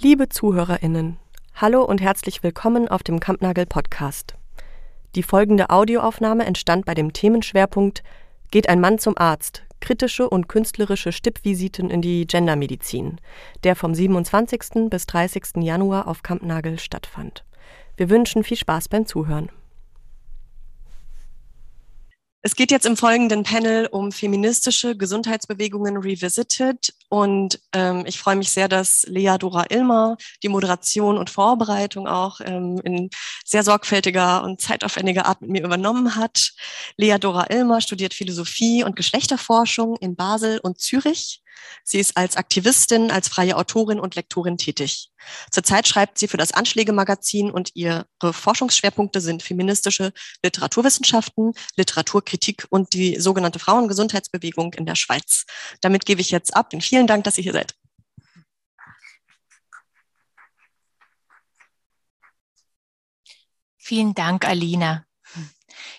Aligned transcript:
Liebe 0.00 0.28
ZuhörerInnen, 0.28 1.18
hallo 1.54 1.84
und 1.84 2.00
herzlich 2.00 2.42
willkommen 2.42 2.88
auf 2.88 3.04
dem 3.04 3.20
Kampnagel 3.20 3.64
Podcast. 3.64 4.34
Die 5.14 5.22
folgende 5.22 5.70
Audioaufnahme 5.70 6.44
entstand 6.44 6.84
bei 6.84 6.94
dem 6.94 7.12
Themenschwerpunkt 7.12 8.02
Geht 8.50 8.68
ein 8.68 8.80
Mann 8.80 8.98
zum 8.98 9.16
Arzt? 9.16 9.62
Kritische 9.80 10.28
und 10.28 10.48
künstlerische 10.48 11.12
Stippvisiten 11.12 11.90
in 11.90 12.02
die 12.02 12.26
Gendermedizin, 12.26 13.20
der 13.62 13.76
vom 13.76 13.94
27. 13.94 14.90
bis 14.90 15.06
30. 15.06 15.62
Januar 15.62 16.08
auf 16.08 16.24
Kampnagel 16.24 16.80
stattfand. 16.80 17.44
Wir 17.96 18.10
wünschen 18.10 18.42
viel 18.42 18.56
Spaß 18.56 18.88
beim 18.88 19.06
Zuhören. 19.06 19.48
Es 22.46 22.56
geht 22.56 22.70
jetzt 22.70 22.84
im 22.84 22.98
folgenden 22.98 23.42
Panel 23.42 23.86
um 23.86 24.12
feministische 24.12 24.96
Gesundheitsbewegungen 24.98 25.96
revisited 25.96 26.92
und 27.14 27.60
ähm, 27.72 28.02
ich 28.06 28.18
freue 28.18 28.34
mich 28.34 28.50
sehr, 28.50 28.66
dass 28.66 29.04
Lea 29.06 29.36
Dora 29.38 29.66
Ilmer 29.70 30.16
die 30.42 30.48
Moderation 30.48 31.16
und 31.16 31.30
Vorbereitung 31.30 32.08
auch 32.08 32.40
ähm, 32.40 32.80
in 32.82 33.08
sehr 33.44 33.62
sorgfältiger 33.62 34.42
und 34.42 34.60
zeitaufwendiger 34.60 35.24
Art 35.26 35.40
mit 35.40 35.50
mir 35.50 35.62
übernommen 35.62 36.16
hat. 36.16 36.50
Lea 36.96 37.16
Dora 37.20 37.46
Ilmer 37.50 37.80
studiert 37.80 38.14
Philosophie 38.14 38.82
und 38.82 38.96
Geschlechterforschung 38.96 39.94
in 40.00 40.16
Basel 40.16 40.58
und 40.58 40.80
Zürich 40.80 41.44
Sie 41.82 41.98
ist 41.98 42.16
als 42.16 42.36
Aktivistin, 42.36 43.10
als 43.10 43.28
freie 43.28 43.56
Autorin 43.56 44.00
und 44.00 44.14
Lektorin 44.14 44.56
tätig. 44.56 45.10
Zurzeit 45.50 45.88
schreibt 45.88 46.18
sie 46.18 46.28
für 46.28 46.36
das 46.36 46.52
Anschläge-Magazin 46.52 47.50
und 47.50 47.70
ihre 47.74 48.06
Forschungsschwerpunkte 48.20 49.20
sind 49.20 49.42
feministische 49.42 50.12
Literaturwissenschaften, 50.42 51.52
Literaturkritik 51.76 52.66
und 52.70 52.92
die 52.92 53.18
sogenannte 53.18 53.58
Frauengesundheitsbewegung 53.58 54.74
in 54.74 54.86
der 54.86 54.96
Schweiz. 54.96 55.44
Damit 55.80 56.04
gebe 56.04 56.20
ich 56.20 56.30
jetzt 56.30 56.54
ab. 56.54 56.72
Und 56.74 56.84
vielen 56.84 57.03
Dank, 57.06 57.24
dass 57.24 57.38
ihr 57.38 57.44
hier 57.44 57.52
seid. 57.52 57.74
Vielen 63.78 64.14
Dank, 64.14 64.46
Alina. 64.46 65.04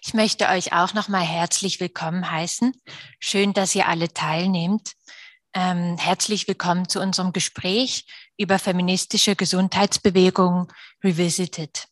Ich 0.04 0.14
möchte 0.14 0.48
euch 0.48 0.74
auch 0.74 0.94
nochmal 0.94 1.24
herzlich 1.24 1.80
willkommen 1.80 2.30
heißen. 2.30 2.74
Schön, 3.20 3.54
dass 3.54 3.76
ihr 3.76 3.88
alle 3.88 4.14
teilnehmt. 4.14 4.94
Ähm, 5.54 5.98
herzlich 5.98 6.48
willkommen 6.48 6.90
zu 6.90 7.00
unserem 7.00 7.32
Gespräch 7.32 8.06
über 8.38 8.60
feministische 8.60 9.36
Gesundheitsbewegung 9.36 10.72
Revisited. 11.04 11.88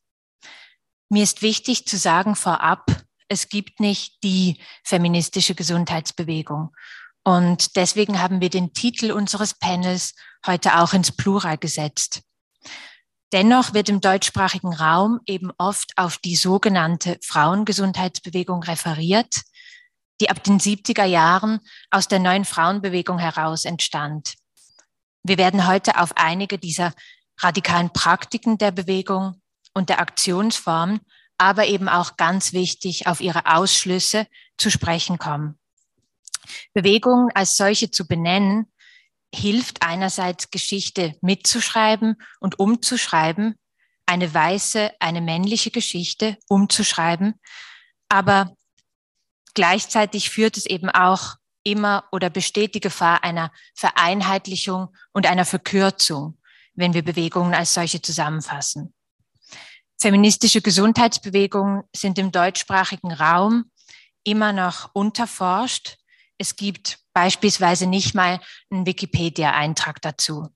Mir 1.10 1.24
ist 1.24 1.42
wichtig 1.42 1.88
zu 1.88 1.98
sagen 1.98 2.36
vorab, 2.36 2.86
es 3.28 3.50
gibt 3.50 3.80
nicht 3.80 4.24
die 4.24 4.60
feministische 4.84 5.56
Gesundheitsbewegung. 5.56 6.76
Und 7.24 7.76
deswegen 7.76 8.22
haben 8.22 8.42
wir 8.42 8.50
den 8.50 8.74
Titel 8.74 9.12
unseres 9.12 9.54
Panels 9.54 10.14
heute 10.46 10.80
auch 10.80 10.94
ins 10.94 11.12
Plural 11.12 11.58
gesetzt. 11.58 12.22
Dennoch 13.32 13.74
wird 13.74 13.90
im 13.90 14.02
deutschsprachigen 14.02 14.74
Raum 14.74 15.20
eben 15.26 15.52
oft 15.58 15.94
auf 15.96 16.18
die 16.18 16.36
sogenannte 16.36 17.18
Frauengesundheitsbewegung 17.24 18.62
referiert, 18.64 19.42
die 20.22 20.30
ab 20.30 20.44
den 20.44 20.60
70er 20.60 21.06
Jahren 21.06 21.60
aus 21.90 22.08
der 22.08 22.20
neuen 22.20 22.46
Frauenbewegung 22.46 23.18
heraus 23.18 23.66
entstand. 23.66 24.36
Wir 25.24 25.38
werden 25.38 25.66
heute 25.66 26.00
auf 26.00 26.16
einige 26.16 26.60
dieser 26.60 26.94
radikalen 27.40 27.92
Praktiken 27.92 28.58
der 28.58 28.72
Bewegung 28.72 29.42
und 29.74 29.90
der 29.90 30.00
Aktionsformen, 30.00 31.00
aber 31.38 31.66
eben 31.66 31.90
auch 31.90 32.18
ganz 32.18 32.54
wichtig 32.54 33.08
auf 33.08 33.20
ihre 33.20 33.48
Ausschlüsse 33.48 34.28
zu 34.58 34.70
sprechen 34.70 35.18
kommen. 35.18 35.58
Bewegungen 36.74 37.30
als 37.34 37.56
solche 37.56 37.92
zu 37.92 38.08
benennen, 38.08 38.72
hilft 39.34 39.82
einerseits 39.82 40.52
Geschichte 40.52 41.16
mitzuschreiben 41.22 42.16
und 42.40 42.60
umzuschreiben, 42.60 43.56
eine 44.06 44.34
weiße, 44.34 44.92
eine 45.00 45.22
männliche 45.22 45.72
Geschichte 45.72 46.38
umzuschreiben, 46.48 47.40
aber 48.10 48.56
Gleichzeitig 49.54 50.30
führt 50.30 50.58
es 50.58 50.66
eben 50.66 50.90
auch 50.90 51.36
immer 51.64 52.06
oder 52.12 52.30
besteht 52.30 52.76
die 52.76 52.80
Gefahr 52.80 53.24
einer 53.24 53.52
Vereinheitlichung 53.76 54.96
und 55.12 55.28
einer 55.28 55.46
Verkürzung, 55.46 56.38
wenn 56.74 56.94
wir 56.94 57.04
Bewegungen 57.04 57.54
als 57.54 57.74
solche 57.74 58.02
zusammenfassen. 58.02 58.94
Feministische 60.00 60.62
Gesundheitsbewegungen 60.62 61.84
sind 61.96 62.18
im 62.18 62.32
deutschsprachigen 62.32 63.14
Raum 63.14 63.72
immer 64.24 64.52
noch 64.52 64.90
unterforscht. 64.94 65.98
Es 66.38 66.56
gibt 66.56 67.00
beispielsweise 67.14 67.88
nicht 67.88 68.16
mal 68.16 68.40
einen 68.70 68.86
Wikipedia-Eintrag 68.86 70.02
dazu. 70.02 70.50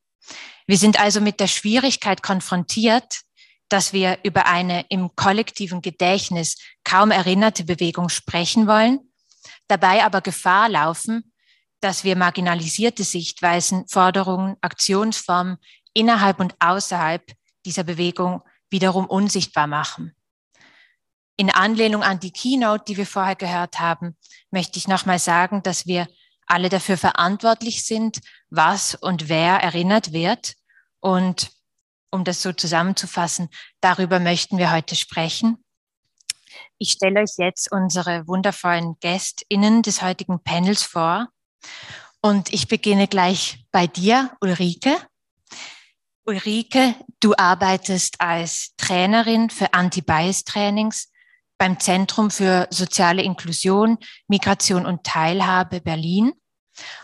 Wir 0.65 0.77
sind 0.77 0.99
also 0.99 1.21
mit 1.21 1.39
der 1.39 1.47
Schwierigkeit 1.47 2.21
konfrontiert, 2.21 3.21
dass 3.69 3.93
wir 3.93 4.19
über 4.23 4.45
eine 4.45 4.85
im 4.89 5.15
kollektiven 5.15 5.81
Gedächtnis 5.81 6.57
kaum 6.83 7.11
erinnerte 7.11 7.63
Bewegung 7.63 8.09
sprechen 8.09 8.67
wollen, 8.67 8.99
dabei 9.67 10.03
aber 10.03 10.21
Gefahr 10.21 10.69
laufen, 10.69 11.33
dass 11.79 12.03
wir 12.03 12.15
marginalisierte 12.15 13.03
Sichtweisen, 13.03 13.87
Forderungen, 13.87 14.55
Aktionsformen 14.61 15.57
innerhalb 15.93 16.39
und 16.39 16.55
außerhalb 16.59 17.23
dieser 17.65 17.83
Bewegung 17.83 18.41
wiederum 18.69 19.05
unsichtbar 19.05 19.67
machen. 19.67 20.16
In 21.37 21.51
Anlehnung 21.51 22.03
an 22.03 22.19
die 22.19 22.31
Keynote, 22.31 22.83
die 22.87 22.97
wir 22.97 23.05
vorher 23.05 23.35
gehört 23.35 23.79
haben, 23.79 24.17
möchte 24.49 24.79
ich 24.79 24.87
nochmal 24.87 25.19
sagen, 25.19 25.61
dass 25.63 25.85
wir 25.85 26.07
alle 26.47 26.69
dafür 26.69 26.97
verantwortlich 26.97 27.85
sind, 27.85 28.19
was 28.49 28.95
und 28.95 29.29
wer 29.29 29.57
erinnert 29.57 30.13
wird 30.13 30.55
und 30.99 31.51
um 32.09 32.23
das 32.23 32.41
so 32.41 32.53
zusammenzufassen, 32.53 33.49
darüber 33.81 34.19
möchten 34.19 34.57
wir 34.57 34.71
heute 34.71 34.95
sprechen. 34.95 35.63
Ich 36.79 36.91
stelle 36.91 37.21
euch 37.21 37.33
jetzt 37.37 37.71
unsere 37.71 38.27
wundervollen 38.27 38.95
GästInnen 38.99 39.81
des 39.81 40.01
heutigen 40.01 40.41
Panels 40.41 40.83
vor. 40.83 41.27
Und 42.21 42.53
ich 42.53 42.67
beginne 42.67 43.07
gleich 43.07 43.65
bei 43.71 43.87
dir, 43.87 44.31
Ulrike. 44.41 44.95
Ulrike, 46.25 46.95
du 47.19 47.35
arbeitest 47.35 48.21
als 48.21 48.73
Trainerin 48.77 49.49
für 49.49 49.73
Anti-Bias-Trainings 49.73 51.11
beim 51.57 51.79
Zentrum 51.79 52.29
für 52.31 52.67
soziale 52.69 53.23
Inklusion, 53.23 53.97
Migration 54.27 54.85
und 54.85 55.03
Teilhabe 55.03 55.81
Berlin 55.81 56.33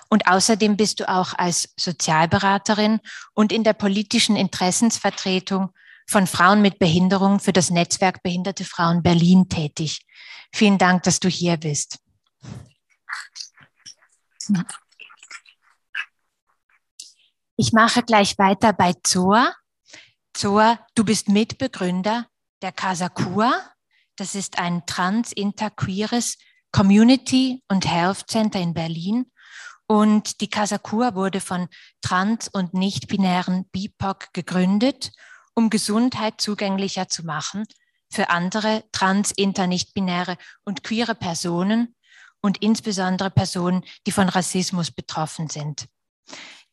und 0.10 0.28
außerdem 0.28 0.78
bist 0.78 1.00
du 1.00 1.10
auch 1.10 1.34
als 1.34 1.74
Sozialberaterin 1.78 3.00
und 3.34 3.52
in 3.52 3.64
der 3.64 3.74
politischen 3.74 4.36
Interessensvertretung 4.36 5.74
von 6.08 6.28
Frauen 6.28 6.62
mit 6.62 6.80
Behinderung 6.80 7.40
für 7.40 7.54
das 7.54 7.70
Netzwerk 7.70 8.22
Behinderte 8.24 8.66
Frauen 8.66 9.02
Berlin 9.02 9.50
tätig. 9.50 10.06
Vielen 10.54 10.78
Dank, 10.78 11.04
dass 11.04 11.20
du 11.20 11.30
hier 11.30 11.58
bist. 11.58 12.00
Ich 17.56 17.72
mache 17.72 18.04
gleich 18.04 18.38
weiter 18.38 18.74
bei 18.74 18.94
Zoa. 19.04 19.54
Zoa, 20.34 20.80
du 20.96 21.06
bist 21.06 21.30
Mitbegründer 21.30 22.28
der 22.62 22.72
Casacua. 22.72 23.73
Das 24.16 24.36
ist 24.36 24.60
ein 24.60 24.86
trans-interqueeres 24.86 26.38
Community- 26.72 27.64
und 27.68 27.90
Health 27.90 28.26
Center 28.28 28.60
in 28.60 28.74
Berlin 28.74 29.26
und 29.88 30.42
die 30.42 30.50
Kasakua 30.50 31.16
wurde 31.16 31.40
von 31.40 31.68
trans- 32.02 32.48
und 32.48 32.74
nicht-binären 32.74 33.66
BIPOC 33.72 34.34
gegründet, 34.34 35.12
um 35.56 35.70
Gesundheit 35.70 36.42
zugänglicher 36.42 37.10
zu 37.10 37.24
machen 37.24 37.66
für 38.12 38.30
andere 38.30 38.84
trans-, 38.92 39.32
inter-, 39.32 39.68
nicht-binäre 39.68 40.38
und 40.64 40.84
queere 40.84 41.16
Personen 41.16 41.96
und 42.42 42.62
insbesondere 42.62 43.30
Personen, 43.30 43.84
die 44.06 44.12
von 44.12 44.30
Rassismus 44.30 44.92
betroffen 44.92 45.50
sind. 45.50 45.88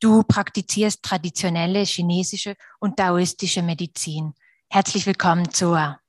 Du 0.00 0.22
praktizierst 0.22 1.02
traditionelle 1.02 1.84
chinesische 1.84 2.56
und 2.78 2.98
daoistische 2.98 3.62
Medizin. 3.62 4.34
Herzlich 4.70 5.06
willkommen, 5.06 5.50
Zoa. 5.50 6.00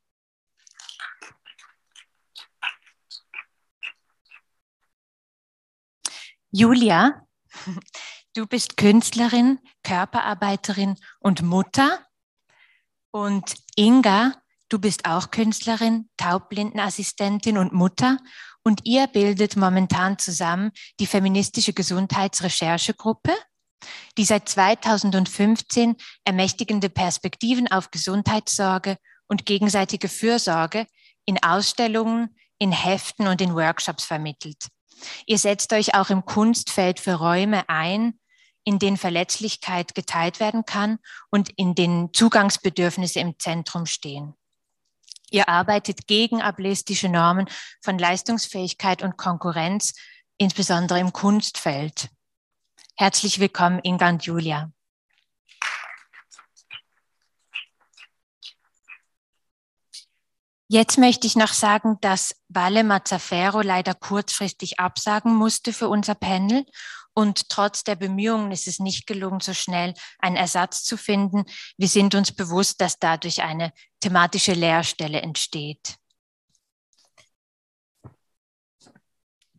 Julia, 6.52 7.26
du 8.36 8.46
bist 8.46 8.76
Künstlerin, 8.76 9.60
Körperarbeiterin 9.84 10.98
und 11.20 11.42
Mutter. 11.42 12.06
Und 13.12 13.56
Inga, 13.76 14.34
du 14.70 14.80
bist 14.80 15.06
auch 15.06 15.32
Künstlerin, 15.32 16.10
Taubblindenassistentin 16.18 17.58
und 17.58 17.72
Mutter. 17.72 18.18
Und 18.64 18.82
ihr 18.84 19.08
bildet 19.08 19.56
momentan 19.56 20.20
zusammen 20.20 20.72
die 21.00 21.08
feministische 21.08 21.74
Gesundheitsrecherchegruppe, 21.74 23.34
die 24.18 24.26
seit 24.26 24.48
2015 24.50 25.96
ermächtigende 26.26 26.90
Perspektiven 26.90 27.70
auf 27.70 27.92
Gesundheitssorge 27.92 28.98
und 29.28 29.46
gegenseitige 29.46 30.10
Fürsorge 30.10 30.86
in 31.26 31.42
Ausstellungen, 31.42 32.36
in 32.60 32.72
Heften 32.72 33.28
und 33.28 33.42
in 33.42 33.56
Workshops 33.56 34.04
vermittelt. 34.04 34.68
Ihr 35.26 35.38
setzt 35.38 35.74
euch 35.74 35.96
auch 35.96 36.10
im 36.10 36.26
Kunstfeld 36.26 37.00
für 37.00 37.16
Räume 37.16 37.68
ein, 37.70 38.20
in 38.64 38.80
denen 38.80 38.98
Verletzlichkeit 38.98 39.96
geteilt 39.96 40.40
werden 40.40 40.66
kann 40.66 41.00
und 41.30 41.50
in 41.58 41.76
denen 41.76 42.14
Zugangsbedürfnisse 42.14 43.20
im 43.20 43.40
Zentrum 43.40 43.86
stehen. 43.86 44.36
Ihr 45.32 45.48
arbeitet 45.48 46.08
gegen 46.08 46.42
ableistische 46.42 47.10
Normen 47.10 47.48
von 47.82 47.98
Leistungsfähigkeit 47.98 49.02
und 49.02 49.18
Konkurrenz, 49.18 49.94
insbesondere 50.38 51.00
im 51.00 51.14
Kunstfeld. 51.14 52.10
Herzlich 52.98 53.40
willkommen, 53.40 53.80
Inga 53.84 54.10
und 54.10 54.26
Julia. 54.26 54.72
Jetzt 60.74 60.98
möchte 60.98 61.28
ich 61.28 61.36
noch 61.36 61.52
sagen, 61.52 61.98
dass 62.00 62.34
Valle 62.48 62.86
Mazzaferro 62.86 63.60
leider 63.60 63.94
kurzfristig 63.94 64.80
absagen 64.80 65.36
musste 65.36 65.74
für 65.74 65.90
unser 65.90 66.16
Panel. 66.16 66.66
Und 67.14 67.50
trotz 67.50 67.84
der 67.84 67.98
Bemühungen 67.98 68.54
ist 68.54 68.70
es 68.70 68.80
nicht 68.80 69.06
gelungen, 69.06 69.42
so 69.42 69.54
schnell 69.54 69.94
einen 70.20 70.38
Ersatz 70.38 70.86
zu 70.86 70.96
finden. 70.96 71.44
Wir 71.76 71.90
sind 71.90 72.16
uns 72.16 72.32
bewusst, 72.32 72.80
dass 72.80 73.00
dadurch 73.00 73.42
eine 73.42 73.74
thematische 74.00 74.54
Leerstelle 74.54 75.22
entsteht. 75.22 75.98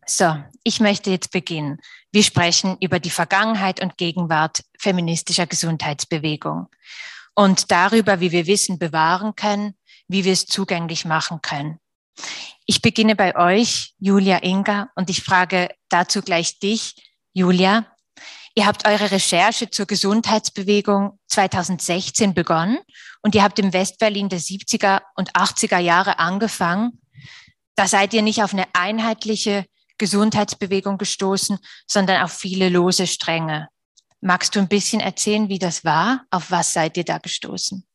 So, 0.07 0.43
ich 0.63 0.79
möchte 0.79 1.11
jetzt 1.11 1.29
beginnen. 1.29 1.77
Wir 2.11 2.23
sprechen 2.23 2.75
über 2.81 2.99
die 2.99 3.11
Vergangenheit 3.11 3.83
und 3.83 3.97
Gegenwart 3.97 4.63
feministischer 4.79 5.45
Gesundheitsbewegung 5.45 6.69
und 7.35 7.71
darüber, 7.71 8.19
wie 8.19 8.31
wir 8.31 8.47
Wissen 8.47 8.79
bewahren 8.79 9.35
können, 9.35 9.75
wie 10.13 10.23
wir 10.23 10.31
es 10.31 10.45
zugänglich 10.45 11.03
machen 11.03 11.41
können. 11.41 11.79
Ich 12.65 12.81
beginne 12.81 13.15
bei 13.15 13.35
euch, 13.35 13.93
Julia 13.99 14.41
Inga, 14.43 14.89
und 14.95 15.09
ich 15.09 15.21
frage 15.21 15.69
dazu 15.89 16.21
gleich 16.21 16.59
dich, 16.59 16.95
Julia. 17.33 17.85
Ihr 18.55 18.67
habt 18.67 18.87
eure 18.87 19.11
Recherche 19.11 19.69
zur 19.71 19.87
Gesundheitsbewegung 19.87 21.19
2016 21.27 22.35
begonnen 22.35 22.77
und 23.21 23.33
ihr 23.33 23.43
habt 23.43 23.57
im 23.57 23.73
Westberlin 23.73 24.29
der 24.29 24.39
70er 24.39 25.01
und 25.15 25.33
80er 25.33 25.79
Jahre 25.79 26.19
angefangen. 26.19 27.01
Da 27.75 27.87
seid 27.87 28.13
ihr 28.13 28.21
nicht 28.21 28.43
auf 28.43 28.53
eine 28.53 28.67
einheitliche 28.73 29.65
Gesundheitsbewegung 29.97 30.99
gestoßen, 30.99 31.57
sondern 31.87 32.21
auf 32.21 32.31
viele 32.31 32.69
lose 32.69 33.07
Stränge. 33.07 33.69
Magst 34.21 34.55
du 34.55 34.59
ein 34.59 34.67
bisschen 34.67 35.01
erzählen, 35.01 35.49
wie 35.49 35.59
das 35.59 35.83
war? 35.83 36.25
Auf 36.29 36.51
was 36.51 36.73
seid 36.73 36.95
ihr 36.97 37.03
da 37.03 37.17
gestoßen? 37.17 37.85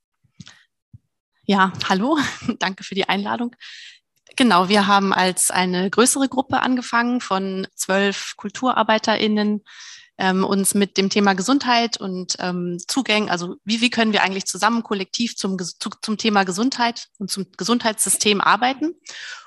Ja, 1.50 1.72
hallo, 1.88 2.18
danke 2.58 2.84
für 2.84 2.94
die 2.94 3.08
Einladung. 3.08 3.56
Genau, 4.36 4.68
wir 4.68 4.86
haben 4.86 5.14
als 5.14 5.50
eine 5.50 5.88
größere 5.88 6.28
Gruppe 6.28 6.60
angefangen 6.60 7.22
von 7.22 7.66
zwölf 7.74 8.34
KulturarbeiterInnen, 8.36 9.64
ähm, 10.18 10.44
uns 10.44 10.74
mit 10.74 10.98
dem 10.98 11.08
Thema 11.08 11.32
Gesundheit 11.32 11.98
und 11.98 12.36
ähm, 12.38 12.76
Zugängen, 12.86 13.30
also 13.30 13.56
wie, 13.64 13.80
wie 13.80 13.88
können 13.88 14.12
wir 14.12 14.22
eigentlich 14.22 14.44
zusammen 14.44 14.82
kollektiv 14.82 15.36
zum, 15.36 15.58
zu, 15.58 15.88
zum 16.02 16.18
Thema 16.18 16.44
Gesundheit 16.44 17.06
und 17.16 17.30
zum 17.30 17.46
Gesundheitssystem 17.56 18.42
arbeiten. 18.42 18.92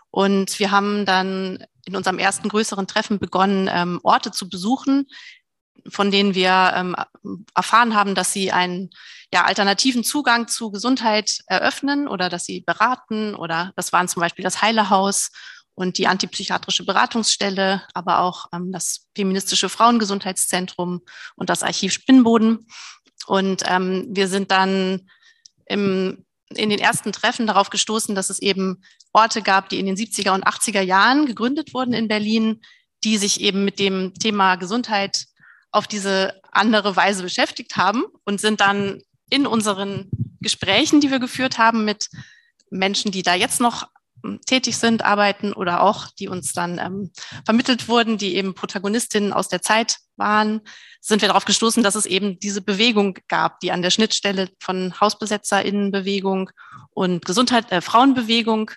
Und 0.09 0.57
wir 0.57 0.71
haben 0.71 1.06
dann 1.06 1.63
in 1.86 1.95
unserem 1.95 2.18
ersten 2.18 2.50
größeren 2.50 2.88
Treffen 2.88 3.19
begonnen, 3.19 3.69
ähm, 3.71 4.00
Orte 4.01 4.31
zu 4.31 4.50
besuchen, 4.50 5.06
von 5.89 6.12
denen 6.12 6.36
wir 6.36 6.74
ähm, 6.75 6.95
erfahren 7.56 7.95
haben, 7.95 8.16
dass 8.16 8.33
sie 8.33 8.51
einen 8.51 8.89
ja, 9.33 9.45
alternativen 9.45 10.04
Zugang 10.04 10.48
zu 10.48 10.72
Gesundheit 10.72 11.39
eröffnen 11.48 12.07
oder 12.07 12.30
dass 12.30 12.45
sie 12.45 12.62
beraten 12.62 13.36
oder 13.36 13.72
das 13.75 13.94
waren 13.94 14.07
zum 14.07 14.22
Beispiel 14.22 14.44
das 14.44 14.62
Heilehaus 14.62 15.31
und 15.74 15.98
die 15.98 16.07
antipsychiatrische 16.07 16.86
Beratungsstelle, 16.86 17.83
aber 17.94 18.19
auch 18.19 18.48
ähm, 18.54 18.72
das 18.72 19.07
feministische 19.16 19.69
Frauengesundheitszentrum 19.69 21.01
und 21.36 21.50
das 21.50 21.63
Archiv 21.63 21.94
Spinnboden. 21.94 22.68
Und 23.25 23.63
ähm, 23.68 24.07
wir 24.10 24.28
sind 24.28 24.51
dann 24.51 25.10
im, 25.66 26.25
in 26.50 26.69
den 26.69 26.80
ersten 26.80 27.13
Treffen 27.13 27.48
darauf 27.48 27.69
gestoßen, 27.69 28.16
dass 28.16 28.30
es 28.30 28.39
eben 28.39 28.83
Orte 29.13 29.42
gab, 29.42 29.69
die 29.69 29.80
in 29.80 29.86
den 29.86 29.95
70er 29.95 30.33
und 30.33 30.45
80er 30.45 30.81
Jahren 30.81 31.25
gegründet 31.25 31.74
wurden 31.74 31.94
in 31.94 32.07
Berlin, 32.07 32.62
die 33.04 33.18
sich 33.18 33.42
eben 33.42 33.66
mit 33.66 33.80
dem 33.80 34.13
Thema 34.13 34.56
Gesundheit 34.56 35.25
auf 35.71 35.88
diese 35.88 36.41
andere 36.51 36.95
Weise 36.95 37.23
beschäftigt 37.23 37.77
haben 37.77 38.03
und 38.25 38.41
sind 38.41 38.62
dann 38.62 39.01
in 39.29 39.47
unseren 39.47 40.09
Gesprächen, 40.41 41.00
die 41.00 41.12
wir 41.12 41.19
geführt 41.19 41.57
haben 41.57 41.85
mit 41.85 42.09
Menschen, 42.69 43.12
die 43.12 43.23
da 43.23 43.33
jetzt 43.33 43.62
noch 43.62 43.88
hm, 44.23 44.41
tätig 44.45 44.77
sind, 44.77 45.03
arbeiten 45.03 45.53
oder 45.53 45.81
auch, 45.81 46.07
die 46.19 46.27
uns 46.27 46.53
dann 46.53 46.79
ähm, 46.79 47.12
vermittelt 47.45 47.88
wurden, 47.88 48.18
die 48.18 48.35
eben 48.35 48.53
Protagonistinnen 48.53 49.33
aus 49.33 49.47
der 49.47 49.62
Zeit 49.62 49.97
waren, 50.18 50.62
sind 51.00 51.21
wir 51.21 51.29
darauf 51.29 51.45
gestoßen, 51.45 51.83
dass 51.83 51.95
es 51.95 52.06
eben 52.06 52.39
diese 52.39 52.62
Bewegung 52.62 53.18
gab, 53.27 53.59
die 53.62 53.71
an 53.71 53.81
der 53.81 53.89
Schnittstelle 53.89 54.50
von 54.59 55.00
Hausbesetzerinnenbewegung 55.00 56.51
und 56.91 57.25
Gesundheit, 57.25 57.71
äh, 57.71 57.81
Frauenbewegung 57.81 58.71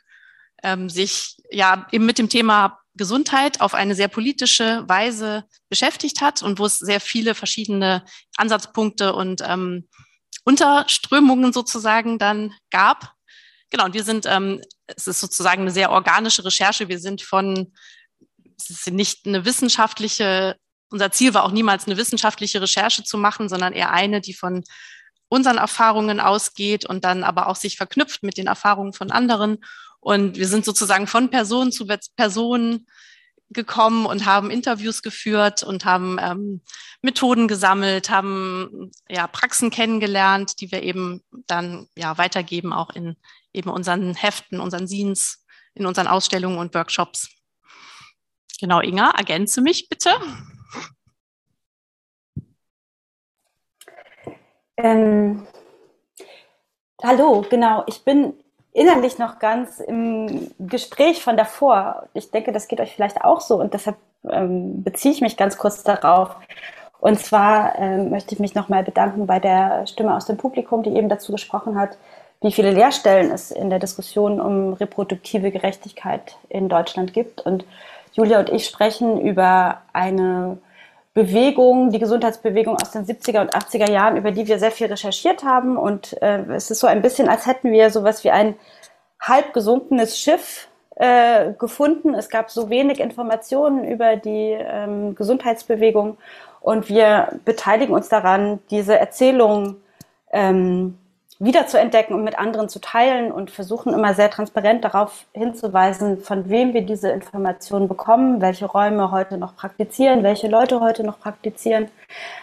ähm, 0.62 0.88
sich 0.88 1.36
ja 1.50 1.86
eben 1.92 2.06
mit 2.06 2.18
dem 2.18 2.28
Thema 2.28 2.78
Gesundheit 2.96 3.60
auf 3.60 3.74
eine 3.74 3.94
sehr 3.94 4.08
politische 4.08 4.84
Weise 4.86 5.44
beschäftigt 5.68 6.20
hat 6.20 6.42
und 6.42 6.58
wo 6.58 6.66
es 6.66 6.78
sehr 6.78 7.00
viele 7.00 7.34
verschiedene 7.34 8.04
Ansatzpunkte 8.36 9.14
und 9.14 9.42
ähm, 9.46 9.88
Unterströmungen 10.44 11.52
sozusagen 11.52 12.18
dann 12.18 12.54
gab. 12.70 13.14
Genau, 13.70 13.86
und 13.86 13.94
wir 13.94 14.04
sind, 14.04 14.26
ähm, 14.26 14.62
es 14.86 15.06
ist 15.06 15.20
sozusagen 15.20 15.62
eine 15.62 15.70
sehr 15.70 15.90
organische 15.90 16.44
Recherche. 16.44 16.88
Wir 16.88 17.00
sind 17.00 17.22
von, 17.22 17.72
es 18.58 18.70
ist 18.70 18.86
nicht 18.90 19.26
eine 19.26 19.44
wissenschaftliche, 19.44 20.56
unser 20.90 21.10
Ziel 21.10 21.34
war 21.34 21.44
auch 21.44 21.50
niemals 21.50 21.86
eine 21.86 21.96
wissenschaftliche 21.96 22.60
Recherche 22.60 23.02
zu 23.02 23.18
machen, 23.18 23.48
sondern 23.48 23.72
eher 23.72 23.90
eine, 23.90 24.20
die 24.20 24.34
von 24.34 24.62
unseren 25.28 25.58
Erfahrungen 25.58 26.20
ausgeht 26.20 26.86
und 26.86 27.04
dann 27.04 27.24
aber 27.24 27.48
auch 27.48 27.56
sich 27.56 27.76
verknüpft 27.76 28.22
mit 28.22 28.36
den 28.36 28.46
Erfahrungen 28.46 28.92
von 28.92 29.10
anderen 29.10 29.58
und 30.04 30.36
wir 30.36 30.48
sind 30.48 30.66
sozusagen 30.66 31.06
von 31.06 31.30
Person 31.30 31.72
zu 31.72 31.86
Person 32.14 32.86
gekommen 33.48 34.04
und 34.04 34.26
haben 34.26 34.50
Interviews 34.50 35.00
geführt 35.00 35.62
und 35.62 35.86
haben 35.86 36.18
ähm, 36.20 36.60
Methoden 37.00 37.48
gesammelt, 37.48 38.10
haben 38.10 38.90
ja 39.08 39.26
Praxen 39.26 39.70
kennengelernt, 39.70 40.60
die 40.60 40.70
wir 40.70 40.82
eben 40.82 41.22
dann 41.46 41.88
ja 41.96 42.18
weitergeben, 42.18 42.74
auch 42.74 42.90
in 42.90 43.16
eben 43.54 43.70
unseren 43.70 44.14
Heften, 44.14 44.60
unseren 44.60 44.86
Scenes, 44.86 45.42
in 45.72 45.86
unseren 45.86 46.06
Ausstellungen 46.06 46.58
und 46.58 46.74
Workshops. 46.74 47.30
Genau, 48.60 48.80
Inga, 48.80 49.12
ergänze 49.16 49.62
mich 49.62 49.88
bitte. 49.88 50.10
Ähm, 54.76 55.46
hallo, 57.02 57.46
genau. 57.48 57.84
Ich 57.86 58.04
bin 58.04 58.43
innerlich 58.74 59.18
noch 59.18 59.38
ganz 59.38 59.80
im 59.80 60.50
Gespräch 60.58 61.22
von 61.22 61.38
davor. 61.38 62.08
Ich 62.12 62.30
denke, 62.30 62.52
das 62.52 62.68
geht 62.68 62.80
euch 62.80 62.94
vielleicht 62.94 63.24
auch 63.24 63.40
so 63.40 63.58
und 63.58 63.72
deshalb 63.72 63.96
ähm, 64.28 64.82
beziehe 64.82 65.14
ich 65.14 65.22
mich 65.22 65.38
ganz 65.38 65.56
kurz 65.56 65.82
darauf. 65.84 66.36
Und 66.98 67.20
zwar 67.20 67.78
ähm, 67.78 68.10
möchte 68.10 68.34
ich 68.34 68.40
mich 68.40 68.54
nochmal 68.54 68.82
bedanken 68.82 69.26
bei 69.26 69.38
der 69.38 69.86
Stimme 69.86 70.16
aus 70.16 70.26
dem 70.26 70.36
Publikum, 70.36 70.82
die 70.82 70.96
eben 70.96 71.08
dazu 71.08 71.32
gesprochen 71.32 71.78
hat, 71.78 71.96
wie 72.40 72.50
viele 72.50 72.72
Leerstellen 72.72 73.30
es 73.30 73.50
in 73.50 73.70
der 73.70 73.78
Diskussion 73.78 74.40
um 74.40 74.74
reproduktive 74.74 75.50
Gerechtigkeit 75.50 76.36
in 76.48 76.68
Deutschland 76.68 77.12
gibt. 77.12 77.42
Und 77.42 77.64
Julia 78.12 78.40
und 78.40 78.50
ich 78.50 78.66
sprechen 78.66 79.20
über 79.20 79.82
eine 79.92 80.58
Bewegung, 81.14 81.90
die 81.90 82.00
Gesundheitsbewegung 82.00 82.76
aus 82.76 82.90
den 82.90 83.06
70er 83.06 83.40
und 83.40 83.54
80er 83.54 83.88
Jahren, 83.88 84.16
über 84.16 84.32
die 84.32 84.48
wir 84.48 84.58
sehr 84.58 84.72
viel 84.72 84.88
recherchiert 84.88 85.44
haben. 85.44 85.76
Und 85.76 86.20
äh, 86.20 86.42
es 86.52 86.72
ist 86.72 86.80
so 86.80 86.88
ein 86.88 87.02
bisschen, 87.02 87.28
als 87.28 87.46
hätten 87.46 87.70
wir 87.70 87.90
sowas 87.90 88.24
wie 88.24 88.32
ein 88.32 88.56
halb 89.20 89.52
gesunkenes 89.52 90.18
Schiff 90.18 90.68
äh, 90.96 91.52
gefunden. 91.52 92.14
Es 92.14 92.28
gab 92.28 92.50
so 92.50 92.68
wenig 92.68 92.98
Informationen 92.98 93.84
über 93.84 94.16
die 94.16 94.56
ähm, 94.58 95.14
Gesundheitsbewegung 95.14 96.18
und 96.60 96.88
wir 96.88 97.40
beteiligen 97.44 97.94
uns 97.94 98.08
daran, 98.08 98.58
diese 98.70 98.98
Erzählung 98.98 99.76
ähm, 100.32 100.98
wieder 101.44 101.66
zu 101.66 101.78
entdecken 101.78 102.14
und 102.14 102.24
mit 102.24 102.38
anderen 102.38 102.68
zu 102.68 102.80
teilen 102.80 103.30
und 103.30 103.50
versuchen 103.50 103.92
immer 103.92 104.14
sehr 104.14 104.30
transparent 104.30 104.84
darauf 104.84 105.26
hinzuweisen, 105.32 106.18
von 106.18 106.48
wem 106.48 106.72
wir 106.72 106.82
diese 106.82 107.10
Informationen 107.10 107.86
bekommen, 107.86 108.40
welche 108.40 108.66
Räume 108.66 109.10
heute 109.10 109.36
noch 109.36 109.54
praktizieren, 109.54 110.22
welche 110.22 110.48
Leute 110.48 110.80
heute 110.80 111.04
noch 111.04 111.20
praktizieren. 111.20 111.88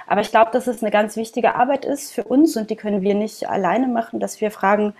Aber 0.07 0.21
ich 0.21 0.29
glaube, 0.29 0.51
dass 0.51 0.67
es 0.67 0.83
eine 0.83 0.91
ganz 0.91 1.15
wichtige 1.15 1.55
Arbeit 1.55 1.83
ist 1.83 2.13
für 2.13 2.23
uns 2.23 2.55
und 2.55 2.69
die 2.69 2.75
können 2.75 3.01
wir 3.01 3.15
nicht 3.15 3.49
alleine 3.49 3.87
machen, 3.87 4.19
dass 4.19 4.39
wir 4.39 4.51
fragen, 4.51 4.93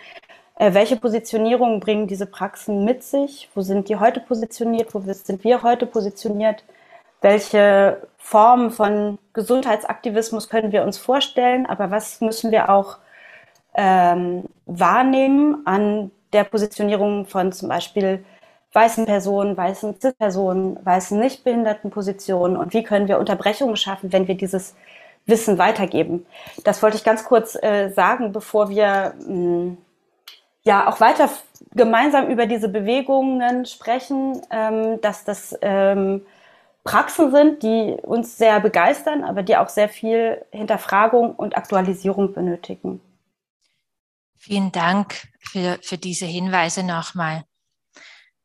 äh, 0.55 0.73
welche 0.73 0.95
Positionierungen 0.95 1.79
bringen 1.79 2.07
diese 2.07 2.25
Praxen 2.25 2.85
mit 2.85 3.03
sich? 3.03 3.49
Wo 3.55 3.61
sind 3.61 3.89
die 3.89 3.97
heute 3.97 4.19
positioniert? 4.19 4.93
Wo 4.93 4.99
sind 4.99 5.43
wir 5.43 5.63
heute 5.63 5.85
positioniert? 5.85 6.63
Welche 7.21 8.07
Formen 8.17 8.71
von 8.71 9.19
Gesundheitsaktivismus 9.33 10.49
können 10.49 10.71
wir 10.71 10.83
uns 10.83 10.97
vorstellen? 10.97 11.65
Aber 11.65 11.91
was 11.91 12.21
müssen 12.21 12.51
wir 12.51 12.69
auch 12.69 12.97
ähm, 13.75 14.43
wahrnehmen 14.65 15.65
an 15.65 16.11
der 16.33 16.43
Positionierung 16.43 17.25
von 17.25 17.51
zum 17.51 17.69
Beispiel 17.69 18.23
weißen 18.73 19.05
Personen, 19.05 19.57
weißen 19.57 19.99
CIS-Personen, 19.99 20.77
weißen 20.83 21.19
nicht 21.19 21.43
behinderten 21.43 21.91
Positionen 21.91 22.55
und 22.55 22.73
wie 22.73 22.83
können 22.83 23.07
wir 23.07 23.19
Unterbrechungen 23.19 23.75
schaffen, 23.75 24.13
wenn 24.13 24.27
wir 24.27 24.35
dieses 24.35 24.75
Wissen 25.25 25.57
weitergeben. 25.57 26.25
Das 26.63 26.81
wollte 26.81 26.97
ich 26.97 27.03
ganz 27.03 27.25
kurz 27.25 27.55
äh, 27.61 27.89
sagen, 27.89 28.31
bevor 28.31 28.69
wir 28.69 29.13
mh, 29.27 29.33
mm, 29.35 29.77
ja 30.63 30.87
auch 30.87 30.99
weiter 30.99 31.29
gemeinsam 31.73 32.27
über 32.27 32.45
diese 32.45 32.69
Bewegungen 32.69 33.65
sprechen, 33.65 34.41
ähm, 34.51 34.99
dass 35.01 35.23
das 35.23 35.57
ähm, 35.61 36.21
Praxen 36.83 37.31
sind, 37.31 37.63
die 37.63 37.95
uns 38.01 38.37
sehr 38.37 38.59
begeistern, 38.59 39.23
aber 39.23 39.43
die 39.43 39.57
auch 39.57 39.69
sehr 39.69 39.89
viel 39.89 40.43
Hinterfragung 40.51 41.35
und 41.35 41.55
Aktualisierung 41.55 42.33
benötigen. 42.33 43.01
Vielen 44.43 44.71
Dank 44.71 45.27
für, 45.39 45.77
für 45.83 45.99
diese 45.99 46.25
Hinweise 46.25 46.81
nochmal. 46.81 47.43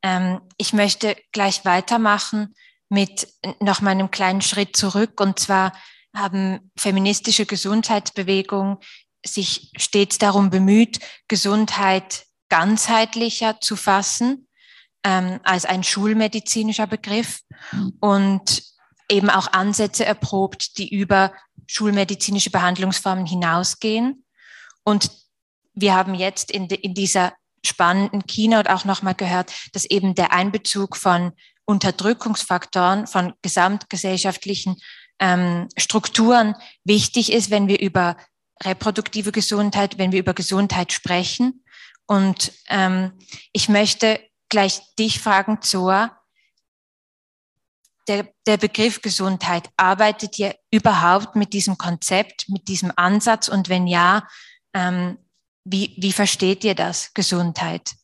Ähm, 0.02 0.42
ich 0.58 0.74
möchte 0.74 1.16
gleich 1.32 1.64
weitermachen 1.64 2.54
mit 2.90 3.28
noch 3.60 3.80
mal 3.80 3.92
einem 3.92 4.10
kleinen 4.10 4.42
Schritt 4.42 4.76
zurück. 4.76 5.18
Und 5.22 5.38
zwar 5.38 5.72
haben 6.14 6.70
feministische 6.76 7.46
Gesundheitsbewegung 7.46 8.78
sich 9.24 9.72
stets 9.78 10.18
darum 10.18 10.50
bemüht, 10.50 11.00
Gesundheit 11.28 12.26
ganzheitlicher 12.50 13.62
zu 13.62 13.74
fassen 13.74 14.48
ähm, 15.02 15.40
als 15.44 15.64
ein 15.64 15.82
schulmedizinischer 15.82 16.86
Begriff 16.86 17.40
und 18.00 18.62
eben 19.10 19.30
auch 19.30 19.50
Ansätze 19.50 20.04
erprobt, 20.04 20.76
die 20.76 20.94
über 20.94 21.32
schulmedizinische 21.66 22.50
Behandlungsformen 22.50 23.24
hinausgehen. 23.24 24.26
Und 24.84 25.10
wir 25.76 25.94
haben 25.94 26.14
jetzt 26.14 26.50
in, 26.50 26.66
in 26.66 26.94
dieser 26.94 27.34
spannenden 27.64 28.26
Keynote 28.26 28.74
auch 28.74 28.84
nochmal 28.84 29.14
gehört, 29.14 29.52
dass 29.72 29.84
eben 29.84 30.14
der 30.14 30.32
Einbezug 30.32 30.96
von 30.96 31.32
Unterdrückungsfaktoren, 31.66 33.06
von 33.06 33.34
gesamtgesellschaftlichen 33.42 34.76
ähm, 35.18 35.68
Strukturen 35.76 36.54
wichtig 36.84 37.32
ist, 37.32 37.50
wenn 37.50 37.68
wir 37.68 37.80
über 37.80 38.16
reproduktive 38.62 39.32
Gesundheit, 39.32 39.98
wenn 39.98 40.12
wir 40.12 40.20
über 40.20 40.34
Gesundheit 40.34 40.92
sprechen. 40.92 41.64
Und 42.06 42.52
ähm, 42.68 43.12
ich 43.52 43.68
möchte 43.68 44.20
gleich 44.48 44.80
dich 44.96 45.20
fragen, 45.20 45.60
Zoa, 45.60 46.16
der, 48.08 48.28
der 48.46 48.56
Begriff 48.56 49.02
Gesundheit, 49.02 49.68
arbeitet 49.76 50.38
ihr 50.38 50.54
überhaupt 50.70 51.34
mit 51.34 51.52
diesem 51.52 51.76
Konzept, 51.76 52.48
mit 52.48 52.68
diesem 52.68 52.92
Ansatz? 52.94 53.48
Und 53.48 53.68
wenn 53.68 53.88
ja, 53.88 54.26
ähm, 54.72 55.18
wie, 55.66 55.92
wie 55.96 56.12
versteht 56.12 56.62
ihr 56.64 56.74
das, 56.76 57.12
Gesundheit? 57.12 57.96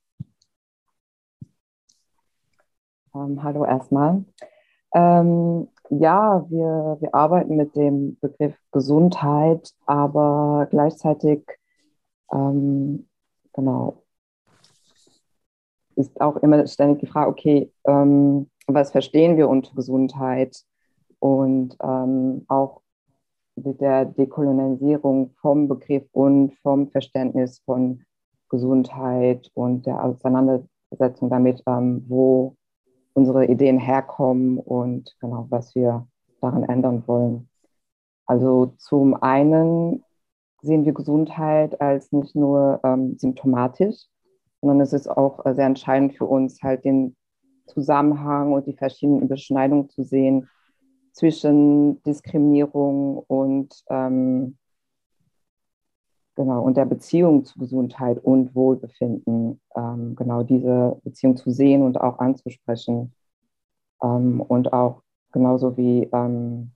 Ähm, 3.15 3.43
hallo 3.43 3.65
erstmal. 3.65 4.25
Ähm, 4.95 5.69
ja, 5.91 6.45
wir, 6.49 6.97
wir 7.01 7.15
arbeiten 7.15 7.57
mit 7.57 7.77
dem 7.77 8.19
Begriff 8.21 8.57
Gesundheit, 8.73 9.73
aber 9.87 10.67
gleichzeitig, 10.71 11.45
ähm, 12.33 13.09
genau, 13.53 14.03
ist 15.95 16.21
auch 16.21 16.37
immer 16.39 16.67
ständig 16.67 17.01
die 17.01 17.07
Frage, 17.07 17.31
okay, 17.31 17.73
ähm, 17.85 18.51
was 18.67 18.91
verstehen 18.91 19.37
wir 19.37 19.49
unter 19.49 19.75
Gesundheit? 19.75 20.63
Und 21.21 21.77
ähm, 21.81 22.45
auch 22.49 22.82
mit 23.57 23.81
der 23.81 24.05
Dekolonisierung 24.07 25.35
vom 25.41 25.69
Begriff 25.69 26.05
und 26.13 26.55
vom 26.63 26.89
Verständnis 26.89 27.61
von 27.65 28.05
Gesundheit 28.49 29.51
und 29.55 29.87
der 29.87 30.05
Auseinandersetzung 30.05 31.31
damit, 31.31 31.63
ähm, 31.67 32.05
wo 32.09 32.57
unsere 33.15 33.47
Ideen 33.47 33.79
herkommen 33.79 34.59
und 34.59 35.15
genau, 35.21 35.47
was 35.51 35.75
wir 35.75 36.07
daran 36.41 36.65
ändern 36.65 37.03
wollen. 37.07 37.49
Also 38.27 38.75
zum 38.79 39.15
einen 39.15 40.03
sehen 40.63 40.85
wir 40.85 40.93
Gesundheit 40.93 41.81
als 41.81 42.13
nicht 42.13 42.35
nur 42.35 42.81
ähm, 42.85 43.17
symptomatisch, 43.19 44.07
sondern 44.61 44.81
es 44.81 44.93
ist 44.93 45.09
auch 45.09 45.45
äh, 45.45 45.55
sehr 45.55 45.67
entscheidend 45.67 46.15
für 46.17 46.25
uns, 46.25 46.63
halt 46.63 46.85
den 46.85 47.17
Zusammenhang 47.67 48.53
und 48.53 48.67
die 48.67 48.77
verschiedenen 48.77 49.23
Überschneidungen 49.23 49.89
zu 49.89 50.03
sehen 50.03 50.49
zwischen 51.13 52.03
Diskriminierung 52.03 53.19
und 53.19 53.85
ähm, 53.89 54.57
genau 56.35 56.63
und 56.63 56.77
der 56.77 56.87
Beziehung 56.87 57.45
zu 57.45 57.59
Gesundheit 57.59 58.19
und 58.25 58.55
Wohlbefinden, 58.55 59.61
ähm, 59.77 60.17
genau 60.17 60.43
diese 60.43 60.99
Beziehung 61.05 61.37
zu 61.37 61.51
sehen 61.51 61.83
und 61.83 62.01
auch 62.01 62.19
anzusprechen 62.19 63.13
ähm, 64.03 64.41
und 64.41 64.73
auch 64.73 65.03
genauso 65.33 65.77
wie 65.77 66.09
ähm, 66.13 66.73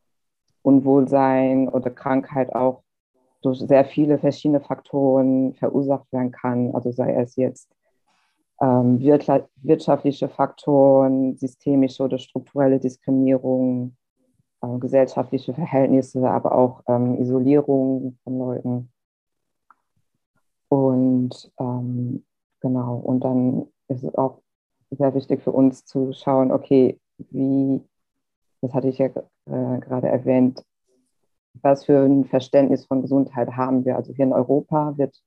Unwohlsein 0.63 1.69
oder 1.69 1.91
Krankheit 1.91 2.55
auch 2.55 2.83
durch 3.43 3.61
sehr 3.61 3.85
viele 3.85 4.19
verschiedene 4.19 4.61
Faktoren 4.61 5.55
verursacht 5.55 6.11
werden 6.13 6.33
kann, 6.33 6.75
also 6.75 6.91
sei 6.91 7.15
es 7.15 7.37
jetzt 7.37 7.71
ähm, 8.61 9.01
wirtschaftliche 9.01 10.29
Faktoren, 10.29 11.37
systemische 11.37 12.03
oder 12.03 12.19
strukturelle 12.19 12.81
Diskriminierung, 12.81 13.97
äh, 14.75 14.79
gesellschaftliche 14.79 15.55
Verhältnisse, 15.55 16.29
aber 16.29 16.53
auch 16.53 16.83
ähm, 16.89 17.21
Isolierung 17.21 18.19
von 18.25 18.39
Leuten. 18.39 18.93
Und 20.69 21.53
ähm, 21.59 22.25
genau, 22.61 22.97
und 22.97 23.21
dann 23.21 23.67
ist 23.89 24.03
es 24.03 24.15
auch 24.17 24.41
sehr 24.91 25.15
wichtig 25.15 25.43
für 25.43 25.53
uns 25.53 25.85
zu 25.85 26.13
schauen, 26.13 26.53
okay, 26.53 26.99
wie, 27.31 27.81
das 28.61 28.75
hatte 28.75 28.89
ich 28.89 28.99
ja 28.99 29.07
äh, 29.07 29.79
gerade 29.81 30.09
erwähnt, 30.09 30.65
was 31.63 31.85
für 31.85 32.05
ein 32.05 32.25
Verständnis 32.25 32.87
von 32.87 33.03
Gesundheit 33.03 33.53
haben 33.53 33.85
wir. 33.85 33.97
Also 33.97 34.13
hier 34.13 34.27
in 34.27 34.33
Europa 34.33 34.97
wird 34.97 35.23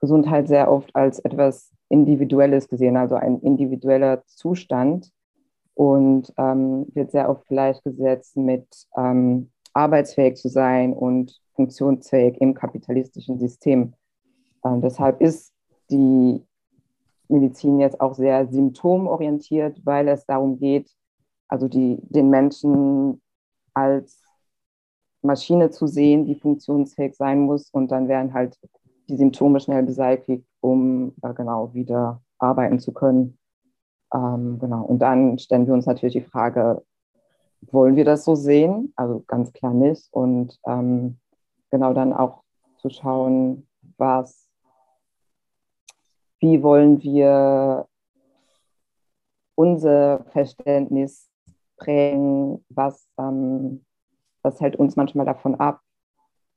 Gesundheit 0.00 0.48
sehr 0.48 0.70
oft 0.70 0.94
als 0.94 1.18
etwas 1.20 1.74
Individuelles 1.88 2.68
gesehen, 2.68 2.96
also 2.96 3.16
ein 3.16 3.40
individueller 3.40 4.24
Zustand, 4.26 5.10
und 5.78 6.32
ähm, 6.36 6.86
wird 6.92 7.12
sehr 7.12 7.30
oft 7.30 7.46
gleichgesetzt 7.46 8.36
mit 8.36 8.66
ähm, 8.96 9.52
arbeitsfähig 9.74 10.34
zu 10.34 10.48
sein 10.48 10.92
und 10.92 11.40
funktionsfähig 11.54 12.40
im 12.40 12.52
kapitalistischen 12.52 13.38
System. 13.38 13.94
Ähm, 14.64 14.80
deshalb 14.80 15.20
ist 15.20 15.52
die 15.88 16.44
Medizin 17.28 17.78
jetzt 17.78 18.00
auch 18.00 18.14
sehr 18.14 18.48
symptomorientiert, 18.48 19.80
weil 19.84 20.08
es 20.08 20.26
darum 20.26 20.58
geht, 20.58 20.90
also 21.46 21.68
die, 21.68 22.00
den 22.02 22.28
Menschen 22.28 23.22
als 23.72 24.20
Maschine 25.22 25.70
zu 25.70 25.86
sehen, 25.86 26.24
die 26.24 26.34
funktionsfähig 26.34 27.14
sein 27.14 27.42
muss 27.42 27.70
und 27.70 27.92
dann 27.92 28.08
werden 28.08 28.34
halt 28.34 28.58
die 29.08 29.16
Symptome 29.16 29.60
schnell 29.60 29.84
beseitigt, 29.84 30.44
um 30.60 31.14
äh, 31.22 31.32
genau 31.34 31.72
wieder 31.72 32.20
arbeiten 32.38 32.80
zu 32.80 32.90
können. 32.92 33.37
Ähm, 34.14 34.58
genau. 34.58 34.84
Und 34.84 35.00
dann 35.00 35.38
stellen 35.38 35.66
wir 35.66 35.74
uns 35.74 35.86
natürlich 35.86 36.14
die 36.14 36.20
Frage, 36.22 36.82
wollen 37.62 37.96
wir 37.96 38.04
das 38.04 38.24
so 38.24 38.34
sehen? 38.34 38.92
Also 38.96 39.22
ganz 39.26 39.52
klar 39.52 39.74
nicht. 39.74 40.08
Und 40.12 40.58
ähm, 40.66 41.18
genau 41.70 41.92
dann 41.92 42.12
auch 42.12 42.42
zu 42.78 42.90
schauen, 42.90 43.68
was, 43.96 44.48
wie 46.40 46.62
wollen 46.62 47.02
wir 47.02 47.86
unser 49.54 50.24
Verständnis 50.30 51.28
prägen, 51.76 52.64
was, 52.68 53.08
ähm, 53.18 53.84
was 54.42 54.60
hält 54.60 54.76
uns 54.76 54.94
manchmal 54.94 55.26
davon 55.26 55.56
ab, 55.56 55.80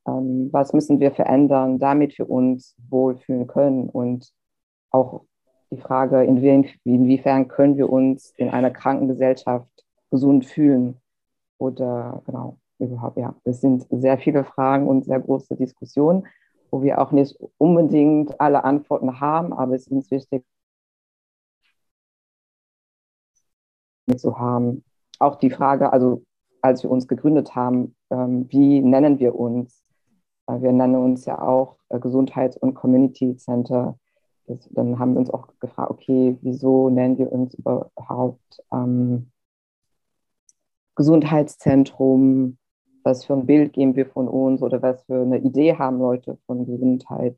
ähm, 0.08 0.50
was 0.52 0.74
müssen 0.74 1.00
wir 1.00 1.12
verändern, 1.12 1.80
damit 1.80 2.18
wir 2.18 2.30
uns 2.30 2.76
wohlfühlen 2.90 3.48
können 3.48 3.90
und 3.90 4.32
auch 4.92 5.26
die 5.72 5.78
Frage, 5.78 6.24
inwiefern 6.24 7.48
können 7.48 7.78
wir 7.78 7.90
uns 7.90 8.32
in 8.38 8.50
einer 8.50 8.72
kranken 8.72 9.08
Gesellschaft 9.08 9.70
gesund 10.10 10.46
fühlen 10.46 10.98
oder 11.58 12.22
genau, 12.26 12.58
überhaupt, 12.80 13.18
ja. 13.18 13.36
Das 13.46 13.62
sind 13.62 13.88
sehr 13.90 14.18
viele 14.18 14.44
Fragen 14.44 14.88
und 14.88 15.06
sehr 15.06 15.20
große 15.20 15.56
Diskussionen, 15.56 16.28
wo 16.72 16.82
wir 16.84 17.00
auch 17.00 17.12
nicht 17.12 17.38
unbedingt 17.58 18.40
alle 18.42 18.64
Antworten 18.64 19.20
haben, 19.22 19.54
aber 19.54 19.76
es 19.76 19.84
ist 19.84 19.92
uns 19.92 20.12
wichtig, 20.12 20.44
zu 24.18 24.38
haben. 24.38 24.84
Auch 25.20 25.36
die 25.36 25.50
Frage, 25.50 25.94
also 25.94 26.24
als 26.62 26.84
wir 26.84 26.92
uns 26.92 27.08
gegründet 27.08 27.56
haben, 27.56 27.96
ähm, 28.10 28.48
wie 28.50 28.82
nennen 28.82 29.20
wir 29.20 29.36
uns? 29.36 29.84
Wir 30.48 30.74
nennen 30.74 30.96
uns 30.96 31.26
ja 31.26 31.42
auch 31.42 31.78
äh, 31.90 32.00
Gesundheits- 32.00 32.58
und 32.58 32.74
Community 32.74 33.38
Center 33.38 33.98
das, 34.48 34.68
dann 34.72 35.00
haben 35.00 35.14
wir 35.14 35.20
uns 35.20 35.30
auch 35.30 35.48
gefragt, 35.60 35.92
okay, 35.92 36.38
wieso 36.42 36.90
nennen 36.90 37.18
wir 37.18 37.32
uns 37.32 37.54
überhaupt 37.54 38.62
ähm, 38.72 39.32
Gesundheitszentrum? 40.96 42.58
Was 43.04 43.26
für 43.26 43.34
ein 43.34 43.46
Bild 43.46 43.74
geben 43.74 43.96
wir 43.96 44.06
von 44.06 44.28
uns 44.28 44.62
oder 44.62 44.82
was 44.82 45.04
für 45.06 45.22
eine 45.22 45.40
Idee 45.40 45.78
haben 45.78 46.00
Leute 46.00 46.38
von 46.46 46.66
Gesundheit? 46.66 47.38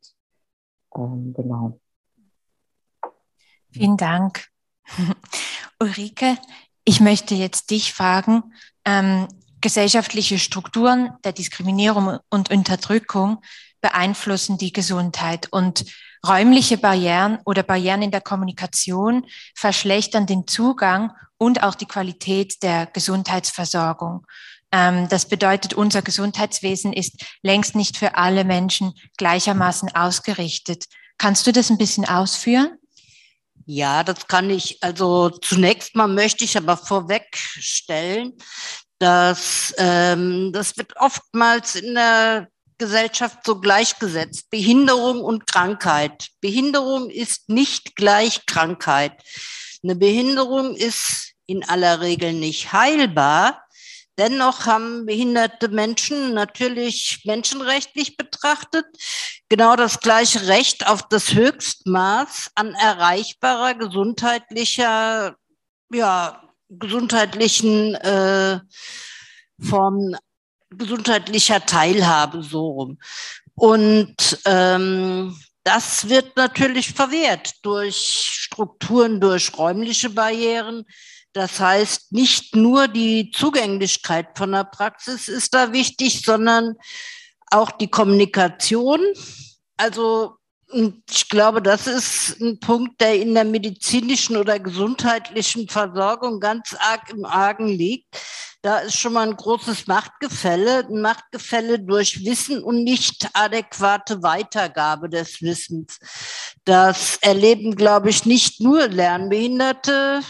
Ähm, 0.95 1.33
genau. 1.33 1.79
Vielen 3.72 3.98
Dank. 3.98 4.48
Ulrike, 5.79 6.38
ich 6.83 7.00
möchte 7.00 7.36
jetzt 7.36 7.72
dich 7.72 7.93
fragen, 7.93 8.43
ähm, 8.86 9.27
gesellschaftliche 9.62 10.38
Strukturen 10.38 11.12
der 11.24 11.31
Diskriminierung 11.31 12.19
und 12.29 12.51
Unterdrückung 12.51 13.39
beeinflussen 13.81 14.57
die 14.57 14.74
Gesundheit 14.74 15.48
und 15.51 15.86
räumliche 16.25 16.77
Barrieren 16.77 17.39
oder 17.45 17.63
Barrieren 17.63 18.01
in 18.01 18.11
der 18.11 18.21
Kommunikation 18.21 19.25
verschlechtern 19.55 20.25
den 20.25 20.47
Zugang 20.47 21.11
und 21.37 21.63
auch 21.63 21.75
die 21.75 21.85
Qualität 21.85 22.63
der 22.63 22.85
Gesundheitsversorgung. 22.87 24.25
Ähm, 24.71 25.07
das 25.09 25.27
bedeutet, 25.27 25.73
unser 25.73 26.01
Gesundheitswesen 26.01 26.93
ist 26.93 27.23
längst 27.41 27.75
nicht 27.75 27.97
für 27.97 28.15
alle 28.15 28.43
Menschen 28.43 28.93
gleichermaßen 29.17 29.95
ausgerichtet. 29.95 30.85
Kannst 31.17 31.45
du 31.45 31.51
das 31.51 31.69
ein 31.69 31.77
bisschen 31.77 32.05
ausführen? 32.05 32.77
Ja, 33.65 34.03
das 34.03 34.27
kann 34.27 34.49
ich. 34.49 34.81
Also 34.81 35.29
zunächst 35.29 35.95
mal 35.95 36.07
möchte 36.07 36.43
ich 36.43 36.57
aber 36.57 36.75
vorwegstellen, 36.75 38.33
dass 38.99 39.73
ähm, 39.77 40.51
das 40.53 40.77
wird 40.77 40.95
oftmals 40.97 41.75
in 41.75 41.93
der 41.93 42.47
Gesellschaft 42.83 43.45
so 43.45 43.61
gleichgesetzt. 43.61 44.49
Behinderung 44.49 45.21
und 45.21 45.47
Krankheit. 45.47 46.27
Behinderung 46.41 47.09
ist 47.09 47.47
nicht 47.47 47.95
gleich 47.95 48.45
Krankheit. 48.45 49.13
Eine 49.81 49.95
Behinderung 49.95 50.75
ist 50.75 51.31
in 51.45 51.63
aller 51.63 52.01
Regel 52.01 52.33
nicht 52.33 52.73
heilbar. 52.73 53.63
Dennoch 54.17 54.65
haben 54.65 55.05
behinderte 55.05 55.69
Menschen 55.69 56.33
natürlich 56.33 57.21
menschenrechtlich 57.23 58.17
betrachtet 58.17 58.85
genau 59.47 59.77
das 59.77 60.01
gleiche 60.01 60.47
Recht 60.47 60.85
auf 60.85 61.07
das 61.07 61.33
Höchstmaß 61.33 62.51
an 62.55 62.73
erreichbarer 62.75 63.75
gesundheitlicher, 63.75 65.35
ja, 65.89 66.43
gesundheitlichen 66.67 67.95
äh, 67.95 68.59
Formen, 69.61 70.17
gesundheitlicher 70.77 71.65
Teilhabe 71.65 72.43
so 72.43 72.67
rum. 72.67 72.99
Und 73.55 74.15
ähm, 74.45 75.37
das 75.63 76.09
wird 76.09 76.35
natürlich 76.35 76.91
verwehrt 76.91 77.53
durch 77.61 77.95
Strukturen, 77.95 79.21
durch 79.21 79.57
räumliche 79.57 80.09
Barrieren, 80.09 80.85
das 81.33 81.59
heißt, 81.59 82.13
nicht 82.13 82.55
nur 82.55 82.87
die 82.87 83.31
Zugänglichkeit 83.31 84.37
von 84.37 84.51
der 84.51 84.65
Praxis 84.65 85.27
ist 85.27 85.53
da 85.55 85.73
wichtig, 85.73 86.21
sondern 86.23 86.75
auch 87.49 87.71
die 87.71 87.89
Kommunikation. 87.89 89.01
Also 89.75 90.35
ich 91.09 91.29
glaube, 91.29 91.61
das 91.61 91.87
ist 91.87 92.41
ein 92.41 92.59
Punkt, 92.59 92.99
der 93.01 93.15
in 93.15 93.33
der 93.33 93.45
medizinischen 93.45 94.37
oder 94.37 94.59
gesundheitlichen 94.59 95.69
Versorgung 95.69 96.39
ganz 96.39 96.75
arg 96.79 97.09
im 97.09 97.25
Argen 97.25 97.67
liegt. 97.67 98.17
Da 98.61 98.79
ist 98.79 98.95
schon 98.95 99.13
mal 99.13 99.27
ein 99.27 99.35
großes 99.35 99.87
Machtgefälle, 99.87 100.87
ein 100.87 101.01
Machtgefälle 101.01 101.79
durch 101.79 102.23
Wissen 102.23 102.63
und 102.63 102.83
nicht 102.83 103.29
adäquate 103.33 104.23
Weitergabe 104.23 105.09
des 105.09 105.41
Wissens. 105.41 105.99
Das 106.63 107.17
erleben, 107.21 107.75
glaube 107.75 108.09
ich, 108.09 108.25
nicht 108.25 108.61
nur 108.61 108.87
Lernbehinderte, 108.87 110.21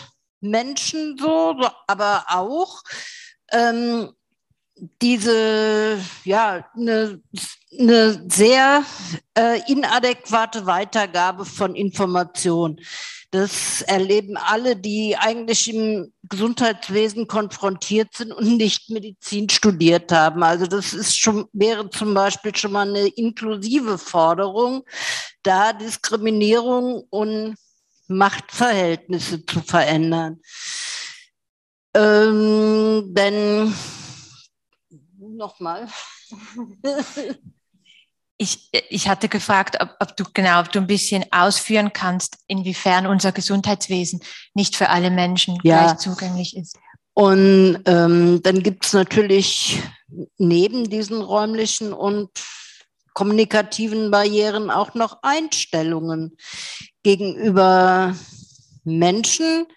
Menschen 0.41 1.15
so, 1.17 1.55
so 1.61 1.69
aber 1.87 2.25
auch 2.29 2.81
ähm, 3.51 4.11
diese, 4.75 5.99
ja, 6.23 6.65
eine 6.75 7.21
ne 7.71 8.25
sehr 8.29 8.83
äh, 9.37 9.59
inadäquate 9.71 10.65
Weitergabe 10.65 11.45
von 11.45 11.75
Informationen. 11.75 12.79
Das 13.31 13.81
erleben 13.81 14.37
alle, 14.37 14.75
die 14.75 15.17
eigentlich 15.17 15.73
im 15.73 16.13
Gesundheitswesen 16.29 17.27
konfrontiert 17.27 18.09
sind 18.15 18.31
und 18.31 18.57
nicht 18.57 18.91
Medizin 18.91 19.49
studiert 19.49 20.11
haben. 20.11 20.43
Also 20.43 20.67
das 20.67 20.93
ist 20.93 21.17
schon, 21.17 21.47
wäre 21.51 21.89
zum 21.89 22.13
Beispiel 22.13 22.55
schon 22.55 22.73
mal 22.73 22.87
eine 22.87 23.07
inklusive 23.07 23.97
Forderung, 23.97 24.83
da 25.41 25.73
Diskriminierung 25.73 27.05
und 27.09 27.55
Machtverhältnisse 28.07 29.43
zu 29.45 29.61
verändern. 29.61 30.39
Ähm, 31.95 33.13
denn 33.13 33.73
nochmal. 35.37 35.87
Ich, 38.37 38.69
ich 38.89 39.07
hatte 39.07 39.29
gefragt, 39.29 39.77
ob, 39.79 39.95
ob, 39.99 40.17
du 40.17 40.25
genau, 40.33 40.59
ob 40.59 40.71
du 40.71 40.79
ein 40.79 40.87
bisschen 40.87 41.23
ausführen 41.31 41.93
kannst, 41.93 42.39
inwiefern 42.47 43.05
unser 43.05 43.31
Gesundheitswesen 43.31 44.21
nicht 44.55 44.75
für 44.75 44.89
alle 44.89 45.11
Menschen 45.11 45.59
ja. 45.63 45.83
gleich 45.83 45.97
zugänglich 45.99 46.57
ist. 46.57 46.77
Und 47.13 47.79
ähm, 47.85 48.41
dann 48.41 48.63
gibt 48.63 48.85
es 48.85 48.93
natürlich 48.93 49.81
neben 50.37 50.89
diesen 50.89 51.21
räumlichen 51.21 51.93
und 51.93 52.31
kommunikativen 53.13 54.09
Barrieren 54.09 54.71
auch 54.71 54.95
noch 54.95 55.19
Einstellungen 55.21 56.35
gegenüber 57.03 58.15
Menschen, 58.83 59.67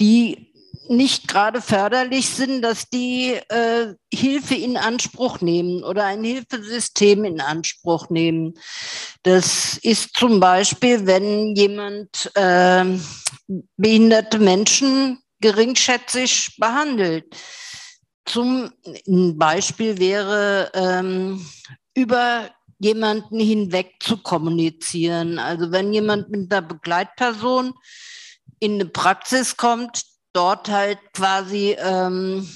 die 0.00 0.51
nicht 0.92 1.28
gerade 1.28 1.60
förderlich 1.60 2.28
sind, 2.28 2.62
dass 2.62 2.88
die 2.88 3.32
äh, 3.48 3.94
Hilfe 4.12 4.54
in 4.54 4.76
Anspruch 4.76 5.40
nehmen 5.40 5.82
oder 5.82 6.04
ein 6.04 6.22
Hilfesystem 6.22 7.24
in 7.24 7.40
Anspruch 7.40 8.10
nehmen. 8.10 8.54
Das 9.22 9.78
ist 9.78 10.16
zum 10.16 10.40
Beispiel, 10.40 11.06
wenn 11.06 11.56
jemand 11.56 12.30
äh, 12.34 12.84
behinderte 13.76 14.38
Menschen 14.38 15.18
geringschätzig 15.40 16.56
behandelt. 16.58 17.34
Zum 18.24 18.70
Beispiel 19.34 19.98
wäre 19.98 20.70
ähm, 20.74 21.44
über 21.94 22.50
jemanden 22.78 23.38
hinweg 23.38 23.94
zu 24.00 24.16
kommunizieren. 24.16 25.38
Also 25.38 25.72
wenn 25.72 25.92
jemand 25.92 26.30
mit 26.30 26.52
einer 26.52 26.62
Begleitperson 26.62 27.74
in 28.58 28.74
eine 28.74 28.86
Praxis 28.86 29.56
kommt, 29.56 30.11
dort 30.32 30.68
halt 30.68 30.98
quasi 31.12 31.76
ähm, 31.78 32.48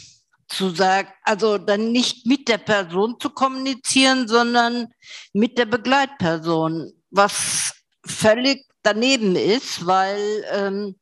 zu 0.48 0.70
sagen, 0.70 1.08
also 1.24 1.58
dann 1.58 1.92
nicht 1.92 2.26
mit 2.26 2.48
der 2.48 2.58
Person 2.58 3.16
zu 3.18 3.30
kommunizieren, 3.30 4.28
sondern 4.28 4.88
mit 5.32 5.58
der 5.58 5.66
Begleitperson, 5.66 6.92
was 7.10 7.74
völlig 8.06 8.64
daneben 8.82 9.34
ist, 9.34 9.84
weil 9.86 10.44
ähm, 10.52 10.96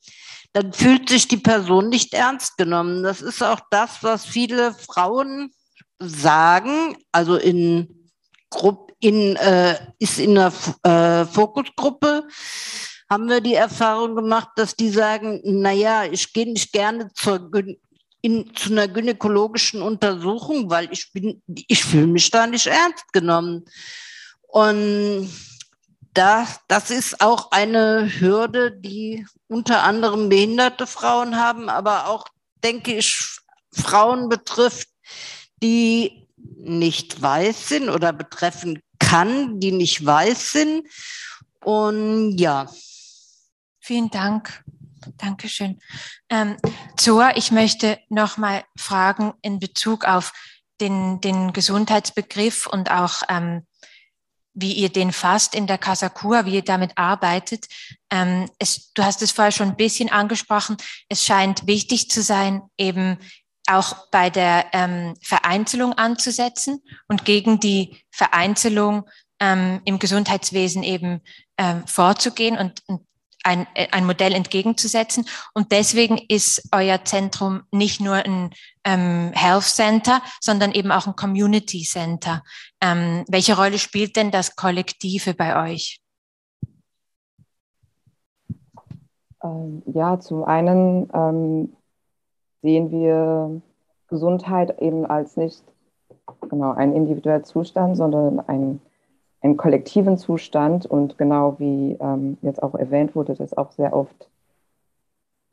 dann 0.53 0.73
fühlt 0.73 1.09
sich 1.09 1.29
die 1.29 1.37
Person 1.37 1.89
nicht 1.89 2.15
ernst 2.15 2.57
genommen. 2.57 3.03
Das 3.03 3.21
ist 3.21 3.43
auch 3.43 3.61
das, 3.71 4.03
was 4.03 4.25
viele 4.25 4.73
Frauen 4.73 5.53
sagen, 5.99 6.97
also 7.13 7.37
in 7.37 8.11
Gruppen, 8.51 8.95
in, 9.01 9.37
äh, 9.37 9.77
ist 9.99 10.19
in 10.19 10.39
einer 10.39 10.53
äh, 10.83 11.27
Fokusgruppe, 11.27 12.27
haben 13.15 13.29
wir 13.29 13.41
die 13.41 13.55
Erfahrung 13.55 14.17
gemacht, 14.17 14.49
dass 14.57 14.75
die 14.75 14.91
sagen, 14.91 15.41
naja, 15.45 16.03
ich 16.05 16.33
gehe 16.33 16.53
nicht 16.53 16.73
gerne 16.73 17.13
zur, 17.15 17.49
in, 18.23 18.53
zu 18.57 18.73
einer 18.73 18.89
gynäkologischen 18.89 19.83
Untersuchung, 19.83 20.69
weil 20.69 20.89
ich 20.91 21.13
bin, 21.13 21.41
ich 21.47 21.85
fühle 21.85 22.09
mich 22.09 22.29
da 22.33 22.49
nicht 22.49 22.67
ernst 22.67 23.13
genommen. 23.13 23.67
Und 24.49 25.31
da, 26.13 26.45
das 26.67 26.91
ist 26.91 27.21
auch 27.21 27.53
eine 27.53 28.11
Hürde, 28.19 28.73
die 28.73 29.25
unter 29.47 29.85
anderem 29.85 30.29
behinderte 30.29 30.89
Frauen 30.89 31.37
haben, 31.37 31.69
aber 31.69 32.09
auch, 32.09 32.27
denke 32.65 32.97
ich, 32.97 33.39
Frauen 33.71 34.29
betrifft, 34.29 34.89
die 35.63 36.27
nicht 36.57 37.23
weiß 37.23 37.69
sind 37.69 37.89
oder 37.91 38.13
betreffen 38.13 38.83
kann, 38.99 39.61
die 39.61 39.71
nicht 39.71 40.05
weiß 40.05 40.51
sind. 40.51 40.89
Und 41.61 42.39
ja. 42.39 42.67
Vielen 43.87 44.09
Dank. 44.09 44.65
Dankeschön. 45.19 45.79
Ähm, 46.31 46.57
Zoa, 46.97 47.37
ich 47.37 47.51
möchte 47.51 47.99
noch 48.09 48.39
mal 48.39 48.65
fragen 48.79 49.35
in 49.43 49.59
Bezug 49.59 50.07
auf 50.07 50.33
den, 50.81 51.21
den 51.21 51.53
Gesundheitsbegriff 51.53 52.67
und 52.67 52.91
auch 52.91 53.21
ähm, 53.29 53.67
wie 54.55 54.73
ihr 54.73 54.89
den 54.89 55.13
fasst 55.13 55.55
in 55.55 55.67
der 55.67 55.77
Kasakua, 55.77 56.47
wie 56.47 56.55
ihr 56.55 56.65
damit 56.65 56.97
arbeitet. 56.97 57.67
Ähm, 58.11 58.49
es, 58.59 58.91
du 58.95 59.05
hast 59.05 59.21
es 59.21 59.33
vorher 59.33 59.53
schon 59.53 59.69
ein 59.69 59.77
bisschen 59.77 60.11
angesprochen. 60.11 60.79
Es 61.11 61.23
scheint 61.23 61.67
wichtig 61.67 62.09
zu 62.09 62.23
sein, 62.23 62.63
eben 62.79 63.19
auch 63.67 64.09
bei 64.11 64.31
der 64.31 64.65
ähm, 64.73 65.15
Vereinzelung 65.21 65.93
anzusetzen 65.93 66.81
und 67.07 67.27
gegen 67.27 67.61
die 67.61 68.03
Vereinzelung 68.11 69.11
ähm, 69.41 69.83
im 69.85 69.99
Gesundheitswesen 69.99 70.83
eben 70.83 71.21
ähm, 71.59 71.87
vorzugehen 71.87 72.57
und, 72.57 72.83
und 72.87 73.07
ein, 73.45 73.67
ein 73.93 74.07
Modell 74.07 74.35
entgegenzusetzen. 74.35 75.27
Und 75.55 75.73
deswegen 75.73 76.19
ist 76.29 76.69
euer 76.73 77.05
Zentrum 77.05 77.63
nicht 77.71 78.01
nur 78.01 78.15
ein 78.15 78.51
ähm, 78.85 79.33
Health 79.35 79.65
Center, 79.65 80.21
sondern 80.41 80.73
eben 80.73 80.91
auch 80.91 81.07
ein 81.07 81.17
Community 81.17 81.83
Center. 81.83 82.43
Ähm, 82.81 83.25
welche 83.29 83.57
Rolle 83.57 83.79
spielt 83.79 84.17
denn 84.17 84.31
das 84.31 84.57
Kollektive 84.57 85.35
bei 85.35 85.71
euch? 85.71 86.01
Ähm, 89.43 89.83
ja, 89.87 90.19
zum 90.19 90.45
einen 90.45 91.09
ähm, 91.13 91.77
sehen 92.63 92.91
wir 92.91 93.61
Gesundheit 94.09 94.81
eben 94.81 95.05
als 95.07 95.37
nicht 95.37 95.63
genau 96.49 96.73
ein 96.73 96.95
individueller 96.95 97.43
Zustand, 97.43 97.97
sondern 97.97 98.41
ein, 98.41 98.81
einen 99.45 99.57
kollektiven 99.57 100.19
Zustand. 100.19 100.87
Und 100.87 101.19
genau 101.19 101.59
wie 101.59 101.97
ähm, 102.01 102.39
jetzt 102.43 102.63
auch 102.63 102.75
erwähnt 102.75 103.15
wurde, 103.15 103.35
das 103.35 103.57
auch 103.57 103.71
sehr 103.73 103.95
oft 103.95 104.29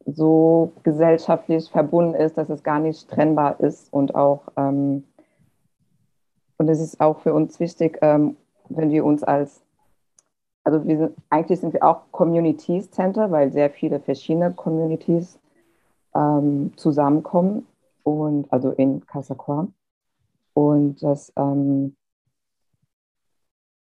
so 0.05 0.71
gesellschaftlich 0.83 1.69
verbunden 1.69 2.15
ist, 2.15 2.37
dass 2.37 2.49
es 2.49 2.63
gar 2.63 2.79
nicht 2.79 3.07
trennbar 3.07 3.59
ist 3.59 3.93
und 3.93 4.15
auch 4.15 4.41
ähm, 4.57 5.03
und 6.57 6.69
es 6.69 6.79
ist 6.79 7.01
auch 7.01 7.19
für 7.19 7.33
uns 7.33 7.59
wichtig, 7.59 7.97
ähm, 8.01 8.35
wenn 8.69 8.91
wir 8.91 9.05
uns 9.05 9.23
als 9.23 9.61
also 10.63 10.85
wir 10.85 10.97
sind, 10.97 11.17
eigentlich 11.29 11.59
sind 11.59 11.73
wir 11.73 11.83
auch 11.83 12.03
Communities 12.11 12.91
Center, 12.91 13.31
weil 13.31 13.51
sehr 13.51 13.69
viele 13.69 13.99
verschiedene 13.99 14.53
Communities 14.53 15.39
ähm, 16.13 16.71
zusammenkommen 16.75 17.65
und 18.03 18.51
also 18.51 18.71
in 18.71 19.05
Casacua. 19.05 19.67
Und 20.53 21.01
das 21.01 21.33
ähm, 21.35 21.95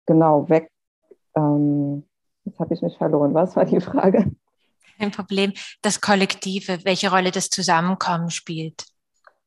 genau 0.07 0.49
weg. 0.49 0.71
Ähm, 1.37 2.05
jetzt 2.45 2.59
habe 2.59 2.75
ich 2.75 2.83
mich 2.83 2.97
verloren. 2.97 3.35
Was 3.35 3.57
war 3.57 3.65
die 3.65 3.81
Frage? 3.81 4.31
Kein 4.99 5.11
Problem. 5.11 5.53
Das 5.83 6.01
Kollektive, 6.01 6.85
welche 6.85 7.11
Rolle 7.11 7.31
das 7.31 7.49
Zusammenkommen 7.49 8.31
spielt. 8.31 8.85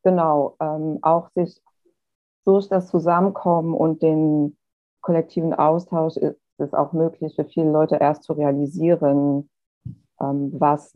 Genau, 0.03 0.55
ähm, 0.59 0.99
auch 1.01 1.29
sich 1.35 1.61
durch 2.45 2.67
das 2.67 2.87
Zusammenkommen 2.89 3.73
und 3.73 4.01
den 4.01 4.57
kollektiven 5.01 5.53
Austausch 5.53 6.17
ist 6.17 6.39
es 6.57 6.73
auch 6.73 6.91
möglich 6.93 7.35
für 7.35 7.45
viele 7.45 7.71
Leute 7.71 7.97
erst 7.97 8.23
zu 8.23 8.33
realisieren, 8.33 9.49
ähm, 10.19 10.51
was, 10.53 10.93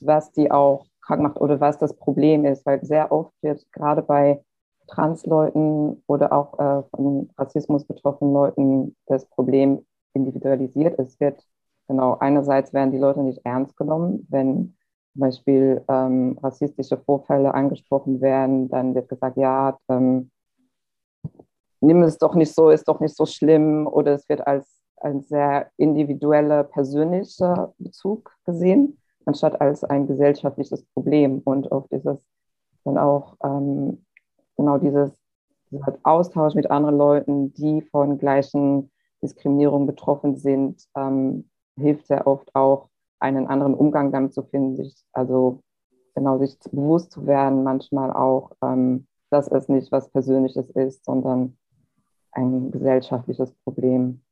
was 0.00 0.32
die 0.32 0.50
auch 0.50 0.86
krank 1.02 1.22
macht 1.22 1.40
oder 1.40 1.60
was 1.60 1.78
das 1.78 1.94
Problem 1.94 2.44
ist, 2.44 2.66
weil 2.66 2.84
sehr 2.84 3.12
oft 3.12 3.32
wird 3.42 3.64
gerade 3.72 4.02
bei 4.02 4.42
Transleuten 4.86 6.02
oder 6.06 6.32
auch 6.32 6.58
äh, 6.58 6.82
von 6.90 7.30
Rassismus 7.36 7.84
betroffenen 7.84 8.32
Leuten 8.32 8.96
das 9.06 9.26
Problem 9.26 9.84
individualisiert. 10.14 10.98
Es 10.98 11.18
wird 11.20 11.42
genau 11.88 12.16
einerseits 12.18 12.72
werden 12.72 12.92
die 12.92 12.98
Leute 12.98 13.20
nicht 13.20 13.40
ernst 13.44 13.76
genommen, 13.76 14.26
wenn 14.30 14.76
zum 15.12 15.20
Beispiel 15.20 15.84
ähm, 15.88 16.38
rassistische 16.42 16.98
Vorfälle 16.98 17.54
angesprochen 17.54 18.20
werden, 18.20 18.68
dann 18.68 18.94
wird 18.94 19.08
gesagt, 19.08 19.36
ja, 19.36 19.78
ähm, 19.88 20.30
nimm 21.80 22.02
es 22.02 22.18
doch 22.18 22.34
nicht 22.34 22.54
so, 22.54 22.70
ist 22.70 22.88
doch 22.88 23.00
nicht 23.00 23.16
so 23.16 23.26
schlimm 23.26 23.86
oder 23.86 24.14
es 24.14 24.28
wird 24.28 24.46
als 24.46 24.82
ein 24.98 25.22
sehr 25.22 25.70
individueller, 25.76 26.64
persönlicher 26.64 27.74
Bezug 27.78 28.34
gesehen 28.44 28.98
anstatt 29.26 29.60
als 29.60 29.84
ein 29.84 30.06
gesellschaftliches 30.06 30.84
Problem. 30.94 31.40
Und 31.44 31.70
oft 31.70 31.92
ist 31.92 32.06
es 32.06 32.18
dann 32.84 32.96
auch 32.96 33.36
ähm, 33.44 34.05
genau 34.56 34.78
dieses, 34.78 35.12
dieser 35.70 35.98
Austausch 36.02 36.54
mit 36.54 36.70
anderen 36.70 36.96
Leuten, 36.96 37.52
die 37.54 37.82
von 37.82 38.18
gleichen 38.18 38.90
Diskriminierungen 39.22 39.86
betroffen 39.86 40.36
sind, 40.36 40.82
ähm, 40.96 41.48
hilft 41.76 42.06
sehr 42.06 42.26
oft 42.26 42.54
auch, 42.54 42.88
einen 43.18 43.46
anderen 43.46 43.74
Umgang 43.74 44.12
damit 44.12 44.34
zu 44.34 44.42
finden, 44.42 44.76
sich 44.76 44.94
also 45.12 45.62
genau 46.14 46.38
sich 46.38 46.58
bewusst 46.70 47.12
zu 47.12 47.26
werden, 47.26 47.62
manchmal 47.62 48.12
auch, 48.12 48.52
ähm, 48.62 49.06
dass 49.30 49.48
es 49.48 49.68
nicht 49.68 49.90
was 49.92 50.10
Persönliches 50.10 50.70
ist, 50.70 51.04
sondern 51.04 51.56
ein 52.32 52.70
gesellschaftliches 52.70 53.52
Problem. 53.64 54.22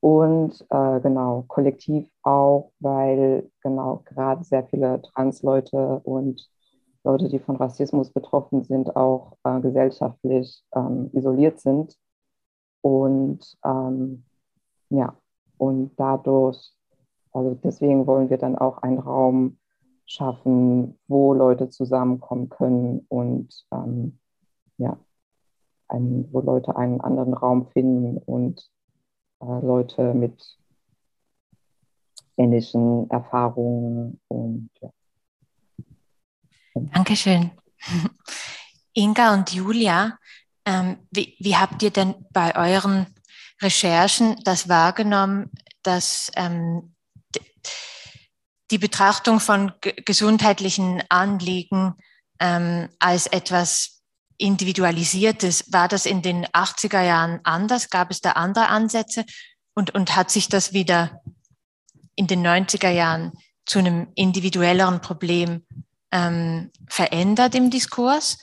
Und 0.00 0.66
äh, 0.70 1.00
genau, 1.00 1.44
kollektiv 1.46 2.08
auch, 2.22 2.72
weil 2.80 3.48
genau 3.62 4.02
gerade 4.04 4.42
sehr 4.42 4.64
viele 4.64 5.00
Transleute 5.02 6.00
und 6.02 6.48
Leute, 7.04 7.28
die 7.28 7.38
von 7.38 7.56
Rassismus 7.56 8.10
betroffen 8.10 8.62
sind, 8.62 8.96
auch 8.96 9.36
äh, 9.44 9.60
gesellschaftlich 9.60 10.62
ähm, 10.74 11.10
isoliert 11.12 11.60
sind. 11.60 11.96
Und 12.80 13.58
ähm, 13.64 14.24
ja, 14.90 15.16
und 15.58 15.92
dadurch, 15.96 16.72
also 17.32 17.54
deswegen 17.54 18.06
wollen 18.06 18.30
wir 18.30 18.38
dann 18.38 18.56
auch 18.56 18.78
einen 18.78 18.98
Raum 18.98 19.58
schaffen, 20.06 20.98
wo 21.08 21.32
Leute 21.34 21.70
zusammenkommen 21.70 22.48
können 22.48 23.06
und 23.08 23.66
ähm, 23.72 24.18
ja, 24.76 24.98
ein, 25.88 26.28
wo 26.32 26.40
Leute 26.40 26.76
einen 26.76 27.00
anderen 27.00 27.34
Raum 27.34 27.66
finden 27.68 28.18
und 28.18 28.68
äh, 29.40 29.60
Leute 29.60 30.14
mit 30.14 30.58
ähnlichen 32.36 33.08
Erfahrungen 33.10 34.20
und 34.28 34.70
ja. 34.80 34.90
Dankeschön. 36.74 37.50
Inga 38.94 39.34
und 39.34 39.52
Julia, 39.52 40.18
ähm, 40.64 40.98
wie, 41.10 41.36
wie, 41.38 41.56
habt 41.56 41.82
ihr 41.82 41.90
denn 41.90 42.14
bei 42.30 42.54
euren 42.56 43.06
Recherchen 43.60 44.36
das 44.44 44.68
wahrgenommen, 44.68 45.50
dass 45.82 46.30
ähm, 46.36 46.94
die 48.70 48.78
Betrachtung 48.78 49.40
von 49.40 49.72
gesundheitlichen 49.80 51.02
Anliegen 51.08 51.94
ähm, 52.40 52.88
als 52.98 53.26
etwas 53.26 54.02
Individualisiertes. 54.38 55.72
War 55.72 55.88
das 55.88 56.06
in 56.06 56.22
den 56.22 56.46
80er 56.46 57.02
Jahren 57.02 57.40
anders? 57.44 57.90
Gab 57.90 58.10
es 58.10 58.20
da 58.20 58.32
andere 58.32 58.68
Ansätze? 58.68 59.24
Und, 59.74 59.94
und 59.94 60.16
hat 60.16 60.30
sich 60.30 60.48
das 60.48 60.72
wieder 60.72 61.22
in 62.14 62.26
den 62.26 62.46
90er 62.46 62.90
Jahren 62.90 63.32
zu 63.64 63.78
einem 63.78 64.08
individuelleren 64.14 65.00
Problem 65.00 65.64
ähm, 66.12 66.70
verändert 66.88 67.54
im 67.54 67.70
Diskurs? 67.70 68.38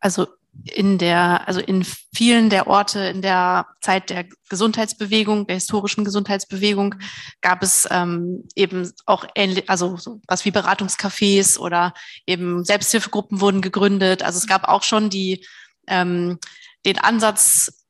Also 0.00 0.26
in 0.64 0.98
der, 0.98 1.46
also 1.46 1.60
in 1.60 1.84
vielen 1.84 2.50
der 2.50 2.66
Orte 2.66 3.00
in 3.00 3.22
der 3.22 3.66
Zeit 3.80 4.10
der 4.10 4.26
Gesundheitsbewegung, 4.48 5.46
der 5.46 5.54
historischen 5.54 6.04
Gesundheitsbewegung, 6.04 6.96
gab 7.40 7.62
es 7.62 7.86
ähm, 7.90 8.44
eben 8.54 8.90
auch 9.06 9.26
ähnlich, 9.34 9.68
also 9.70 9.96
so 9.96 10.20
was 10.26 10.44
wie 10.44 10.50
Beratungscafés 10.50 11.58
oder 11.58 11.94
eben 12.26 12.64
Selbsthilfegruppen 12.64 13.40
wurden 13.40 13.62
gegründet. 13.62 14.22
Also 14.22 14.38
es 14.38 14.46
gab 14.46 14.68
auch 14.68 14.82
schon 14.82 15.10
die 15.10 15.46
ähm, 15.86 16.38
den 16.84 16.98
Ansatz 16.98 17.85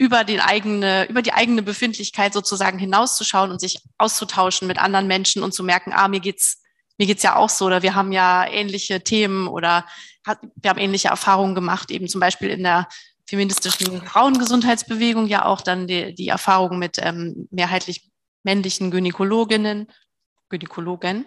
über 0.00 0.24
den 0.24 0.40
eigene, 0.40 1.06
über 1.10 1.20
die 1.20 1.34
eigene 1.34 1.62
Befindlichkeit 1.62 2.32
sozusagen 2.32 2.78
hinauszuschauen 2.78 3.50
und 3.50 3.60
sich 3.60 3.82
auszutauschen 3.98 4.66
mit 4.66 4.78
anderen 4.78 5.06
Menschen 5.06 5.42
und 5.42 5.52
zu 5.52 5.62
merken, 5.62 5.92
ah, 5.94 6.08
mir 6.08 6.20
geht's 6.20 6.62
mir 6.96 7.06
geht's 7.06 7.22
ja 7.22 7.36
auch 7.36 7.50
so 7.50 7.66
oder 7.66 7.82
wir 7.82 7.94
haben 7.94 8.10
ja 8.10 8.46
ähnliche 8.46 9.02
Themen 9.02 9.46
oder 9.46 9.86
hat, 10.26 10.38
wir 10.56 10.70
haben 10.70 10.78
ähnliche 10.78 11.08
Erfahrungen 11.08 11.54
gemacht, 11.54 11.90
eben 11.90 12.08
zum 12.08 12.20
Beispiel 12.20 12.48
in 12.48 12.62
der 12.62 12.88
feministischen 13.26 14.02
Frauengesundheitsbewegung 14.06 15.26
ja 15.26 15.44
auch 15.44 15.60
dann 15.60 15.86
die, 15.86 16.14
die 16.14 16.28
Erfahrung 16.28 16.78
mit 16.78 16.98
ähm, 16.98 17.46
mehrheitlich 17.50 18.10
männlichen 18.42 18.90
Gynäkologinnen, 18.90 19.86
Gynäkologen. 20.48 21.26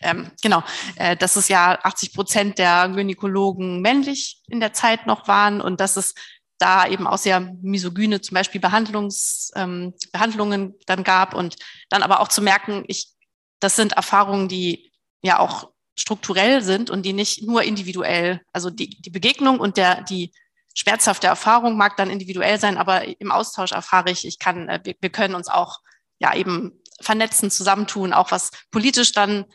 Ähm, 0.00 0.32
genau, 0.42 0.64
äh, 0.96 1.16
dass 1.16 1.36
es 1.36 1.48
ja 1.48 1.78
80 1.82 2.12
Prozent 2.12 2.58
der 2.58 2.88
Gynäkologen 2.88 3.80
männlich 3.80 4.42
in 4.48 4.58
der 4.58 4.72
Zeit 4.72 5.06
noch 5.06 5.28
waren 5.28 5.60
und 5.60 5.80
dass 5.80 5.96
es 5.96 6.14
da 6.60 6.86
eben 6.86 7.06
auch 7.06 7.18
sehr 7.18 7.40
misogyne 7.40 8.20
zum 8.20 8.34
Beispiel 8.34 8.60
Behandlungs, 8.60 9.50
ähm, 9.56 9.94
Behandlungen 10.12 10.74
dann 10.86 11.02
gab 11.04 11.34
und 11.34 11.56
dann 11.88 12.02
aber 12.02 12.20
auch 12.20 12.28
zu 12.28 12.42
merken, 12.42 12.84
ich, 12.86 13.12
das 13.60 13.76
sind 13.76 13.92
Erfahrungen, 13.92 14.48
die 14.48 14.92
ja 15.22 15.38
auch 15.38 15.70
strukturell 15.96 16.62
sind 16.62 16.90
und 16.90 17.02
die 17.02 17.12
nicht 17.12 17.42
nur 17.42 17.62
individuell, 17.62 18.40
also 18.52 18.70
die, 18.70 18.90
die 18.90 19.10
Begegnung 19.10 19.58
und 19.58 19.76
der, 19.76 20.02
die 20.02 20.32
schmerzhafte 20.74 21.26
Erfahrung 21.26 21.76
mag 21.76 21.96
dann 21.96 22.10
individuell 22.10 22.60
sein, 22.60 22.78
aber 22.78 23.20
im 23.20 23.32
Austausch 23.32 23.72
erfahre 23.72 24.10
ich, 24.10 24.26
ich 24.26 24.38
kann, 24.38 24.68
äh, 24.68 24.80
wir, 24.84 24.94
wir 25.00 25.10
können 25.10 25.34
uns 25.34 25.48
auch 25.48 25.80
ja 26.18 26.34
eben 26.34 26.80
vernetzen, 27.00 27.50
zusammentun, 27.50 28.12
auch 28.12 28.30
was 28.30 28.50
politisch 28.70 29.12
dann 29.12 29.46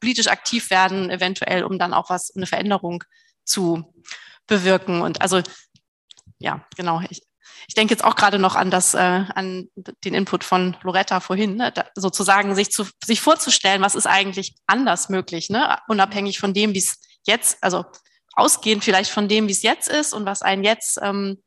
politisch 0.00 0.28
aktiv 0.28 0.70
werden, 0.70 1.10
eventuell, 1.10 1.64
um 1.64 1.78
dann 1.78 1.94
auch 1.94 2.10
was, 2.10 2.34
eine 2.34 2.46
Veränderung 2.46 3.04
zu 3.44 3.92
bewirken. 4.46 5.02
Und 5.02 5.22
also, 5.22 5.42
ja, 6.40 6.66
genau. 6.76 7.00
Ich, 7.08 7.22
ich 7.68 7.74
denke 7.74 7.92
jetzt 7.92 8.02
auch 8.02 8.16
gerade 8.16 8.38
noch 8.38 8.56
an 8.56 8.70
das, 8.70 8.94
äh, 8.94 8.98
an 9.34 9.68
den 9.76 10.14
Input 10.14 10.42
von 10.42 10.76
Loretta 10.82 11.20
vorhin, 11.20 11.56
ne? 11.56 11.70
da, 11.70 11.84
sozusagen 11.94 12.54
sich 12.54 12.72
zu, 12.72 12.86
sich 13.04 13.20
vorzustellen, 13.20 13.82
was 13.82 13.94
ist 13.94 14.06
eigentlich 14.06 14.56
anders 14.66 15.08
möglich, 15.08 15.50
ne? 15.50 15.78
unabhängig 15.86 16.40
von 16.40 16.54
dem, 16.54 16.74
wie 16.74 16.78
es 16.78 16.98
jetzt, 17.26 17.62
also 17.62 17.84
ausgehend 18.32 18.82
vielleicht 18.82 19.10
von 19.10 19.28
dem, 19.28 19.48
wie 19.48 19.52
es 19.52 19.62
jetzt 19.62 19.88
ist 19.88 20.14
und 20.14 20.24
was 20.24 20.42
einen 20.42 20.64
jetzt, 20.64 20.98
ähm, 21.02 21.42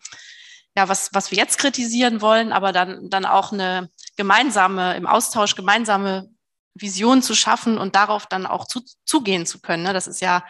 ja, 0.77 0.87
was, 0.87 1.09
was 1.13 1.31
wir 1.31 1.37
jetzt 1.37 1.57
kritisieren 1.57 2.21
wollen, 2.21 2.51
aber 2.51 2.71
dann, 2.71 3.09
dann 3.09 3.25
auch 3.25 3.51
eine 3.51 3.89
gemeinsame, 4.15 4.95
im 4.95 5.07
Austausch 5.07 5.55
gemeinsame 5.55 6.29
Vision 6.75 7.21
zu 7.21 7.35
schaffen 7.35 7.77
und 7.77 7.95
darauf 7.95 8.27
dann 8.27 8.45
auch 8.45 8.65
zu, 8.67 8.81
zugehen 9.05 9.45
zu 9.45 9.59
können. 9.59 9.83
Ne? 9.83 9.93
Das 9.93 10.07
ist 10.07 10.21
ja 10.21 10.43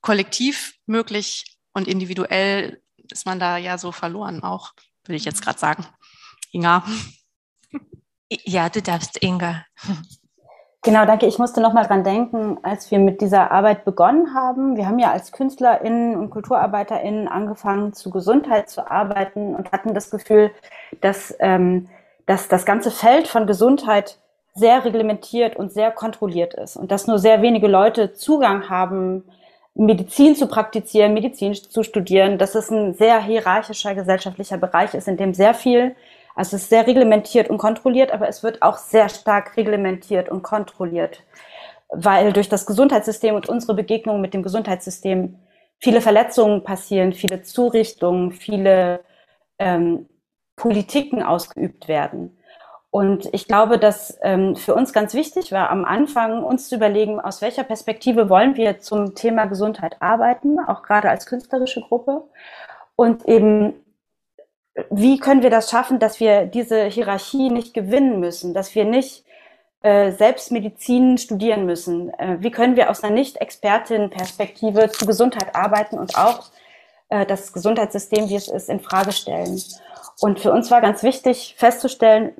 kollektiv 0.00 0.74
möglich 0.86 1.58
und 1.72 1.88
individuell 1.88 2.82
ist 3.12 3.26
man 3.26 3.38
da 3.38 3.56
ja 3.56 3.78
so 3.78 3.92
verloren 3.92 4.42
auch 4.42 4.72
würde 5.08 5.16
ich 5.16 5.24
jetzt 5.24 5.42
gerade 5.42 5.58
sagen. 5.58 5.84
Inga. 6.52 6.82
Ja, 8.44 8.68
du 8.68 8.82
darfst, 8.82 9.22
Inga. 9.22 9.64
Genau, 10.82 11.04
danke. 11.04 11.26
Ich 11.26 11.38
musste 11.38 11.60
noch 11.60 11.72
mal 11.72 11.84
dran 11.84 12.04
denken, 12.04 12.58
als 12.62 12.90
wir 12.90 12.98
mit 12.98 13.20
dieser 13.20 13.50
Arbeit 13.50 13.84
begonnen 13.84 14.34
haben. 14.34 14.76
Wir 14.76 14.86
haben 14.86 14.98
ja 14.98 15.10
als 15.10 15.32
KünstlerInnen 15.32 16.16
und 16.16 16.30
KulturarbeiterInnen 16.30 17.28
angefangen, 17.28 17.92
zu 17.92 18.10
Gesundheit 18.10 18.68
zu 18.68 18.88
arbeiten 18.88 19.54
und 19.54 19.72
hatten 19.72 19.94
das 19.94 20.10
Gefühl, 20.10 20.50
dass, 21.00 21.34
ähm, 21.40 21.88
dass 22.26 22.48
das 22.48 22.64
ganze 22.64 22.90
Feld 22.90 23.26
von 23.28 23.46
Gesundheit 23.46 24.18
sehr 24.54 24.84
reglementiert 24.84 25.56
und 25.56 25.72
sehr 25.72 25.90
kontrolliert 25.90 26.54
ist 26.54 26.76
und 26.76 26.90
dass 26.90 27.06
nur 27.06 27.18
sehr 27.18 27.42
wenige 27.42 27.68
Leute 27.68 28.14
Zugang 28.14 28.68
haben, 28.70 29.24
Medizin 29.76 30.34
zu 30.34 30.46
praktizieren, 30.46 31.14
Medizin 31.14 31.54
zu 31.54 31.82
studieren, 31.82 32.38
dass 32.38 32.54
es 32.54 32.70
ein 32.70 32.94
sehr 32.94 33.22
hierarchischer 33.22 33.94
gesellschaftlicher 33.94 34.58
Bereich 34.58 34.94
ist, 34.94 35.08
in 35.08 35.16
dem 35.16 35.34
sehr 35.34 35.54
viel 35.54 35.94
also 36.36 36.56
es 36.56 36.64
ist 36.64 36.68
sehr 36.68 36.86
reglementiert 36.86 37.48
und 37.48 37.56
kontrolliert, 37.56 38.12
aber 38.12 38.28
es 38.28 38.42
wird 38.42 38.60
auch 38.60 38.76
sehr 38.76 39.08
stark 39.08 39.56
reglementiert 39.56 40.28
und 40.28 40.42
kontrolliert, 40.42 41.22
weil 41.88 42.32
durch 42.34 42.50
das 42.50 42.66
Gesundheitssystem 42.66 43.34
und 43.34 43.48
unsere 43.48 43.74
Begegnung 43.74 44.20
mit 44.20 44.34
dem 44.34 44.42
Gesundheitssystem 44.42 45.38
viele 45.78 46.02
Verletzungen 46.02 46.62
passieren, 46.62 47.14
viele 47.14 47.42
Zurichtungen, 47.42 48.32
viele 48.32 49.00
ähm, 49.58 50.10
Politiken 50.56 51.22
ausgeübt 51.22 51.88
werden. 51.88 52.36
Und 52.96 53.28
ich 53.32 53.46
glaube, 53.46 53.78
dass 53.78 54.16
ähm, 54.22 54.56
für 54.56 54.74
uns 54.74 54.94
ganz 54.94 55.12
wichtig 55.12 55.52
war, 55.52 55.68
am 55.68 55.84
Anfang 55.84 56.42
uns 56.42 56.70
zu 56.70 56.76
überlegen, 56.76 57.20
aus 57.20 57.42
welcher 57.42 57.62
Perspektive 57.62 58.30
wollen 58.30 58.56
wir 58.56 58.78
zum 58.78 59.14
Thema 59.14 59.44
Gesundheit 59.44 60.00
arbeiten, 60.00 60.58
auch 60.58 60.82
gerade 60.82 61.10
als 61.10 61.26
künstlerische 61.26 61.82
Gruppe. 61.82 62.22
Und 62.96 63.28
eben 63.28 63.74
wie 64.88 65.18
können 65.18 65.42
wir 65.42 65.50
das 65.50 65.70
schaffen, 65.70 65.98
dass 65.98 66.20
wir 66.20 66.46
diese 66.46 66.84
Hierarchie 66.84 67.50
nicht 67.50 67.74
gewinnen 67.74 68.18
müssen, 68.18 68.54
dass 68.54 68.74
wir 68.74 68.86
nicht 68.86 69.26
äh, 69.82 70.12
selbst 70.12 70.50
Medizin 70.50 71.18
studieren 71.18 71.66
müssen? 71.66 72.08
Äh, 72.18 72.38
wie 72.40 72.50
können 72.50 72.76
wir 72.76 72.88
aus 72.88 73.04
einer 73.04 73.12
Nicht-Expertin-Perspektive 73.12 74.88
zu 74.88 75.04
Gesundheit 75.04 75.54
arbeiten 75.54 75.98
und 75.98 76.16
auch 76.16 76.44
äh, 77.10 77.26
das 77.26 77.52
Gesundheitssystem, 77.52 78.30
wie 78.30 78.36
es 78.36 78.48
ist, 78.48 78.70
in 78.70 78.80
Frage 78.80 79.12
stellen? 79.12 79.60
Und 80.20 80.40
für 80.40 80.50
uns 80.50 80.70
war 80.70 80.80
ganz 80.80 81.02
wichtig 81.02 81.56
festzustellen, 81.58 82.32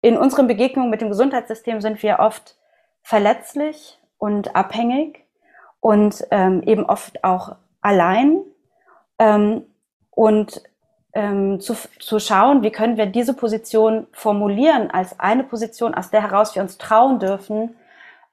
in 0.00 0.16
unseren 0.16 0.46
Begegnungen 0.46 0.90
mit 0.90 1.00
dem 1.00 1.08
Gesundheitssystem 1.08 1.80
sind 1.80 2.02
wir 2.02 2.18
oft 2.20 2.56
verletzlich 3.02 3.98
und 4.18 4.54
abhängig 4.54 5.24
und 5.80 6.26
ähm, 6.30 6.62
eben 6.62 6.84
oft 6.84 7.24
auch 7.24 7.56
allein. 7.80 8.38
Ähm, 9.18 9.62
und 10.10 10.62
ähm, 11.14 11.60
zu, 11.60 11.74
zu 12.00 12.18
schauen, 12.18 12.62
wie 12.62 12.70
können 12.70 12.96
wir 12.96 13.06
diese 13.06 13.34
Position 13.34 14.06
formulieren 14.12 14.90
als 14.90 15.18
eine 15.18 15.44
Position, 15.44 15.94
aus 15.94 16.10
der 16.10 16.22
heraus 16.22 16.54
wir 16.54 16.62
uns 16.62 16.78
trauen 16.78 17.18
dürfen, 17.18 17.76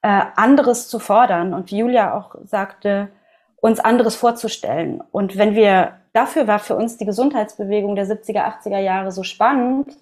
äh, 0.01 0.21
anderes 0.35 0.87
zu 0.87 0.99
fordern. 0.99 1.53
Und 1.53 1.71
wie 1.71 1.77
Julia 1.77 2.15
auch 2.15 2.35
sagte, 2.43 3.09
uns 3.57 3.79
anderes 3.79 4.15
vorzustellen. 4.15 5.01
Und 5.11 5.37
wenn 5.37 5.55
wir, 5.55 5.93
dafür 6.13 6.47
war 6.47 6.59
für 6.59 6.75
uns 6.75 6.97
die 6.97 7.05
Gesundheitsbewegung 7.05 7.95
der 7.95 8.05
70er, 8.05 8.43
80er 8.61 8.79
Jahre 8.79 9.11
so 9.11 9.23
spannend, 9.23 9.97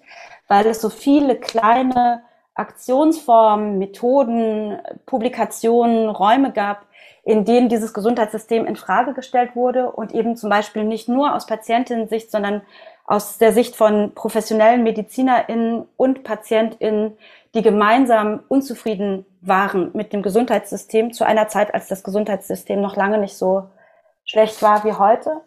weil 0.48 0.66
es 0.66 0.80
so 0.80 0.88
viele 0.88 1.36
kleine 1.36 2.22
Aktionsformen, 2.54 3.78
Methoden, 3.78 4.78
Publikationen, 5.06 6.08
Räume 6.08 6.52
gab, 6.52 6.86
in 7.24 7.44
denen 7.44 7.68
dieses 7.68 7.94
Gesundheitssystem 7.94 8.66
in 8.66 8.76
Frage 8.76 9.14
gestellt 9.14 9.56
wurde 9.56 9.90
und 9.90 10.12
eben 10.12 10.36
zum 10.36 10.50
Beispiel 10.50 10.84
nicht 10.84 11.08
nur 11.08 11.34
aus 11.34 11.46
Patientinnen-Sicht, 11.46 12.30
sondern 12.30 12.62
aus 13.06 13.38
der 13.38 13.52
Sicht 13.52 13.76
von 13.76 14.12
professionellen 14.14 14.82
MedizinerInnen 14.82 15.86
und 15.96 16.22
PatientInnen, 16.22 17.18
die 17.54 17.62
gemeinsam 17.62 18.40
unzufrieden 18.48 19.26
waren 19.40 19.90
mit 19.94 20.12
dem 20.12 20.22
Gesundheitssystem 20.22 21.12
zu 21.12 21.24
einer 21.24 21.48
Zeit, 21.48 21.74
als 21.74 21.88
das 21.88 22.02
Gesundheitssystem 22.02 22.80
noch 22.80 22.96
lange 22.96 23.18
nicht 23.18 23.36
so 23.36 23.64
schlecht 24.24 24.62
war 24.62 24.84
wie 24.84 24.92
heute. 24.92 25.40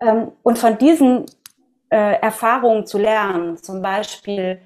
Ähm, 0.00 0.32
und 0.42 0.58
von 0.58 0.78
diesen 0.78 1.26
äh, 1.92 2.14
Erfahrungen 2.20 2.86
zu 2.86 2.98
lernen, 2.98 3.56
zum 3.58 3.82
Beispiel, 3.82 4.60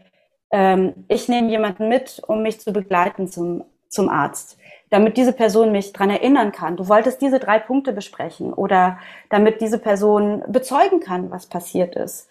ähm, 0.51 1.05
ich 1.09 1.29
nehme 1.29 1.51
jemanden 1.51 1.89
mit, 1.89 2.23
um 2.27 2.43
mich 2.43 2.61
zu 2.61 2.73
begleiten 2.73 3.29
zum, 3.29 3.65
zum 3.89 4.09
Arzt 4.09 4.59
damit 4.91 5.17
diese 5.17 5.33
Person 5.33 5.73
mich 5.73 5.93
dran 5.93 6.11
erinnern 6.11 6.53
kann. 6.53 6.77
Du 6.77 6.89
wolltest 6.89 7.21
diese 7.21 7.39
drei 7.39 7.59
Punkte 7.59 7.93
besprechen 7.93 8.53
oder 8.53 8.99
damit 9.31 9.61
diese 9.61 9.79
Person 9.79 10.45
bezeugen 10.49 11.01
kann, 11.01 11.31
was 11.31 11.47
passiert 11.47 11.97
ist. 11.97 12.29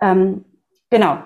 Ähm, 0.00 0.44
genau. 0.90 1.22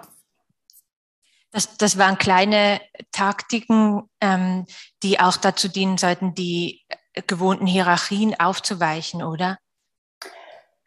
Das, 1.52 1.76
das 1.76 1.98
waren 1.98 2.18
kleine 2.18 2.80
Taktiken, 3.12 4.08
ähm, 4.20 4.66
die 5.02 5.20
auch 5.20 5.36
dazu 5.36 5.68
dienen 5.68 5.98
sollten, 5.98 6.34
die 6.34 6.82
gewohnten 7.26 7.66
Hierarchien 7.66 8.38
aufzuweichen, 8.40 9.22
oder? 9.22 9.58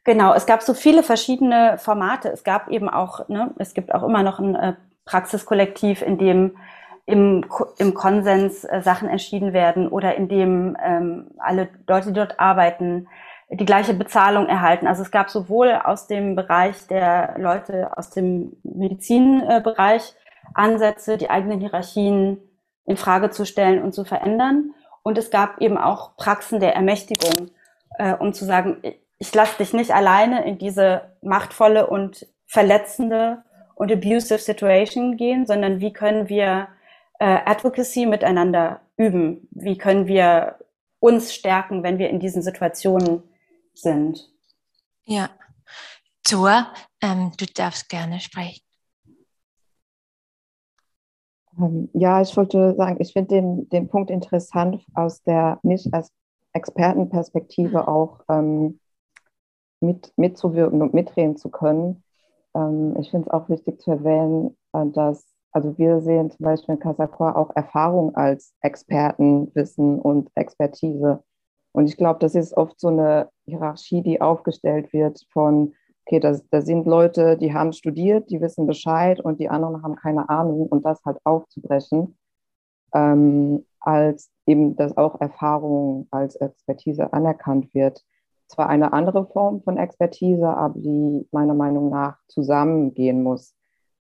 Genau, 0.05 0.33
es 0.33 0.45
gab 0.45 0.61
so 0.61 0.75
viele 0.75 1.01
verschiedene 1.01 1.77
Formate. 1.79 2.29
Es 2.29 2.43
gab 2.43 2.69
eben 2.69 2.89
auch, 2.89 3.27
ne, 3.27 3.53
es 3.57 3.73
gibt 3.73 3.93
auch 3.93 4.03
immer 4.03 4.21
noch 4.21 4.39
ein 4.39 4.55
äh, 4.55 4.73
Praxiskollektiv, 5.03 6.01
in 6.01 6.17
dem 6.17 6.57
im, 7.07 7.45
im 7.77 7.93
Konsens 7.93 8.63
äh, 8.63 8.81
Sachen 8.81 9.09
entschieden 9.09 9.51
werden 9.51 9.87
oder 9.87 10.15
indem 10.15 10.77
ähm, 10.83 11.31
alle 11.37 11.69
Leute, 11.87 12.07
die 12.07 12.13
dort 12.13 12.39
arbeiten, 12.39 13.07
die 13.49 13.65
gleiche 13.65 13.93
Bezahlung 13.93 14.47
erhalten. 14.47 14.87
Also 14.87 15.01
es 15.01 15.11
gab 15.11 15.29
sowohl 15.29 15.71
aus 15.83 16.07
dem 16.07 16.35
Bereich 16.35 16.87
der 16.87 17.35
Leute 17.37 17.95
aus 17.97 18.09
dem 18.11 18.57
Medizinbereich 18.63 20.15
Ansätze, 20.53 21.17
die 21.17 21.29
eigenen 21.29 21.59
Hierarchien 21.59 22.39
in 22.85 22.97
Frage 22.97 23.31
zu 23.31 23.45
stellen 23.45 23.81
und 23.81 23.93
zu 23.93 24.03
verändern. 24.03 24.71
Und 25.01 25.17
es 25.17 25.31
gab 25.31 25.61
eben 25.61 25.77
auch 25.77 26.15
Praxen 26.15 26.59
der 26.59 26.75
Ermächtigung, 26.75 27.49
äh, 27.97 28.13
um 28.13 28.33
zu 28.33 28.45
sagen, 28.45 28.81
ich 29.17 29.33
lasse 29.33 29.57
dich 29.57 29.73
nicht 29.73 29.91
alleine 29.91 30.45
in 30.45 30.57
diese 30.57 31.13
machtvolle 31.21 31.87
und 31.87 32.27
verletzende 32.47 33.43
und 33.75 33.91
abusive 33.91 34.39
Situation 34.39 35.17
gehen, 35.17 35.45
sondern 35.45 35.79
wie 35.79 35.93
können 35.93 36.29
wir 36.29 36.67
äh, 37.19 37.39
Advocacy 37.45 38.05
miteinander 38.05 38.81
üben? 38.97 39.47
Wie 39.51 39.77
können 39.77 40.07
wir 40.07 40.59
uns 40.99 41.33
stärken, 41.33 41.83
wenn 41.83 41.97
wir 41.97 42.09
in 42.09 42.19
diesen 42.19 42.41
Situationen 42.41 43.23
sind? 43.73 44.29
Ja. 45.05 45.29
Zua, 46.23 46.73
ähm, 47.01 47.31
du 47.37 47.45
darfst 47.45 47.87
gerne 47.89 48.19
sprechen. 48.19 48.61
Ähm, 51.57 51.89
ja, 51.93 52.21
ich 52.21 52.35
wollte 52.35 52.73
sagen, 52.75 52.97
ich 52.99 53.13
finde 53.13 53.35
den, 53.35 53.69
den 53.69 53.87
Punkt 53.87 54.09
interessant, 54.09 54.83
aus 54.93 55.21
der 55.23 55.59
nicht 55.63 55.93
als 55.93 56.11
Expertenperspektive 56.53 57.81
mhm. 57.81 57.87
auch 57.87 58.21
ähm, 58.29 58.79
mit, 59.85 60.13
mitzuwirken 60.17 60.81
und 60.81 60.93
mitreden 60.93 61.37
zu 61.37 61.49
können. 61.49 62.03
Ähm, 62.55 62.95
ich 62.99 63.11
finde 63.11 63.27
es 63.27 63.33
auch 63.33 63.49
wichtig 63.49 63.79
zu 63.81 63.91
erwähnen, 63.91 64.57
äh, 64.73 64.85
dass 64.87 65.35
also 65.55 65.77
wir 65.77 66.01
sehen 66.01 66.29
zum 66.31 66.43
Beispiel 66.43 66.75
in 66.75 66.81
Casacor 66.81 67.37
auch 67.37 67.55
Erfahrung 67.55 68.13
als 68.15 68.53
Expertenwissen 68.59 69.99
und 70.01 70.29
Expertise. 70.35 71.23
Und 71.71 71.87
ich 71.87 71.95
glaube, 71.95 72.19
das 72.19 72.35
ist 72.35 72.57
oft 72.57 72.77
so 72.77 72.89
eine 72.89 73.29
Hierarchie, 73.45 74.01
die 74.01 74.19
aufgestellt 74.19 74.91
wird 74.91 75.25
von, 75.31 75.73
okay, 76.05 76.19
da 76.19 76.61
sind 76.61 76.85
Leute, 76.85 77.37
die 77.37 77.53
haben 77.53 77.71
studiert, 77.71 78.29
die 78.29 78.41
wissen 78.41 78.67
Bescheid 78.67 79.21
und 79.21 79.39
die 79.39 79.47
anderen 79.47 79.81
haben 79.81 79.95
keine 79.95 80.27
Ahnung 80.27 80.67
und 80.67 80.85
das 80.85 81.01
halt 81.05 81.19
aufzubrechen, 81.23 82.17
ähm, 82.93 83.65
als 83.79 84.29
eben, 84.45 84.75
dass 84.75 84.97
auch 84.97 85.21
Erfahrung 85.21 86.09
als 86.11 86.35
Expertise 86.35 87.13
anerkannt 87.13 87.73
wird. 87.73 88.03
Zwar 88.47 88.69
eine 88.69 88.93
andere 88.93 89.25
Form 89.27 89.61
von 89.61 89.77
Expertise, 89.77 90.47
aber 90.47 90.79
die 90.79 91.27
meiner 91.31 91.53
Meinung 91.53 91.89
nach 91.89 92.17
zusammengehen 92.27 93.23
muss 93.23 93.55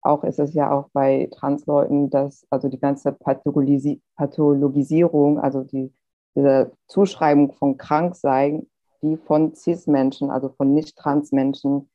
auch 0.02 0.24
ist 0.24 0.38
es 0.40 0.52
ja 0.52 0.70
auch 0.72 0.88
bei 0.92 1.28
Transleuten, 1.32 2.10
dass 2.10 2.44
also 2.50 2.68
die 2.68 2.80
ganze 2.80 3.12
Pathologisi 3.12 4.02
Pathologisierung, 4.16 5.38
also 5.38 5.62
die, 5.62 5.94
diese 6.34 6.72
Zuschreibung 6.88 7.52
von 7.52 7.78
Kranksein, 7.78 8.66
die 9.02 9.16
von 9.16 9.54
Cis-Menschen, 9.54 10.30
also 10.30 10.48
von 10.50 10.74
Nicht-Trans-Menschen, 10.74 11.88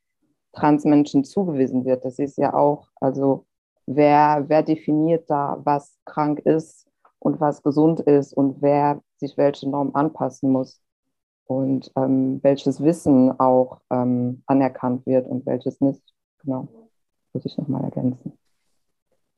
Transmenschen 0.54 1.23
zugewiesen 1.23 1.86
wird. 1.86 2.04
Das 2.06 2.17
ist 2.17 2.38
ja 2.38 2.54
auch, 2.54 2.88
also 2.95 3.45
wer, 3.86 4.45
wer 4.47 4.63
definiert 4.63 5.30
da, 5.30 5.60
was 5.63 5.97
krank 6.06 6.39
ist 6.39 6.88
und 7.19 7.39
was 7.39 7.62
gesund 7.62 8.00
ist 8.00 8.34
und 8.34 8.62
wer 8.62 9.02
sich 9.17 9.38
welche 9.38 9.69
Norm 9.69 9.93
anpassen 9.93 10.52
muss 10.52 10.82
und 11.48 11.92
ähm, 11.96 12.40
welches 12.44 12.84
Wissen 12.84 13.40
auch 13.40 13.80
ähm, 13.90 14.44
anerkannt 14.46 15.06
wird 15.06 15.28
und 15.28 15.46
welches 15.46 15.82
nicht. 15.82 16.02
Genau 16.44 16.68
muss 17.38 17.46
ich 17.46 17.58
nochmal 17.58 17.84
ergänzen. 17.84 18.38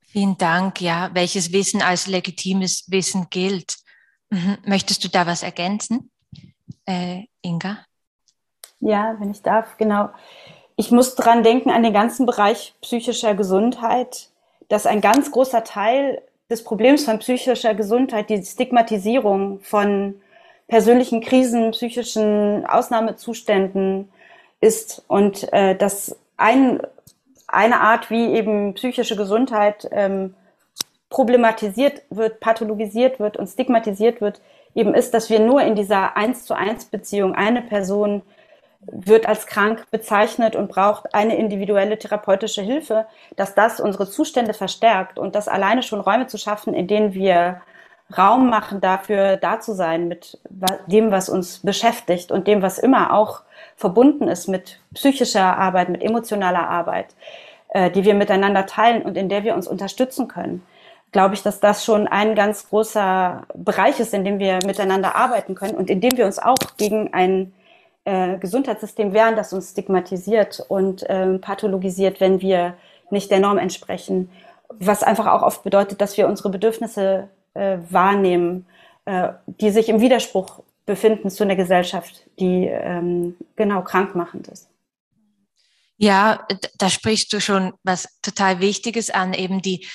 Vielen 0.02 0.38
Dank. 0.38 0.82
Ja, 0.82 1.10
welches 1.14 1.52
Wissen 1.52 1.82
als 1.82 2.08
legitimes 2.08 2.86
Wissen 2.90 3.28
gilt. 3.30 3.78
Mhm. 4.30 4.58
Möchtest 4.66 5.04
du 5.04 5.10
da 5.10 5.28
was 5.28 5.44
ergänzen, 5.44 6.12
äh, 6.86 7.24
Inga? 7.42 7.80
Ja, 8.80 9.16
wenn 9.20 9.32
ich 9.32 9.42
darf, 9.42 9.78
genau. 9.78 10.10
Ich 10.76 10.92
muss 10.92 11.16
dran 11.16 11.44
denken 11.44 11.72
an 11.72 11.84
den 11.84 11.94
ganzen 11.94 12.26
Bereich 12.26 12.74
psychischer 12.82 13.36
Gesundheit, 13.36 14.30
dass 14.70 14.86
ein 14.86 15.02
ganz 15.02 15.32
großer 15.32 15.64
Teil 15.64 16.22
des 16.50 16.64
Problems 16.64 17.04
von 17.06 17.20
psychischer 17.20 17.76
Gesundheit 17.76 18.30
die 18.30 18.42
Stigmatisierung 18.42 19.60
von 19.60 20.22
persönlichen 20.70 21.20
Krisen, 21.22 21.72
psychischen 21.72 22.66
Ausnahmezuständen 22.66 24.10
ist. 24.62 25.04
Und 25.08 25.52
äh, 25.52 25.76
dass 25.76 26.18
ein, 26.38 26.80
eine 27.48 27.82
Art, 27.82 28.10
wie 28.10 28.34
eben 28.34 28.76
psychische 28.76 29.18
Gesundheit 29.18 29.90
ähm, 29.92 30.36
problematisiert 31.10 32.04
wird, 32.12 32.40
pathologisiert 32.40 33.20
wird 33.20 33.36
und 33.36 33.48
stigmatisiert 33.48 34.22
wird, 34.22 34.42
eben 34.76 34.94
ist, 34.94 35.14
dass 35.14 35.30
wir 35.30 35.40
nur 35.40 35.62
in 35.62 35.76
dieser 35.76 36.16
eins 36.16 36.46
zu 36.46 36.54
eins 36.54 36.86
Beziehung 36.86 37.34
eine 37.34 37.64
Person 37.64 38.22
wird 38.82 39.26
als 39.26 39.48
krank 39.48 39.88
bezeichnet 39.92 40.56
und 40.56 40.70
braucht 40.70 41.14
eine 41.14 41.36
individuelle 41.36 41.98
therapeutische 41.98 42.62
Hilfe, 42.62 43.08
dass 43.36 43.56
das 43.56 43.80
unsere 43.80 44.10
Zustände 44.10 44.54
verstärkt 44.54 45.20
und 45.20 45.36
das 45.36 45.48
alleine 45.48 45.84
schon 45.84 46.00
Räume 46.00 46.28
zu 46.28 46.38
schaffen, 46.38 46.74
in 46.74 46.88
denen 46.88 47.14
wir 47.14 47.62
Raum 48.18 48.50
machen 48.50 48.82
dafür, 48.82 49.38
da 49.38 49.60
zu 49.60 49.74
sein 49.74 50.08
mit 50.08 50.40
dem, 50.88 51.12
was 51.12 51.30
uns 51.30 51.60
beschäftigt 51.60 52.32
und 52.32 52.48
dem, 52.48 52.62
was 52.62 52.80
immer 52.80 53.14
auch 53.14 53.42
verbunden 53.76 54.28
ist 54.28 54.48
mit 54.48 54.80
psychischer 54.94 55.58
Arbeit, 55.58 55.90
mit 55.90 56.04
emotionaler 56.04 56.68
Arbeit, 56.68 57.16
äh, 57.70 57.92
die 57.92 58.04
wir 58.04 58.16
miteinander 58.16 58.66
teilen 58.66 59.04
und 59.04 59.16
in 59.16 59.30
der 59.30 59.44
wir 59.44 59.54
uns 59.54 59.68
unterstützen 59.68 60.28
können. 60.28 60.64
Glaube 61.12 61.36
ich, 61.36 61.44
dass 61.44 61.60
das 61.60 61.86
schon 61.86 62.08
ein 62.08 62.36
ganz 62.36 62.70
großer 62.70 63.44
Bereich 63.54 64.00
ist, 64.00 64.14
in 64.14 64.26
dem 64.26 64.40
wir 64.40 64.60
miteinander 64.66 65.16
arbeiten 65.16 65.56
können 65.56 65.76
und 65.76 65.90
in 65.90 66.02
dem 66.02 66.18
wir 66.18 66.26
uns 66.26 66.40
auch 66.40 66.58
gegen 66.78 67.14
ein 67.14 67.54
äh, 68.06 68.38
Gesundheitssystem 68.38 69.14
wehren, 69.14 69.36
das 69.36 69.54
uns 69.54 69.72
stigmatisiert 69.72 70.66
und 70.68 71.08
äh, 71.10 71.38
pathologisiert, 71.38 72.20
wenn 72.20 72.42
wir 72.42 72.74
nicht 73.12 73.32
der 73.32 73.40
Norm 73.40 73.58
entsprechen. 73.58 74.30
Was 74.68 75.04
einfach 75.04 75.28
auch 75.28 75.42
oft 75.42 75.64
bedeutet, 75.64 76.02
dass 76.02 76.18
wir 76.18 76.28
unsere 76.28 76.50
Bedürfnisse 76.50 77.30
äh, 77.60 77.80
wahrnehmen, 77.90 78.66
äh, 79.06 79.30
die 79.46 79.72
sich 79.72 79.90
im 79.90 80.00
Widerspruch 80.00 80.64
befinden 80.86 81.30
zu 81.30 81.44
einer 81.44 81.56
Gesellschaft, 81.56 82.24
die 82.40 82.66
ähm, 82.66 83.36
genau 83.56 83.84
krankmachend 83.84 84.48
ist. 84.48 84.70
Ja, 85.98 86.48
da 86.78 86.90
sprichst 86.90 87.32
du 87.34 87.42
schon 87.42 87.74
was 87.84 88.08
total 88.22 88.62
Wichtiges 88.62 89.10
an, 89.10 89.34
eben 89.34 89.62
die 89.62 89.86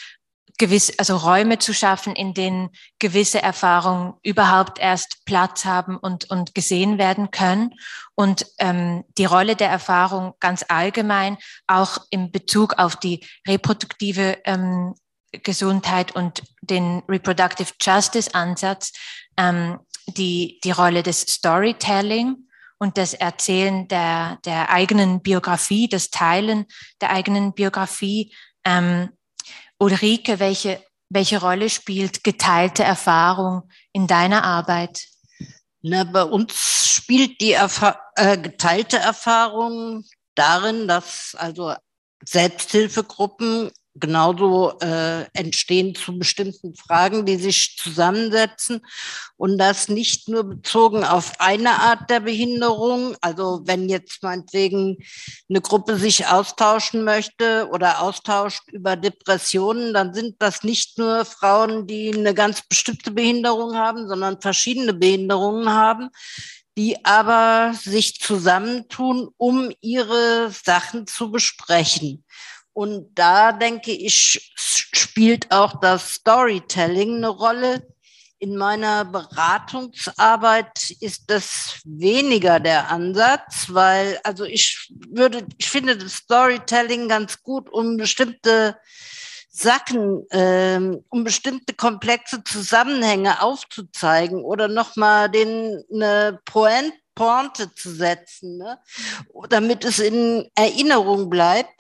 gewisse, 0.59 0.93
also 0.99 1.17
Räume 1.17 1.59
zu 1.59 1.73
schaffen, 1.73 2.15
in 2.15 2.35
denen 2.35 2.71
gewisse 2.99 3.43
Erfahrungen 3.43 4.15
überhaupt 4.23 4.79
erst 4.79 5.25
Platz 5.25 5.65
haben 5.65 5.97
und, 5.97 6.31
und 6.31 6.55
gesehen 6.55 6.99
werden 6.99 7.31
können. 7.31 7.75
Und 8.15 8.47
ähm, 8.59 9.05
die 9.19 9.25
Rolle 9.25 9.57
der 9.57 9.71
Erfahrung 9.71 10.35
ganz 10.41 10.65
allgemein, 10.69 11.39
auch 11.67 11.99
in 12.11 12.31
Bezug 12.31 12.75
auf 12.79 12.97
die 12.97 13.27
reproduktive 13.49 14.39
ähm, 14.45 14.95
Gesundheit 15.43 16.15
und 16.15 16.43
den 16.63 17.03
Reproductive 17.09 17.73
Justice 17.81 18.35
Ansatz, 18.35 18.93
ähm, 19.37 19.79
die, 20.07 20.61
die 20.65 20.71
Rolle 20.71 21.03
des 21.03 21.21
Storytelling 21.21 22.37
und 22.79 22.99
das 22.99 23.15
Erzählen 23.15 23.89
der, 23.89 24.39
der 24.45 24.71
eigenen 24.71 25.23
Biografie, 25.23 25.89
das 25.89 26.11
Teilen 26.11 26.67
der 27.01 27.11
eigenen 27.11 27.55
Biografie, 27.55 28.35
ähm, 28.65 29.11
Ulrike, 29.79 30.39
welche, 30.39 30.83
welche 31.09 31.41
Rolle 31.41 31.69
spielt 31.71 32.25
geteilte 32.25 32.85
Erfahrung 32.85 33.69
in 33.93 34.07
deiner 34.07 34.45
Arbeit? 34.45 35.07
Na, 35.83 36.05
bei 36.05 36.23
uns 36.23 36.95
spielt 36.95 37.41
die 37.41 37.53
Erfa 37.53 38.01
äh, 38.17 38.39
geteilte 38.39 38.99
Erfahrung 38.99 40.05
darin, 40.35 40.89
dass 40.89 41.35
also 41.39 41.75
Selbsthilfegruppen 42.25 43.71
genauso 43.95 44.79
äh, 44.81 45.25
entstehen 45.33 45.95
zu 45.95 46.19
bestimmten 46.19 46.75
Fragen, 46.75 47.25
die 47.25 47.37
sich 47.37 47.77
zusammensetzen 47.79 48.81
und 49.37 49.59
das 49.59 49.89
nicht 49.89 50.29
nur 50.29 50.45
bezogen 50.45 51.05
auf 51.05 51.33
eine 51.39 51.81
Art 51.81 52.11
der 52.11 52.21
Behinderung. 52.21 53.17
Also 53.21 53.63
wenn 53.65 53.89
jetzt 53.89 54.23
meinetwegen 54.23 54.99
eine 55.49 55.61
Gruppe 55.61 55.97
sich 55.97 56.27
austauschen 56.27 57.05
möchte 57.05 57.69
oder 57.71 58.03
austauscht 58.03 58.69
über 58.73 58.97
Depressionen, 58.97 59.95
dann 59.95 60.13
sind 60.13 60.37
das 60.41 60.65
nicht 60.65 60.99
nur 60.99 61.25
Frauen, 61.25 61.87
die 61.87 62.13
eine 62.13 62.35
ganz 62.35 62.63
bestimmte 62.63 63.13
Behinderung 63.13 63.77
haben, 63.77 64.09
sondern 64.09 64.41
verschiedene 64.41 64.93
Behinderungen 64.93 65.71
haben 65.71 66.11
die 66.77 67.05
aber 67.05 67.73
sich 67.75 68.21
zusammentun, 68.21 69.29
um 69.37 69.71
ihre 69.81 70.51
Sachen 70.51 71.07
zu 71.07 71.31
besprechen. 71.31 72.25
Und 72.75 73.15
da 73.15 73.53
denke 73.53 73.93
ich, 73.93 74.53
spielt 74.57 75.51
auch 75.53 75.81
das 75.81 76.15
Storytelling 76.15 77.17
eine 77.17 77.29
Rolle. 77.29 77.87
In 78.39 78.57
meiner 78.57 79.05
Beratungsarbeit 79.05 80.91
ist 81.01 81.31
das 81.31 81.81
weniger 81.85 82.59
der 82.59 82.91
Ansatz, 82.91 83.69
weil, 83.69 84.19
also 84.25 84.45
ich 84.45 84.93
würde, 85.09 85.47
ich 85.57 85.71
finde 85.71 85.97
das 85.97 86.15
Storytelling 86.15 87.09
ganz 87.09 87.43
gut, 87.43 87.71
um 87.71 87.97
bestimmte 87.97 88.77
Sachen, 89.49 90.27
ähm, 90.33 91.05
um 91.11 91.23
bestimmte 91.23 91.75
komplexe 91.75 92.43
Zusammenhänge 92.43 93.41
aufzuzeigen 93.41 94.43
oder 94.43 94.67
nochmal 94.67 95.31
den 95.31 95.81
eine 95.93 96.41
Pointe, 96.45 96.99
Pointe 97.15 97.73
zu 97.73 97.95
setzen, 97.95 98.59
ne? 98.59 98.81
damit 99.49 99.85
es 99.85 100.01
in 100.01 100.51
Erinnerung 100.57 101.31
bleibt. 101.31 101.71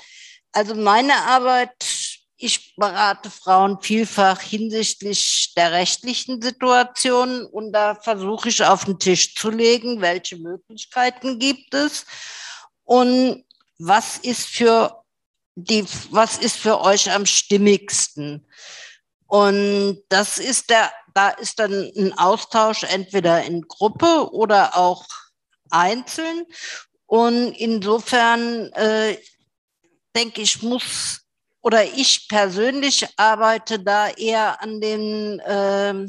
Also 0.54 0.76
meine 0.76 1.14
Arbeit, 1.16 1.84
ich 2.36 2.76
berate 2.76 3.28
Frauen 3.28 3.80
vielfach 3.82 4.40
hinsichtlich 4.40 5.52
der 5.56 5.72
rechtlichen 5.72 6.40
Situation 6.40 7.44
und 7.44 7.72
da 7.72 7.96
versuche 7.96 8.50
ich 8.50 8.64
auf 8.64 8.84
den 8.84 9.00
Tisch 9.00 9.34
zu 9.34 9.50
legen, 9.50 10.00
welche 10.00 10.36
Möglichkeiten 10.36 11.40
gibt 11.40 11.74
es 11.74 12.06
und 12.84 13.44
was 13.78 14.18
ist 14.18 14.46
für 14.46 15.02
die, 15.56 15.84
was 16.10 16.38
ist 16.38 16.56
für 16.56 16.80
euch 16.80 17.10
am 17.10 17.26
stimmigsten? 17.26 18.46
Und 19.26 20.04
das 20.08 20.38
ist 20.38 20.70
der, 20.70 20.92
da 21.14 21.30
ist 21.30 21.58
dann 21.58 21.72
ein 21.96 22.16
Austausch 22.16 22.84
entweder 22.84 23.42
in 23.42 23.62
Gruppe 23.62 24.32
oder 24.32 24.76
auch 24.76 25.04
einzeln. 25.70 26.46
Und 27.06 27.52
insofern 27.52 28.72
äh, 28.72 29.16
denke 30.14 30.42
ich, 30.42 30.62
muss 30.62 31.24
oder 31.64 31.82
ich 31.82 32.28
persönlich 32.28 33.06
arbeite 33.16 33.78
da 33.78 34.10
eher 34.10 34.60
an 34.62 34.82
den, 34.82 35.40
äh, 35.40 36.06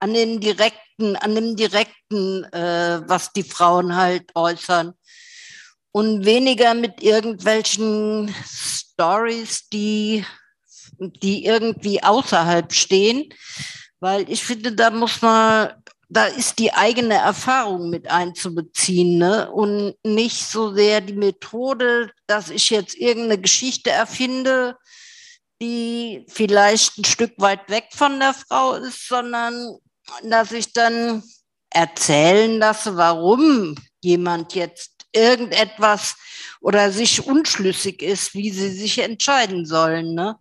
an 0.00 0.14
den 0.14 0.40
direkten, 0.40 1.16
an 1.16 1.34
dem 1.34 1.56
direkten, 1.56 2.44
äh, 2.44 3.02
was 3.06 3.30
die 3.34 3.42
Frauen 3.42 3.94
halt 3.94 4.30
äußern. 4.34 4.94
Und 5.92 6.24
weniger 6.24 6.72
mit 6.72 7.02
irgendwelchen 7.02 8.34
Stories, 8.46 9.68
die, 9.68 10.24
die 10.98 11.44
irgendwie 11.44 12.02
außerhalb 12.02 12.72
stehen. 12.72 13.32
Weil 14.00 14.28
ich 14.30 14.42
finde, 14.42 14.72
da 14.72 14.90
muss 14.90 15.20
man 15.20 15.74
da 16.14 16.26
ist 16.26 16.60
die 16.60 16.72
eigene 16.72 17.14
Erfahrung 17.14 17.90
mit 17.90 18.08
einzubeziehen 18.08 19.18
ne? 19.18 19.50
und 19.50 19.96
nicht 20.04 20.46
so 20.46 20.72
sehr 20.72 21.00
die 21.00 21.14
Methode, 21.14 22.12
dass 22.28 22.50
ich 22.50 22.70
jetzt 22.70 22.96
irgendeine 22.96 23.40
Geschichte 23.40 23.90
erfinde, 23.90 24.76
die 25.60 26.24
vielleicht 26.28 26.98
ein 26.98 27.04
Stück 27.04 27.32
weit 27.38 27.68
weg 27.68 27.86
von 27.92 28.20
der 28.20 28.32
Frau 28.32 28.74
ist, 28.74 29.08
sondern 29.08 29.76
dass 30.22 30.52
ich 30.52 30.72
dann 30.72 31.24
erzählen 31.70 32.58
lasse, 32.58 32.96
warum 32.96 33.74
jemand 34.00 34.54
jetzt 34.54 35.06
irgendetwas 35.12 36.14
oder 36.60 36.92
sich 36.92 37.26
unschlüssig 37.26 38.02
ist, 38.02 38.34
wie 38.34 38.50
sie 38.50 38.70
sich 38.70 38.98
entscheiden 38.98 39.66
sollen. 39.66 40.14
Ne? 40.14 40.36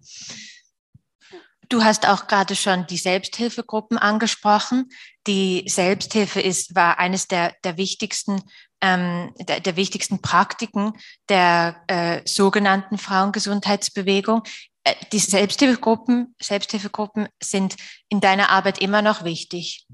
Du 1.70 1.84
hast 1.84 2.08
auch 2.08 2.28
gerade 2.28 2.56
schon 2.56 2.88
die 2.88 2.98
Selbsthilfegruppen 2.98 3.98
angesprochen. 3.98 4.90
Die 5.28 5.64
Selbsthilfe 5.68 6.42
ist, 6.42 6.76
war 6.76 7.00
eines 7.00 7.28
der, 7.28 7.56
der 7.64 7.78
wichtigsten 7.78 8.42
ähm, 8.84 9.34
der, 9.40 9.62
der 9.62 9.78
wichtigsten 9.78 10.22
Praktiken 10.22 10.94
der 11.30 11.78
äh, 11.88 12.22
sogenannten 12.26 12.98
Frauengesundheitsbewegung. 12.98 14.44
Äh, 14.84 14.94
die 15.14 15.20
Selbsthilfegruppen, 15.20 16.36
Selbsthilfegruppen 16.42 17.30
sind 17.42 17.76
in 18.10 18.20
deiner 18.20 18.50
Arbeit 18.50 18.80
immer 18.80 19.02
noch 19.02 19.24
wichtig. 19.24 19.88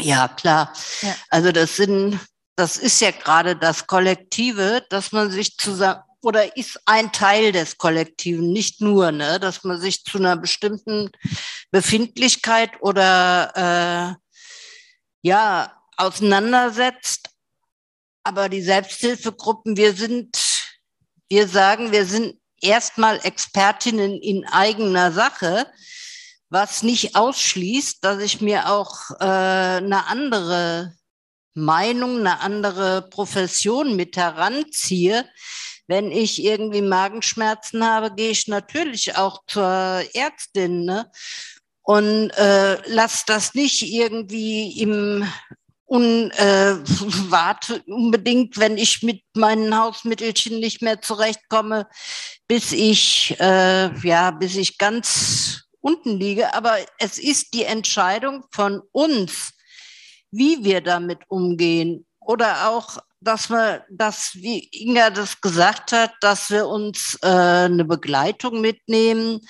Ja, 0.00 0.28
klar. 0.28 0.72
Ja. 1.02 1.14
Also 1.28 1.52
das 1.52 1.76
sind, 1.76 2.18
das 2.56 2.78
ist 2.78 3.00
ja 3.00 3.10
gerade 3.10 3.56
das 3.56 3.86
Kollektive, 3.86 4.86
dass 4.88 5.12
man 5.12 5.30
sich 5.30 5.58
zusammen, 5.58 6.00
oder 6.22 6.56
ist 6.56 6.80
ein 6.84 7.12
Teil 7.12 7.52
des 7.52 7.78
Kollektiven, 7.78 8.52
nicht 8.52 8.80
nur, 8.80 9.12
ne, 9.12 9.40
dass 9.40 9.64
man 9.64 9.80
sich 9.80 10.04
zu 10.04 10.18
einer 10.18 10.36
bestimmten 10.36 11.10
Befindlichkeit 11.70 12.70
oder 12.80 14.16
äh, 14.16 14.38
ja 15.22 15.76
auseinandersetzt. 15.96 17.30
Aber 18.22 18.48
die 18.48 18.62
Selbsthilfegruppen, 18.62 19.76
wir 19.76 19.94
sind, 19.94 20.36
wir 21.28 21.48
sagen, 21.48 21.92
wir 21.92 22.04
sind 22.04 22.38
erstmal 22.60 23.18
Expertinnen 23.24 24.20
in 24.20 24.46
eigener 24.46 25.12
Sache, 25.12 25.66
was 26.50 26.82
nicht 26.82 27.16
ausschließt, 27.16 28.04
dass 28.04 28.22
ich 28.22 28.40
mir 28.40 28.68
auch 28.68 29.10
äh, 29.20 29.24
eine 29.24 30.06
andere 30.06 30.94
Meinung, 31.54 32.20
eine 32.20 32.40
andere 32.40 33.02
Profession 33.08 33.96
mit 33.96 34.16
heranziehe. 34.16 35.28
Wenn 35.90 36.12
ich 36.12 36.40
irgendwie 36.40 36.82
Magenschmerzen 36.82 37.84
habe, 37.84 38.14
gehe 38.14 38.30
ich 38.30 38.46
natürlich 38.46 39.16
auch 39.16 39.42
zur 39.48 40.04
Ärztin 40.14 40.84
ne? 40.84 41.10
und 41.82 42.30
äh, 42.30 42.78
lass 42.86 43.24
das 43.24 43.54
nicht 43.54 43.82
irgendwie 43.82 44.80
im 44.80 45.26
und 45.86 46.30
äh, 46.30 46.76
warte 47.28 47.82
unbedingt, 47.88 48.56
wenn 48.56 48.78
ich 48.78 49.02
mit 49.02 49.24
meinen 49.34 49.76
Hausmittelchen 49.76 50.60
nicht 50.60 50.80
mehr 50.80 51.02
zurechtkomme, 51.02 51.88
bis 52.46 52.70
ich 52.70 53.34
äh, 53.40 53.92
ja, 54.06 54.30
bis 54.30 54.54
ich 54.54 54.78
ganz 54.78 55.64
unten 55.80 56.20
liege. 56.20 56.54
Aber 56.54 56.76
es 56.98 57.18
ist 57.18 57.52
die 57.52 57.64
Entscheidung 57.64 58.44
von 58.52 58.80
uns, 58.92 59.54
wie 60.30 60.62
wir 60.62 60.82
damit 60.82 61.18
umgehen. 61.26 62.06
Oder 62.20 62.70
auch, 62.70 62.98
dass 63.20 63.50
wir, 63.50 63.84
dass, 63.90 64.34
wie 64.34 64.68
Inga 64.72 65.10
das 65.10 65.40
gesagt 65.40 65.92
hat, 65.92 66.12
dass 66.20 66.50
wir 66.50 66.66
uns 66.66 67.18
äh, 67.22 67.26
eine 67.26 67.84
Begleitung 67.84 68.60
mitnehmen, 68.60 69.40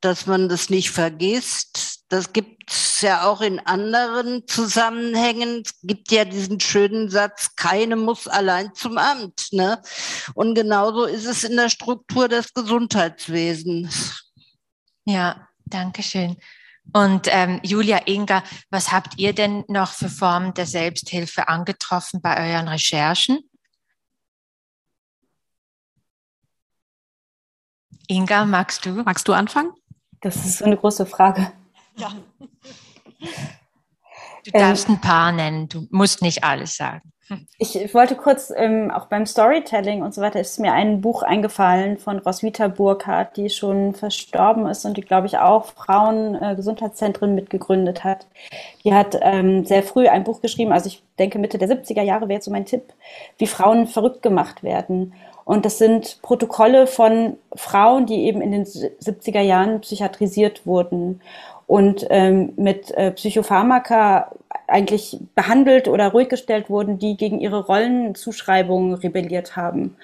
dass 0.00 0.26
man 0.26 0.48
das 0.48 0.68
nicht 0.68 0.90
vergisst. 0.90 2.02
Das 2.10 2.32
gibt 2.32 2.70
es 2.70 3.00
ja 3.00 3.26
auch 3.26 3.40
in 3.40 3.60
anderen 3.60 4.46
Zusammenhängen. 4.46 5.62
Es 5.64 5.74
gibt 5.82 6.12
ja 6.12 6.24
diesen 6.24 6.60
schönen 6.60 7.08
Satz, 7.08 7.56
keine 7.56 7.96
muss 7.96 8.28
allein 8.28 8.74
zum 8.74 8.98
Amt. 8.98 9.48
Ne? 9.52 9.80
Und 10.34 10.54
genauso 10.54 11.04
ist 11.04 11.24
es 11.24 11.44
in 11.44 11.56
der 11.56 11.70
Struktur 11.70 12.28
des 12.28 12.52
Gesundheitswesens. 12.52 14.30
Ja, 15.06 15.48
danke 15.64 16.02
schön. 16.02 16.36
Und 16.92 17.28
ähm, 17.30 17.60
Julia 17.62 18.02
Inga, 18.06 18.42
was 18.70 18.92
habt 18.92 19.18
ihr 19.18 19.32
denn 19.32 19.64
noch 19.68 19.92
für 19.92 20.08
Formen 20.08 20.54
der 20.54 20.66
Selbsthilfe 20.66 21.48
angetroffen 21.48 22.20
bei 22.20 22.52
euren 22.52 22.68
Recherchen? 22.68 23.40
Inga, 28.06 28.44
magst 28.44 28.84
du? 28.84 29.02
Magst 29.02 29.26
du 29.26 29.32
anfangen? 29.32 29.72
Das 30.20 30.36
ist 30.36 30.58
so 30.58 30.64
eine 30.66 30.76
große 30.76 31.06
Frage. 31.06 31.52
Ja. 31.96 32.12
Du 34.44 34.50
darfst 34.50 34.90
ähm, 34.90 34.96
ein 34.96 35.00
paar 35.00 35.32
nennen, 35.32 35.70
du 35.70 35.88
musst 35.90 36.20
nicht 36.20 36.44
alles 36.44 36.76
sagen. 36.76 37.13
Ich 37.58 37.94
wollte 37.94 38.16
kurz, 38.16 38.52
ähm, 38.54 38.90
auch 38.90 39.06
beim 39.06 39.24
Storytelling 39.24 40.02
und 40.02 40.12
so 40.12 40.20
weiter, 40.20 40.40
ist 40.40 40.60
mir 40.60 40.72
ein 40.72 41.00
Buch 41.00 41.22
eingefallen 41.22 41.96
von 41.96 42.18
Roswitha 42.18 42.68
Burkhardt, 42.68 43.36
die 43.36 43.48
schon 43.48 43.94
verstorben 43.94 44.66
ist 44.66 44.84
und 44.84 44.96
die, 44.96 45.02
glaube 45.02 45.26
ich, 45.26 45.38
auch 45.38 45.66
Frauengesundheitszentren 45.66 47.30
äh, 47.30 47.34
mitgegründet 47.34 48.04
hat. 48.04 48.26
Die 48.84 48.92
hat 48.92 49.18
ähm, 49.22 49.64
sehr 49.64 49.82
früh 49.82 50.06
ein 50.08 50.24
Buch 50.24 50.42
geschrieben, 50.42 50.72
also 50.72 50.88
ich 50.88 51.02
denke 51.18 51.38
Mitte 51.38 51.58
der 51.58 51.68
70er 51.68 52.02
Jahre 52.02 52.28
wäre 52.28 52.34
jetzt 52.34 52.44
so 52.44 52.50
mein 52.50 52.66
Tipp, 52.66 52.92
wie 53.38 53.46
Frauen 53.46 53.86
verrückt 53.86 54.22
gemacht 54.22 54.62
werden. 54.62 55.14
Und 55.44 55.66
das 55.66 55.78
sind 55.78 56.20
Protokolle 56.22 56.86
von 56.86 57.36
Frauen, 57.54 58.06
die 58.06 58.24
eben 58.24 58.40
in 58.40 58.50
den 58.50 58.64
70er 58.64 59.42
Jahren 59.42 59.80
psychiatrisiert 59.80 60.66
wurden 60.66 61.20
und 61.66 62.06
ähm, 62.10 62.52
mit 62.56 62.90
äh, 62.92 63.10
Psychopharmaka 63.12 64.32
eigentlich 64.66 65.18
behandelt 65.34 65.88
oder 65.88 66.08
ruhig 66.08 66.28
gestellt 66.28 66.70
wurden, 66.70 66.98
die 66.98 67.16
gegen 67.16 67.40
ihre 67.40 67.64
Rollenzuschreibungen 67.66 68.94
rebelliert 68.94 69.56
haben. 69.56 69.96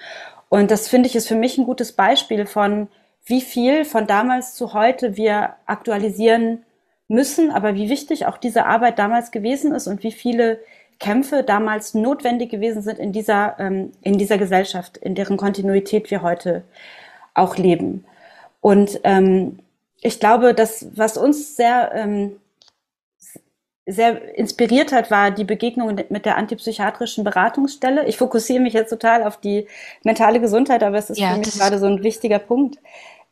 Und 0.49 0.71
das 0.71 0.87
finde 0.87 1.07
ich 1.07 1.15
ist 1.15 1.27
für 1.27 1.35
mich 1.35 1.57
ein 1.57 1.65
gutes 1.65 1.93
Beispiel 1.93 2.45
von, 2.45 2.87
wie 3.25 3.41
viel 3.41 3.85
von 3.85 4.07
damals 4.07 4.55
zu 4.55 4.73
heute 4.73 5.15
wir 5.15 5.55
aktualisieren 5.65 6.63
müssen, 7.07 7.51
aber 7.51 7.75
wie 7.75 7.89
wichtig 7.89 8.25
auch 8.25 8.37
diese 8.37 8.65
Arbeit 8.65 8.99
damals 8.99 9.31
gewesen 9.31 9.73
ist 9.73 9.87
und 9.87 10.03
wie 10.03 10.11
viele 10.11 10.59
Kämpfe 10.99 11.43
damals 11.43 11.93
notwendig 11.93 12.49
gewesen 12.49 12.81
sind 12.81 12.99
in 12.99 13.11
dieser, 13.11 13.55
ähm, 13.59 13.91
in 14.01 14.17
dieser 14.17 14.37
Gesellschaft, 14.37 14.97
in 14.97 15.15
deren 15.15 15.37
Kontinuität 15.37 16.11
wir 16.11 16.21
heute 16.21 16.63
auch 17.33 17.57
leben. 17.57 18.05
Und 18.61 18.99
ähm, 19.03 19.59
ich 20.01 20.19
glaube, 20.19 20.53
das, 20.53 20.87
was 20.95 21.15
uns 21.15 21.55
sehr, 21.55 21.91
ähm, 21.93 22.37
sehr 23.85 24.37
inspiriert 24.37 24.91
hat, 24.91 25.11
war 25.11 25.31
die 25.31 25.43
Begegnung 25.43 25.95
mit 26.09 26.25
der 26.25 26.37
antipsychiatrischen 26.37 27.23
Beratungsstelle. 27.23 28.05
Ich 28.07 28.17
fokussiere 28.17 28.61
mich 28.61 28.73
jetzt 28.73 28.89
total 28.89 29.23
auf 29.23 29.37
die 29.37 29.67
mentale 30.03 30.39
Gesundheit, 30.39 30.83
aber 30.83 30.97
es 30.97 31.09
ist 31.09 31.19
ja, 31.19 31.33
für 31.33 31.39
mich 31.39 31.51
gerade 31.51 31.79
so 31.79 31.85
ein 31.87 32.03
wichtiger 32.03 32.39
Punkt. 32.39 32.79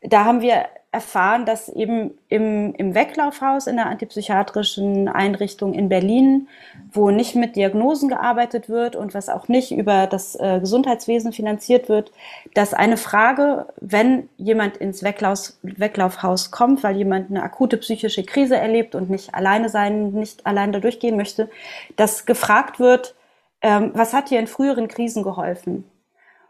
Da 0.02 0.26
haben 0.26 0.42
wir 0.42 0.66
erfahren, 0.92 1.46
dass 1.46 1.70
eben 1.70 2.18
im, 2.30 2.74
im 2.76 2.96
Weglaufhaus 2.96 3.68
in 3.68 3.76
der 3.76 3.86
antipsychiatrischen 3.86 5.08
Einrichtung 5.08 5.74
in 5.74 5.88
Berlin, 5.88 6.48
wo 6.92 7.12
nicht 7.12 7.36
mit 7.36 7.56
Diagnosen 7.56 8.10
gearbeitet 8.10 8.70
wird 8.70 8.96
und 8.96 9.14
was 9.14 9.30
auch 9.30 9.48
nicht 9.48 9.72
über 9.72 10.08
das 10.08 10.36
äh, 10.36 10.60
Gesundheitswesen 10.60 11.32
finanziert 11.32 11.90
wird, 11.90 12.12
dass 12.56 12.74
eine 12.74 12.98
Frage, 12.98 13.68
wenn 13.80 14.30
jemand 14.38 14.78
ins 14.78 15.04
Weglauf, 15.04 15.54
Weglaufhaus 15.62 16.50
kommt, 16.50 16.82
weil 16.82 16.98
jemand 16.98 17.30
eine 17.30 17.44
akute 17.44 17.78
psychische 17.78 18.24
Krise 18.24 18.58
erlebt 18.58 18.96
und 18.96 19.12
nicht 19.12 19.36
alleine 19.36 19.70
sein, 19.70 20.12
nicht 20.14 20.48
allein 20.48 20.72
da 20.72 20.80
durchgehen 20.80 21.18
möchte, 21.18 21.52
dass 21.98 22.26
gefragt 22.26 22.80
wird, 22.80 23.14
ähm, 23.62 23.92
was 23.94 24.14
hat 24.14 24.32
dir 24.32 24.40
in 24.40 24.48
früheren 24.48 24.88
Krisen 24.88 25.22
geholfen? 25.22 25.84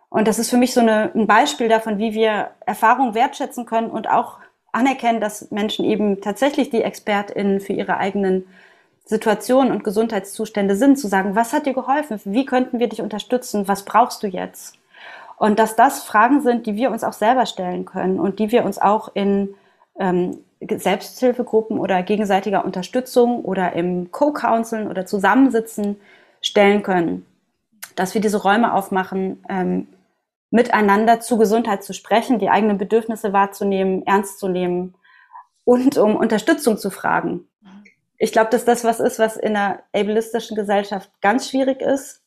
Und 0.10 0.28
das 0.28 0.40
ist 0.40 0.50
für 0.50 0.58
mich 0.58 0.74
so 0.74 0.82
eine, 0.82 1.12
ein 1.14 1.28
Beispiel 1.28 1.70
davon, 1.70 2.00
wie 2.00 2.14
wir 2.14 2.52
Erfahrung 2.66 3.14
wertschätzen 3.14 3.66
können 3.66 3.92
und 3.92 4.10
auch 4.10 4.40
anerkennen, 4.72 5.22
dass 5.22 5.52
Menschen 5.52 5.86
eben 5.86 6.22
tatsächlich 6.22 6.70
die 6.70 6.82
ExpertInnen 6.82 7.60
für 7.60 7.74
ihre 7.74 7.98
eigenen 7.98 8.46
Situationen 9.06 9.72
und 9.72 9.84
Gesundheitszustände 9.84 10.76
sind, 10.76 11.00
zu 11.00 11.08
sagen, 11.08 11.36
was 11.36 11.54
hat 11.54 11.66
dir 11.66 11.74
geholfen? 11.74 12.20
Wie 12.26 12.46
könnten 12.46 12.80
wir 12.80 12.88
dich 12.88 13.02
unterstützen? 13.02 13.68
Was 13.68 13.84
brauchst 13.84 14.22
du 14.22 14.28
jetzt? 14.28 14.78
Und 15.38 15.58
dass 15.58 15.76
das 15.76 16.04
Fragen 16.04 16.42
sind, 16.42 16.68
die 16.68 16.76
wir 16.76 16.92
uns 16.92 17.04
auch 17.04 17.14
selber 17.14 17.46
stellen 17.46 17.86
können 17.86 18.20
und 18.20 18.40
die 18.40 18.52
wir 18.52 18.66
uns 18.66 18.78
auch 18.78 19.10
in 19.16 19.56
ähm, 19.98 20.38
Selbsthilfegruppen 20.62 21.80
oder 21.80 22.04
gegenseitiger 22.04 22.66
Unterstützung 22.66 23.44
oder 23.44 23.74
im 23.74 24.12
Co-Counseln 24.12 24.88
oder 24.88 25.06
Zusammensitzen 25.06 26.00
stellen 26.42 26.84
können. 26.84 27.26
Dass 27.96 28.14
wir 28.14 28.22
diese 28.22 28.42
Räume 28.42 28.74
aufmachen, 28.74 29.44
ähm, 29.50 29.88
miteinander 30.52 31.20
zu 31.20 31.38
Gesundheit 31.38 31.84
zu 31.84 31.94
sprechen, 31.94 32.40
die 32.40 32.50
eigenen 32.50 32.78
Bedürfnisse 32.78 33.34
wahrzunehmen, 33.34 34.06
ernst 34.06 34.40
zu 34.40 34.48
nehmen 34.48 34.96
und 35.64 35.98
um 35.98 36.16
Unterstützung 36.16 36.78
zu 36.78 36.90
fragen. 36.90 37.48
Ich 38.18 38.32
glaube, 38.32 38.50
dass 38.50 38.66
das 38.66 38.84
was 38.84 39.00
ist, 39.00 39.20
was 39.20 39.38
in 39.38 39.56
einer 39.56 39.84
ableistischen 39.94 40.56
Gesellschaft 40.56 41.10
ganz 41.22 41.50
schwierig 41.50 41.82
ist 41.82 42.24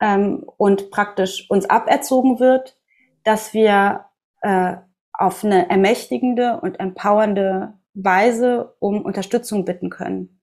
ähm, 0.00 0.44
und 0.56 0.90
praktisch 0.90 1.50
uns 1.50 1.68
aberzogen 1.68 2.38
wird, 2.38 2.76
dass 3.24 3.52
wir 3.52 4.04
äh, 4.42 4.76
auf 5.12 5.44
eine 5.44 5.70
ermächtigende 5.70 6.60
und 6.60 6.78
empowernde 6.78 7.74
Weise 7.94 8.74
um 8.80 9.02
Unterstützung 9.02 9.64
bitten 9.64 9.90
können. 9.90 10.40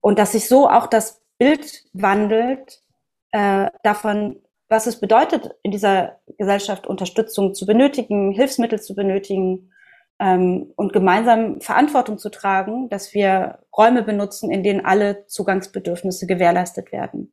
Und 0.00 0.18
dass 0.18 0.32
sich 0.32 0.48
so 0.48 0.68
auch 0.68 0.86
das 0.86 1.22
Bild 1.38 1.84
wandelt 1.92 2.82
äh, 3.30 3.70
davon, 3.82 4.40
was 4.68 4.86
es 4.86 5.00
bedeutet, 5.00 5.54
in 5.62 5.70
dieser 5.70 6.20
Gesellschaft 6.36 6.86
Unterstützung 6.86 7.54
zu 7.54 7.66
benötigen, 7.66 8.32
Hilfsmittel 8.32 8.80
zu 8.80 8.94
benötigen 8.94 9.72
ähm, 10.18 10.72
und 10.76 10.92
gemeinsam 10.92 11.60
Verantwortung 11.60 12.18
zu 12.18 12.30
tragen, 12.30 12.88
dass 12.88 13.14
wir 13.14 13.60
Räume 13.76 14.02
benutzen, 14.02 14.50
in 14.50 14.62
denen 14.62 14.84
alle 14.84 15.26
Zugangsbedürfnisse 15.26 16.26
gewährleistet 16.26 16.92
werden. 16.92 17.32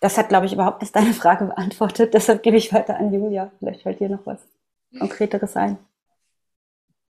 Das 0.00 0.18
hat, 0.18 0.28
glaube 0.28 0.46
ich, 0.46 0.52
überhaupt 0.52 0.82
nicht 0.82 0.94
deine 0.94 1.14
Frage 1.14 1.46
beantwortet. 1.46 2.12
Deshalb 2.14 2.42
gebe 2.42 2.56
ich 2.56 2.72
weiter 2.72 2.98
an 2.98 3.12
Julia. 3.12 3.52
Vielleicht 3.58 3.82
fällt 3.82 4.00
dir 4.00 4.10
noch 4.10 4.26
was 4.26 4.40
Konkreteres 4.98 5.56
ein 5.56 5.78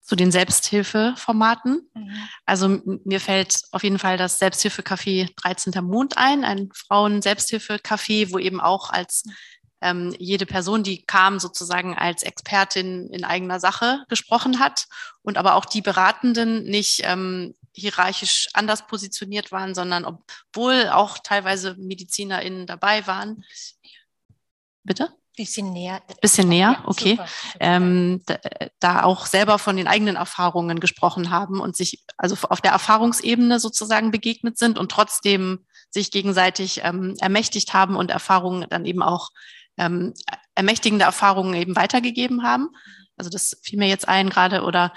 zu 0.03 0.15
den 0.17 0.31
Selbsthilfeformaten. 0.31 1.89
Mhm. 1.93 2.29
Also 2.45 2.81
mir 3.05 3.21
fällt 3.21 3.61
auf 3.71 3.83
jeden 3.83 3.99
Fall 3.99 4.17
das 4.17 4.37
Selbsthilfecafé 4.37 5.29
13. 5.35 5.83
Mond 5.83 6.17
ein, 6.17 6.43
ein 6.43 6.69
Frauen-Selbsthilfecafé, 6.73 8.31
wo 8.31 8.37
eben 8.37 8.59
auch 8.59 8.89
als 8.89 9.23
ähm, 9.81 10.13
jede 10.19 10.45
Person, 10.45 10.83
die 10.83 11.03
kam, 11.05 11.39
sozusagen 11.39 11.95
als 11.95 12.23
Expertin 12.23 13.09
in 13.11 13.23
eigener 13.23 13.59
Sache 13.59 14.03
gesprochen 14.09 14.59
hat 14.59 14.87
und 15.21 15.37
aber 15.37 15.55
auch 15.55 15.65
die 15.65 15.81
Beratenden 15.81 16.63
nicht 16.63 17.01
ähm, 17.03 17.55
hierarchisch 17.73 18.49
anders 18.53 18.87
positioniert 18.87 19.51
waren, 19.51 19.73
sondern 19.73 20.05
obwohl 20.05 20.89
auch 20.89 21.17
teilweise 21.17 21.75
MedizinerInnen 21.75 22.67
dabei 22.67 23.07
waren. 23.07 23.43
Bitte? 24.83 25.09
Bisschen 25.35 25.73
näher. 25.73 26.01
Bisschen 26.21 26.47
näher, 26.47 26.83
okay. 26.85 27.11
Super, 27.11 27.27
super. 27.27 27.57
Ähm, 27.59 28.21
da, 28.27 28.37
da, 28.79 29.03
auch 29.03 29.25
selber 29.25 29.57
von 29.57 29.75
den 29.75 29.87
eigenen 29.87 30.15
Erfahrungen 30.15 30.79
gesprochen 30.79 31.31
haben 31.31 31.59
und 31.59 31.75
sich 31.75 32.03
also 32.17 32.35
auf 32.49 32.61
der 32.61 32.71
Erfahrungsebene 32.71 33.59
sozusagen 33.59 34.11
begegnet 34.11 34.59
sind 34.59 34.77
und 34.77 34.91
trotzdem 34.91 35.65
sich 35.89 36.11
gegenseitig 36.11 36.81
ähm, 36.83 37.15
ermächtigt 37.19 37.73
haben 37.73 37.95
und 37.95 38.11
Erfahrungen 38.11 38.67
dann 38.69 38.85
eben 38.85 39.01
auch 39.01 39.29
ähm, 39.77 40.13
ermächtigende 40.55 41.05
Erfahrungen 41.05 41.55
eben 41.55 41.75
weitergegeben 41.75 42.43
haben. 42.43 42.69
Also 43.17 43.29
das 43.29 43.57
fiel 43.63 43.79
mir 43.79 43.87
jetzt 43.87 44.07
ein 44.07 44.29
gerade 44.29 44.63
oder 44.63 44.93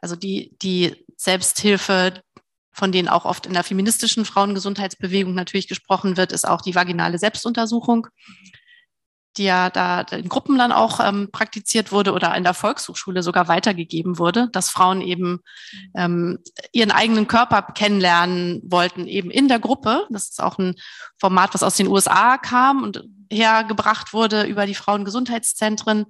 Also 0.00 0.16
die, 0.16 0.56
die 0.62 1.04
Selbsthilfe, 1.16 2.22
von 2.72 2.92
denen 2.92 3.08
auch 3.08 3.24
oft 3.24 3.46
in 3.46 3.52
der 3.52 3.64
feministischen 3.64 4.24
Frauengesundheitsbewegung 4.24 5.34
natürlich 5.34 5.68
gesprochen 5.68 6.16
wird, 6.16 6.32
ist 6.32 6.46
auch 6.46 6.60
die 6.60 6.74
vaginale 6.74 7.18
Selbstuntersuchung, 7.18 8.08
die 9.36 9.44
ja 9.44 9.70
da 9.70 10.02
in 10.02 10.28
Gruppen 10.28 10.58
dann 10.58 10.72
auch 10.72 11.00
ähm, 11.00 11.30
praktiziert 11.32 11.92
wurde 11.92 12.12
oder 12.12 12.34
in 12.36 12.44
der 12.44 12.54
Volkshochschule 12.54 13.22
sogar 13.22 13.48
weitergegeben 13.48 14.18
wurde, 14.18 14.48
dass 14.52 14.68
Frauen 14.68 15.00
eben 15.00 15.40
ähm, 15.94 16.38
ihren 16.72 16.90
eigenen 16.90 17.28
Körper 17.28 17.62
kennenlernen 17.62 18.60
wollten, 18.64 19.06
eben 19.06 19.30
in 19.30 19.48
der 19.48 19.58
Gruppe. 19.58 20.06
Das 20.10 20.28
ist 20.28 20.42
auch 20.42 20.58
ein 20.58 20.74
Format, 21.18 21.54
was 21.54 21.62
aus 21.62 21.76
den 21.76 21.88
USA 21.88 22.36
kam 22.36 22.82
und 22.82 23.04
hergebracht 23.30 24.12
wurde 24.12 24.44
über 24.44 24.66
die 24.66 24.74
Frauengesundheitszentren, 24.74 26.06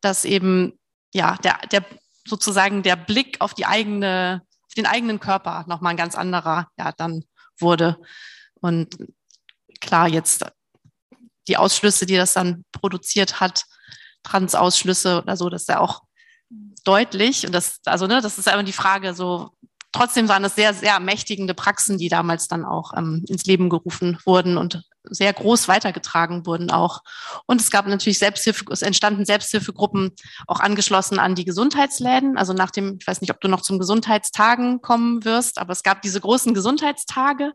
dass 0.00 0.24
eben 0.24 0.78
ja 1.12 1.36
der, 1.44 1.58
der 1.70 1.84
sozusagen 2.26 2.82
der 2.82 2.96
Blick 2.96 3.40
auf 3.40 3.54
die 3.54 3.66
eigene 3.66 4.42
den 4.76 4.86
eigenen 4.86 5.20
Körper 5.20 5.64
nochmal 5.68 5.92
ein 5.92 5.96
ganz 5.96 6.14
anderer, 6.14 6.68
ja, 6.76 6.92
dann 6.92 7.24
wurde. 7.58 8.00
Und 8.60 8.96
klar, 9.80 10.08
jetzt 10.08 10.44
die 11.48 11.56
Ausschlüsse, 11.56 12.06
die 12.06 12.16
das 12.16 12.32
dann 12.32 12.64
produziert 12.72 13.40
hat, 13.40 13.64
Transausschlüsse 14.22 15.22
oder 15.22 15.36
so, 15.36 15.50
das 15.50 15.62
ist 15.62 15.68
ja 15.68 15.80
auch 15.80 16.02
deutlich. 16.84 17.46
Und 17.46 17.52
das, 17.52 17.80
also, 17.84 18.06
ne, 18.06 18.20
das 18.20 18.38
ist 18.38 18.48
immer 18.48 18.62
die 18.62 18.72
Frage, 18.72 19.14
so, 19.14 19.50
trotzdem 19.92 20.28
waren 20.28 20.44
es 20.44 20.54
sehr, 20.54 20.74
sehr 20.74 21.00
mächtigende 21.00 21.54
Praxen, 21.54 21.98
die 21.98 22.08
damals 22.08 22.48
dann 22.48 22.64
auch 22.64 22.92
ähm, 22.96 23.24
ins 23.28 23.44
Leben 23.44 23.70
gerufen 23.70 24.18
wurden 24.24 24.56
und 24.56 24.82
sehr 25.04 25.32
groß 25.32 25.68
weitergetragen 25.68 26.46
wurden 26.46 26.70
auch. 26.70 27.02
Und 27.46 27.60
es 27.60 27.70
gab 27.70 27.86
natürlich 27.86 28.18
Selbsthilfe, 28.18 28.64
es 28.70 28.82
entstanden 28.82 29.26
Selbsthilfegruppen 29.26 30.12
auch 30.46 30.60
angeschlossen 30.60 31.18
an 31.18 31.34
die 31.34 31.44
Gesundheitsläden. 31.44 32.38
Also 32.38 32.54
nach 32.54 32.70
dem, 32.70 32.96
ich 33.00 33.06
weiß 33.06 33.20
nicht, 33.20 33.30
ob 33.30 33.40
du 33.40 33.48
noch 33.48 33.60
zum 33.60 33.78
Gesundheitstagen 33.78 34.80
kommen 34.80 35.24
wirst, 35.24 35.58
aber 35.58 35.72
es 35.72 35.82
gab 35.82 36.02
diese 36.02 36.20
großen 36.20 36.54
Gesundheitstage. 36.54 37.52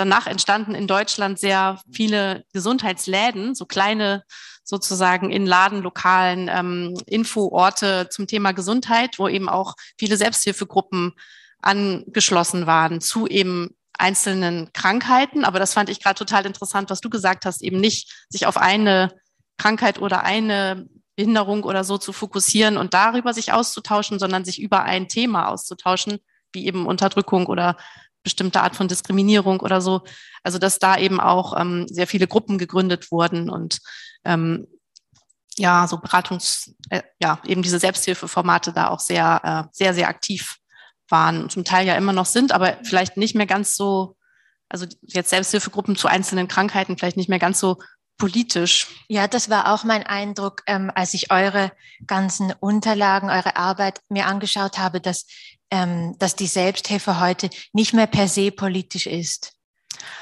Danach 0.00 0.26
entstanden 0.26 0.74
in 0.74 0.86
Deutschland 0.86 1.38
sehr 1.38 1.78
viele 1.92 2.46
Gesundheitsläden, 2.54 3.54
so 3.54 3.66
kleine 3.66 4.24
sozusagen 4.64 5.30
in 5.30 5.44
Ladenlokalen 5.44 6.48
ähm, 6.48 6.98
Infoorte 7.04 8.08
zum 8.08 8.26
Thema 8.26 8.52
Gesundheit, 8.52 9.18
wo 9.18 9.28
eben 9.28 9.50
auch 9.50 9.74
viele 9.98 10.16
Selbsthilfegruppen 10.16 11.12
angeschlossen 11.60 12.66
waren 12.66 13.02
zu 13.02 13.26
eben 13.26 13.76
einzelnen 13.92 14.72
Krankheiten. 14.72 15.44
Aber 15.44 15.58
das 15.58 15.74
fand 15.74 15.90
ich 15.90 16.02
gerade 16.02 16.18
total 16.18 16.46
interessant, 16.46 16.88
was 16.88 17.02
du 17.02 17.10
gesagt 17.10 17.44
hast, 17.44 17.60
eben 17.60 17.78
nicht 17.78 18.10
sich 18.30 18.46
auf 18.46 18.56
eine 18.56 19.12
Krankheit 19.58 19.98
oder 19.98 20.24
eine 20.24 20.88
Behinderung 21.14 21.64
oder 21.64 21.84
so 21.84 21.98
zu 21.98 22.14
fokussieren 22.14 22.78
und 22.78 22.94
darüber 22.94 23.34
sich 23.34 23.52
auszutauschen, 23.52 24.18
sondern 24.18 24.46
sich 24.46 24.62
über 24.62 24.82
ein 24.82 25.08
Thema 25.08 25.48
auszutauschen, 25.48 26.20
wie 26.54 26.64
eben 26.64 26.86
Unterdrückung 26.86 27.48
oder 27.48 27.76
bestimmte 28.22 28.60
Art 28.60 28.76
von 28.76 28.88
Diskriminierung 28.88 29.60
oder 29.60 29.80
so. 29.80 30.02
Also 30.42 30.58
dass 30.58 30.78
da 30.78 30.96
eben 30.96 31.20
auch 31.20 31.58
ähm, 31.58 31.86
sehr 31.88 32.06
viele 32.06 32.26
Gruppen 32.26 32.58
gegründet 32.58 33.10
wurden 33.10 33.50
und 33.50 33.80
ähm, 34.24 34.66
ja, 35.56 35.86
so 35.86 35.98
Beratungs, 35.98 36.74
äh, 36.90 37.02
ja, 37.20 37.40
eben 37.44 37.62
diese 37.62 37.78
Selbsthilfeformate 37.78 38.72
da 38.72 38.88
auch 38.88 39.00
sehr, 39.00 39.40
äh, 39.44 39.68
sehr, 39.72 39.94
sehr 39.94 40.08
aktiv 40.08 40.56
waren 41.08 41.42
und 41.42 41.52
zum 41.52 41.64
Teil 41.64 41.86
ja 41.86 41.96
immer 41.96 42.12
noch 42.12 42.26
sind, 42.26 42.52
aber 42.52 42.78
vielleicht 42.84 43.16
nicht 43.16 43.34
mehr 43.34 43.46
ganz 43.46 43.76
so, 43.76 44.16
also 44.68 44.86
jetzt 45.02 45.30
Selbsthilfegruppen 45.30 45.96
zu 45.96 46.08
einzelnen 46.08 46.48
Krankheiten 46.48 46.96
vielleicht 46.96 47.16
nicht 47.16 47.28
mehr 47.28 47.38
ganz 47.38 47.60
so 47.60 47.78
politisch. 48.20 48.86
Ja, 49.08 49.26
das 49.26 49.50
war 49.50 49.72
auch 49.72 49.82
mein 49.82 50.04
Eindruck, 50.04 50.62
ähm, 50.66 50.92
als 50.94 51.14
ich 51.14 51.32
eure 51.32 51.72
ganzen 52.06 52.52
Unterlagen, 52.60 53.30
eure 53.30 53.56
Arbeit 53.56 54.00
mir 54.08 54.26
angeschaut 54.26 54.78
habe, 54.78 55.00
dass, 55.00 55.26
ähm, 55.70 56.16
dass 56.18 56.36
die 56.36 56.46
Selbsthilfe 56.46 57.20
heute 57.20 57.50
nicht 57.72 57.92
mehr 57.92 58.06
per 58.06 58.28
se 58.28 58.50
politisch 58.50 59.06
ist. 59.06 59.52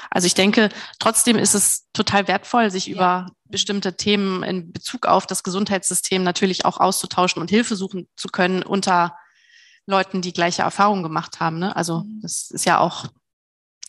Also 0.09 0.25
ich 0.25 0.33
denke, 0.33 0.69
trotzdem 0.99 1.37
ist 1.37 1.53
es 1.53 1.87
total 1.93 2.27
wertvoll, 2.27 2.71
sich 2.71 2.87
ja. 2.87 2.95
über 2.95 3.31
bestimmte 3.45 3.95
Themen 3.95 4.43
in 4.43 4.71
Bezug 4.71 5.05
auf 5.05 5.25
das 5.25 5.43
Gesundheitssystem 5.43 6.23
natürlich 6.23 6.65
auch 6.65 6.79
auszutauschen 6.79 7.41
und 7.41 7.49
Hilfe 7.49 7.75
suchen 7.75 8.07
zu 8.15 8.27
können 8.27 8.63
unter 8.63 9.15
Leuten, 9.85 10.21
die 10.21 10.33
gleiche 10.33 10.61
Erfahrungen 10.61 11.03
gemacht 11.03 11.39
haben. 11.39 11.59
Ne? 11.59 11.75
Also 11.75 12.01
mhm. 12.01 12.19
das 12.21 12.51
ist 12.51 12.65
ja 12.65 12.79
auch 12.79 13.05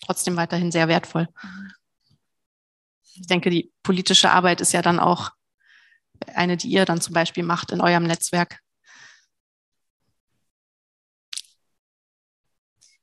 trotzdem 0.05 0.37
weiterhin 0.37 0.73
sehr 0.73 0.89
wertvoll. 0.89 1.29
Mhm. 1.43 1.73
Ich 3.15 3.27
denke, 3.27 3.51
die 3.51 3.71
politische 3.83 4.31
Arbeit 4.31 4.61
ist 4.61 4.73
ja 4.73 4.83
dann 4.83 4.99
auch 4.99 5.31
eine, 6.35 6.57
die 6.57 6.69
ihr 6.69 6.85
dann 6.85 7.01
zum 7.01 7.13
Beispiel 7.13 7.43
macht 7.43 7.71
in 7.71 7.81
eurem 7.81 8.05
Netzwerk. 8.05 8.61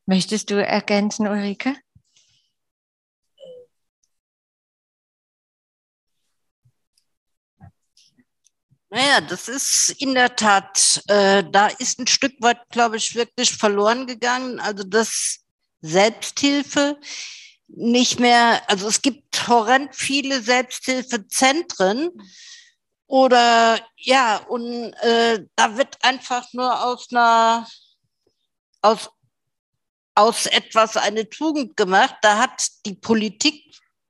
Möchtest 0.10 0.50
du 0.50 0.66
ergänzen, 0.66 1.28
Ulrike? 1.28 1.76
Naja, 8.90 9.20
das 9.20 9.50
ist 9.50 9.90
in 10.00 10.14
der 10.14 10.34
Tat, 10.38 11.04
äh, 11.08 11.44
da 11.52 11.68
ist 11.68 12.00
ein 12.00 12.08
Stück 12.08 12.36
weit, 12.40 12.70
glaube 12.70 12.96
ich, 12.96 13.16
wirklich 13.16 13.52
verloren 13.52 14.08
gegangen. 14.08 14.62
Also 14.62 14.86
das 14.86 15.40
Selbsthilfe 15.82 16.98
nicht 17.68 18.22
mehr, 18.22 18.62
also 18.70 18.88
es 18.88 19.02
gibt 19.02 19.50
horrend 19.50 19.94
viele 19.94 20.42
Selbsthilfezentren 20.42 22.12
oder 23.08 23.82
ja, 23.98 24.38
und 24.38 24.94
äh, 25.02 25.46
da 25.58 25.78
wird 25.78 26.02
einfach 26.02 26.54
nur 26.54 26.86
aus 26.86 27.08
einer, 27.12 27.68
aus, 28.82 29.10
aus 30.18 30.48
etwas 30.48 30.98
eine 30.98 31.30
Tugend 31.30 31.78
gemacht. 31.78 32.16
Da 32.22 32.40
hat 32.40 32.68
die 32.86 32.96
Politik 32.96 33.64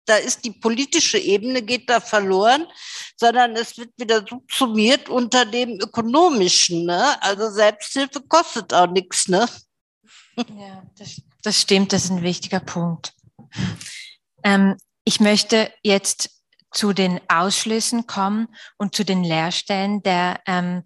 da 0.08 0.16
ist 0.16 0.45
die 0.45 0.51
politische 0.51 1.20
Ebene, 1.20 1.62
geht 1.62 1.89
da 1.89 1.99
verloren, 1.99 2.66
sondern 3.18 3.55
es 3.58 3.78
wird 3.78 3.91
wieder 3.97 4.26
subsumiert 4.26 5.10
unter 5.10 5.45
dem 5.45 5.80
ökonomischen. 5.82 6.86
Ne? 6.86 7.22
Also 7.22 7.51
Selbsthilfe 7.51 8.22
kostet 8.22 8.74
auch 8.74 8.88
nichts. 8.88 9.28
Ne? 9.28 9.45
Ja, 10.38 10.84
das, 10.97 11.22
das 11.43 11.62
stimmt, 11.62 11.91
das 11.91 12.05
ist 12.05 12.12
ein 12.12 12.24
wichtiger 12.24 12.62
Punkt. 12.62 13.14
Ähm, 14.43 14.78
ich 15.03 15.20
möchte 15.20 15.74
jetzt 15.84 16.30
zu 16.72 16.93
den 16.93 17.20
Ausschlüssen 17.28 18.08
kommen 18.08 18.47
und 18.78 18.95
zu 18.95 19.03
den 19.03 19.24
Lehrstellen 19.24 20.03
der 20.03 20.39
ähm, 20.45 20.84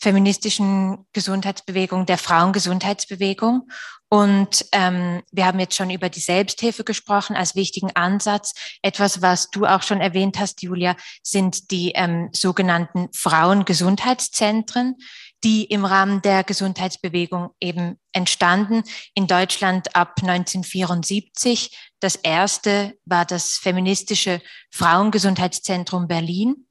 feministischen 0.00 1.06
Gesundheitsbewegung, 1.12 2.06
der 2.06 2.18
Frauengesundheitsbewegung. 2.18 3.70
Und 4.10 4.64
ähm, 4.72 5.22
wir 5.32 5.44
haben 5.44 5.60
jetzt 5.60 5.76
schon 5.76 5.90
über 5.90 6.08
die 6.08 6.20
Selbsthilfe 6.20 6.82
gesprochen 6.82 7.36
als 7.36 7.54
wichtigen 7.54 7.94
Ansatz. 7.94 8.54
Etwas, 8.80 9.20
was 9.20 9.50
du 9.50 9.66
auch 9.66 9.82
schon 9.82 10.00
erwähnt 10.00 10.38
hast, 10.38 10.62
Julia, 10.62 10.96
sind 11.22 11.70
die 11.70 11.92
ähm, 11.94 12.30
sogenannten 12.32 13.08
Frauengesundheitszentren, 13.12 14.96
die 15.44 15.64
im 15.64 15.84
Rahmen 15.84 16.22
der 16.22 16.42
Gesundheitsbewegung 16.42 17.50
eben 17.60 17.98
entstanden. 18.12 18.82
In 19.14 19.26
Deutschland 19.26 19.94
ab 19.94 20.14
1974. 20.20 21.76
Das 22.00 22.16
erste 22.16 22.94
war 23.04 23.26
das 23.26 23.58
feministische 23.58 24.40
Frauengesundheitszentrum 24.70 26.08
Berlin. 26.08 26.67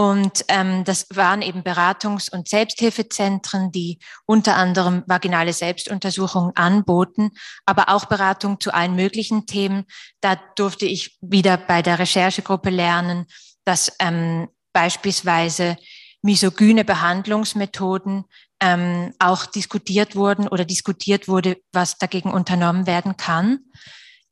Und 0.00 0.46
ähm, 0.48 0.82
das 0.84 1.08
waren 1.12 1.42
eben 1.42 1.60
Beratungs- 1.60 2.32
und 2.32 2.48
Selbsthilfezentren, 2.48 3.70
die 3.70 3.98
unter 4.24 4.56
anderem 4.56 5.04
vaginale 5.06 5.52
Selbstuntersuchungen 5.52 6.56
anboten, 6.56 7.32
aber 7.66 7.90
auch 7.90 8.06
Beratung 8.06 8.58
zu 8.60 8.72
allen 8.72 8.96
möglichen 8.96 9.44
Themen. 9.44 9.84
Da 10.22 10.40
durfte 10.56 10.86
ich 10.86 11.18
wieder 11.20 11.58
bei 11.58 11.82
der 11.82 11.98
Recherchegruppe 11.98 12.70
lernen, 12.70 13.26
dass 13.66 13.92
ähm, 13.98 14.48
beispielsweise 14.72 15.76
misogyne 16.22 16.86
Behandlungsmethoden 16.86 18.24
ähm, 18.62 19.12
auch 19.18 19.44
diskutiert 19.44 20.16
wurden 20.16 20.48
oder 20.48 20.64
diskutiert 20.64 21.28
wurde, 21.28 21.58
was 21.72 21.98
dagegen 21.98 22.30
unternommen 22.30 22.86
werden 22.86 23.18
kann. 23.18 23.58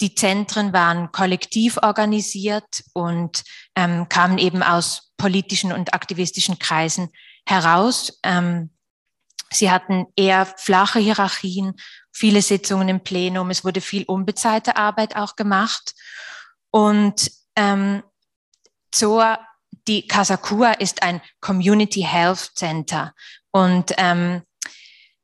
Die 0.01 0.15
Zentren 0.15 0.73
waren 0.73 1.11
kollektiv 1.11 1.79
organisiert 1.83 2.85
und 2.93 3.43
ähm, 3.75 4.09
kamen 4.09 4.39
eben 4.39 4.63
aus 4.63 5.13
politischen 5.17 5.73
und 5.73 5.93
aktivistischen 5.93 6.59
Kreisen 6.59 7.11
heraus. 7.45 8.21
Ähm, 8.23 8.71
sie 9.51 9.71
hatten 9.71 10.07
eher 10.15 10.47
flache 10.47 11.01
Hierarchien, 11.01 11.75
viele 12.13 12.43
Sitzungen 12.43 12.89
im 12.89 13.01
Plenum, 13.01 13.51
es 13.51 13.65
wurde 13.65 13.81
viel 13.81 14.05
unbezahlte 14.05 14.77
Arbeit 14.77 15.17
auch 15.17 15.35
gemacht. 15.35 15.95
Und 16.71 17.31
ähm, 17.57 18.05
ZOA, 18.93 19.41
die 19.89 20.07
Kasakua 20.07 20.73
ist 20.73 21.03
ein 21.03 21.21
Community 21.41 22.03
Health 22.03 22.53
Center. 22.55 23.15
Und 23.51 23.95
ähm, 23.97 24.43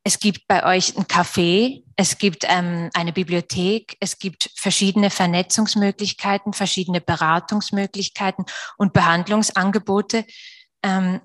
es 0.03 0.19
gibt 0.19 0.47
bei 0.47 0.65
euch 0.65 0.97
ein 0.97 1.05
Café, 1.05 1.84
es 1.97 2.17
gibt 2.17 2.45
ähm, 2.47 2.89
eine 2.93 3.13
Bibliothek, 3.13 3.95
es 3.99 4.19
gibt 4.19 4.51
verschiedene 4.55 5.09
Vernetzungsmöglichkeiten, 5.09 6.53
verschiedene 6.53 6.99
Beratungsmöglichkeiten 6.99 8.45
und 8.77 8.91
Behandlungsangebote. 8.91 10.25
Ähm, 10.83 11.21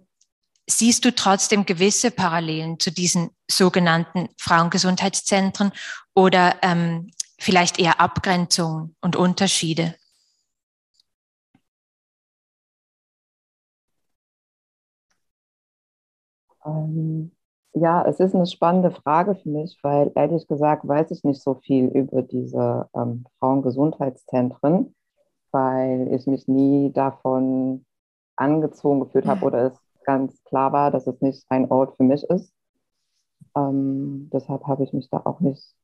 siehst 0.69 1.05
du 1.05 1.15
trotzdem 1.15 1.67
gewisse 1.67 2.13
Parallelen 2.13 2.79
zu 2.79 2.93
diesen 2.93 3.31
sogenannten 3.51 4.29
Frauengesundheitszentren 4.39 5.73
oder 6.15 6.57
ähm, 6.63 7.11
vielleicht 7.39 7.81
eher 7.81 8.01
Abgrenzungen 8.01 8.95
und 9.01 9.17
Unterschiede? 9.17 9.97
Ähm, 16.65 17.33
ja, 17.75 18.05
es 18.07 18.21
ist 18.21 18.35
eine 18.35 18.47
spannende 18.47 18.91
Frage 18.91 19.35
für 19.37 19.49
mich, 19.49 19.79
weil 19.83 20.13
ehrlich 20.15 20.47
gesagt 20.49 20.87
weiß 20.87 21.11
ich 21.13 21.25
nicht 21.25 21.43
so 21.43 21.55
viel 21.55 21.87
über 21.89 22.23
diese 22.23 22.89
ähm, 22.95 23.27
Frauengesundheitszentren, 23.39 24.95
weil 25.53 26.09
ich 26.15 26.27
mich 26.27 26.49
nie 26.49 26.93
davon 26.93 27.85
angezogen 28.37 29.01
gefühlt 29.01 29.27
habe 29.27 29.45
oder 29.47 29.67
es 29.73 29.79
ganz 30.05 30.43
klar 30.45 30.73
war, 30.73 30.91
dass 30.91 31.07
es 31.07 31.21
nicht 31.21 31.45
ein 31.51 31.71
Ort 31.71 31.97
für 31.97 32.05
mich 32.05 32.25
ist. 32.25 32.53
Ähm, 33.57 34.31
deshalb 34.33 34.67
habe 34.67 34.85
ich 34.85 34.93
mich 34.93 35.09
da 35.11 35.23
auch 35.25 35.41
nicht 35.41 35.75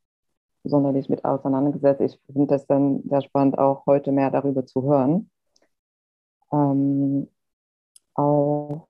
sonderlich 0.64 1.08
mit 1.08 1.24
auseinandergesetzt. 1.24 2.00
Ich 2.02 2.20
finde 2.32 2.54
es 2.56 2.66
dann 2.66 3.02
sehr 3.08 3.22
spannend, 3.22 3.58
auch 3.58 3.86
heute 3.86 4.12
mehr 4.12 4.30
darüber 4.30 4.66
zu 4.66 4.82
hören. 4.84 5.30
Ähm, 6.52 7.28
auch 8.14 8.88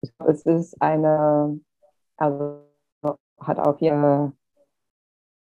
ich 0.00 0.05
glaube, 0.05 0.05
es 0.26 0.42
ist 0.46 0.80
eine, 0.80 1.60
also 2.16 2.62
hat 3.40 3.58
auch 3.58 3.78
hier 3.78 4.32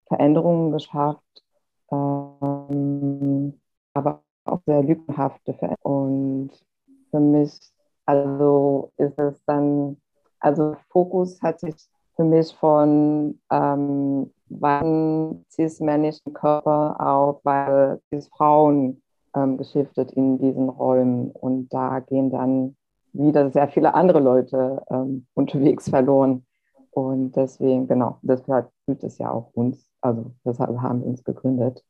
Veränderungen 0.08 0.72
geschafft, 0.72 1.44
ähm, 1.92 3.60
aber 3.94 4.24
auch 4.46 4.62
sehr 4.66 4.84
lückenhafte 4.84 5.54
Veränderungen. 5.54 6.50
Und 6.50 6.66
für 7.12 7.20
mich, 7.20 7.60
also 8.06 8.92
ist 8.98 9.18
es 9.20 9.44
dann, 9.46 9.98
also 10.40 10.76
Fokus 10.90 11.42
hat 11.42 11.60
sich 11.60 11.76
für 12.16 12.24
mich 12.24 12.56
von 12.56 13.40
ähm, 13.50 14.32
weißen 14.50 15.46
cis-männlichen 15.50 16.34
Körper 16.34 16.96
auf 17.00 17.40
weil 17.44 18.00
cis-Frauen 18.10 19.02
ähm, 19.36 19.58
geschiftet 19.58 20.12
in 20.14 20.38
diesen 20.38 20.70
Räumen. 20.70 21.32
Und 21.32 21.70
da 21.74 22.00
gehen 22.00 22.30
dann 22.30 22.76
wieder 23.14 23.52
sehr 23.52 23.68
viele 23.70 23.94
andere 23.94 24.20
Leute 24.20 24.84
ähm, 24.90 25.28
unterwegs 25.34 25.90
verloren. 25.90 26.46
Und 26.92 27.36
deswegen, 27.36 27.88
genau, 27.88 28.20
deshalb 28.22 28.70
fühlt 28.86 29.04
es 29.04 29.18
ja 29.18 29.32
auch 29.32 29.52
uns, 29.54 29.90
also 30.02 30.32
deshalb 30.46 30.78
haben 30.80 31.02
wir 31.02 31.08
uns 31.08 31.24
gegründet. 31.24 31.84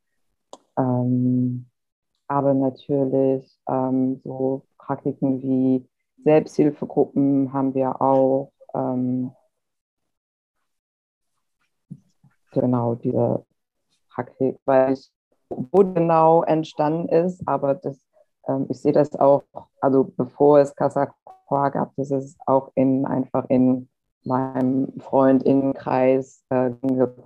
Ähm, 0.77 1.65
aber 2.27 2.53
natürlich 2.53 3.59
ähm, 3.67 4.21
so 4.23 4.63
Praktiken 4.77 5.41
wie 5.41 5.87
Selbsthilfegruppen 6.23 7.51
haben 7.51 7.73
wir 7.73 8.01
auch. 8.01 8.51
Ähm, 8.73 9.31
genau, 12.51 12.95
diese 12.95 13.45
Praktik, 14.09 14.57
weil 14.65 14.93
ich, 14.93 15.11
wo 15.49 15.79
genau 15.93 16.43
entstanden 16.43 17.09
ist, 17.09 17.45
aber 17.47 17.75
das 17.75 17.99
ähm, 18.47 18.67
ich 18.69 18.79
sehe 18.81 18.91
das 18.91 19.15
auch, 19.15 19.43
also 19.81 20.11
bevor 20.17 20.59
es 20.59 20.75
Kasakwa 20.75 21.69
gab, 21.69 21.97
ist 21.97 22.37
auch 22.45 22.71
in, 22.75 23.05
einfach 23.05 23.45
in 23.49 23.89
meinem 24.23 24.93
Freundinnenkreis, 24.99 26.43
äh, 26.49 26.71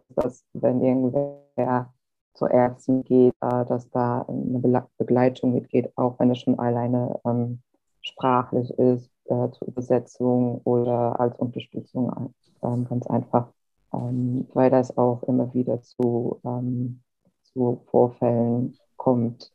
dass 0.09 0.43
wenn 0.53 0.82
irgendwer 0.82 1.93
zur 2.34 2.51
Ärztin 2.51 3.03
geht, 3.03 3.34
äh, 3.41 3.65
dass 3.65 3.89
da 3.89 4.26
eine 4.28 4.88
Begleitung 4.97 5.53
mitgeht, 5.53 5.91
auch 5.95 6.20
wenn 6.20 6.32
es 6.32 6.39
schon 6.39 6.59
alleine 6.59 7.20
ähm, 7.26 7.61
sprachlich 8.01 8.72
ist, 8.78 9.09
äh, 9.26 9.49
zur 9.51 9.68
Übersetzung 9.68 10.61
oder 10.63 11.20
als 11.20 11.38
Unterstützung 11.38 12.34
ähm, 12.63 12.86
ganz 12.88 13.07
einfach, 13.07 13.49
ähm, 13.93 14.47
weil 14.53 14.70
das 14.70 14.97
auch 14.97 15.24
immer 15.24 15.53
wieder 15.53 15.82
zu, 15.82 16.39
ähm, 16.45 17.01
zu 17.43 17.82
Vorfällen 17.88 18.78
kommt, 18.95 19.51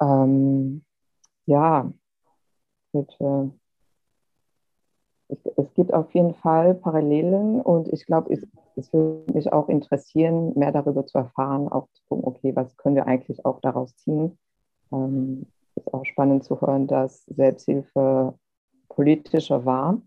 ähm, 0.00 0.84
ja, 1.46 1.92
bitte. 2.92 3.52
Es, 5.28 5.38
es, 5.56 5.74
gibt 5.74 5.94
auf 5.94 6.12
jeden 6.12 6.34
Fall 6.34 6.74
Parallelen 6.74 7.60
und 7.60 7.88
ich 7.88 8.04
glaube, 8.04 8.32
es, 8.32 8.46
es 8.76 8.92
würde 8.92 9.32
mich 9.32 9.52
auch 9.52 9.68
interessieren, 9.68 10.52
mehr 10.58 10.72
darüber 10.72 11.06
zu 11.06 11.18
erfahren, 11.18 11.68
auch 11.68 11.88
zu 11.92 12.02
gucken, 12.08 12.24
okay, 12.26 12.56
was 12.56 12.76
können 12.76 12.96
wir 12.96 13.06
eigentlich 13.06 13.44
auch 13.44 13.60
daraus 13.60 13.94
ziehen. 13.96 14.38
Ähm, 14.92 15.46
ist 15.76 15.92
auch 15.94 16.04
spannend 16.04 16.44
zu 16.44 16.60
hören, 16.60 16.88
dass 16.88 17.24
Selbsthilfe 17.26 18.34
politischer 18.88 19.64
war, 19.64 20.02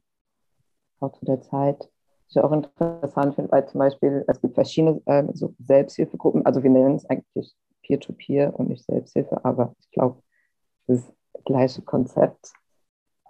auch 1.00 1.14
zu 1.14 1.26
der 1.26 1.42
Zeit. 1.42 1.80
Was 1.80 2.36
ich 2.36 2.42
auch 2.42 2.52
interessant 2.52 3.36
finde, 3.36 3.52
weil 3.52 3.68
zum 3.68 3.80
Beispiel 3.80 4.26
es 4.28 4.42
gibt 4.42 4.56
verschiedene 4.56 5.02
äh, 5.06 5.26
so 5.34 5.54
Selbsthilfegruppen, 5.60 6.46
also 6.46 6.64
wir 6.64 6.70
nennen 6.70 6.96
es 6.96 7.10
eigentlich 7.10 7.56
Peer-to-Peer 7.84 8.58
und 8.58 8.70
nicht 8.70 8.86
Selbsthilfe, 8.86 9.44
aber 9.46 9.76
ich 9.80 9.92
glaube, 9.92 10.22
das 10.88 11.14
gleiche 11.46 11.82
Konzept 11.82 12.54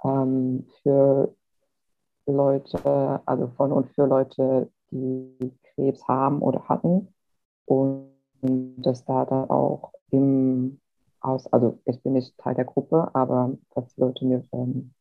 ähm, 0.03 0.67
für 0.81 1.35
Leute, 2.25 3.21
also 3.25 3.47
von 3.49 3.71
und 3.71 3.89
für 3.89 4.05
Leute, 4.05 4.71
die 4.91 5.51
Krebs 5.73 6.07
haben 6.07 6.41
oder 6.41 6.67
hatten. 6.69 7.13
Und 7.65 8.13
dass 8.41 9.05
da 9.05 9.25
dann 9.25 9.49
auch 9.49 9.93
im 10.11 10.79
Aus, 11.21 11.47
also 11.51 11.79
ich 11.85 12.01
bin 12.03 12.13
nicht 12.13 12.37
Teil 12.37 12.55
der 12.55 12.65
Gruppe, 12.65 13.09
aber 13.13 13.57
was 13.73 13.93
die 13.95 14.01
Leute 14.01 14.25
mir 14.25 14.43
ähm, 14.51 14.93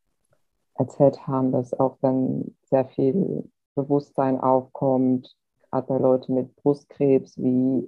erzählt 0.74 1.26
haben, 1.26 1.52
dass 1.52 1.78
auch 1.78 1.98
dann 2.00 2.54
sehr 2.62 2.86
viel 2.86 3.50
Bewusstsein 3.74 4.40
aufkommt, 4.40 5.36
gerade 5.70 5.86
bei 5.86 5.98
Leuten 5.98 6.34
mit 6.34 6.54
Brustkrebs, 6.56 7.36
wie 7.38 7.86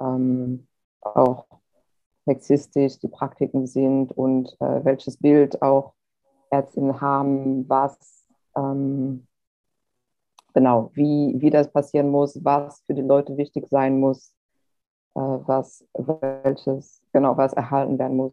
ähm, 0.00 0.66
auch 1.00 1.46
sexistisch 2.26 2.98
die 2.98 3.08
Praktiken 3.08 3.66
sind 3.66 4.12
und 4.12 4.56
äh, 4.60 4.84
welches 4.84 5.18
Bild 5.18 5.60
auch 5.62 5.94
Ärztinnen 6.50 7.00
haben, 7.00 7.68
was 7.68 8.26
ähm, 8.56 9.26
genau, 10.54 10.90
wie, 10.94 11.34
wie 11.36 11.50
das 11.50 11.70
passieren 11.70 12.08
muss, 12.10 12.42
was 12.44 12.80
für 12.86 12.94
die 12.94 13.02
Leute 13.02 13.36
wichtig 13.36 13.68
sein 13.68 13.98
muss, 13.98 14.32
äh, 15.14 15.20
was 15.20 15.86
welches, 15.94 17.02
genau, 17.12 17.36
was 17.36 17.52
erhalten 17.52 17.98
werden 17.98 18.16
muss 18.16 18.32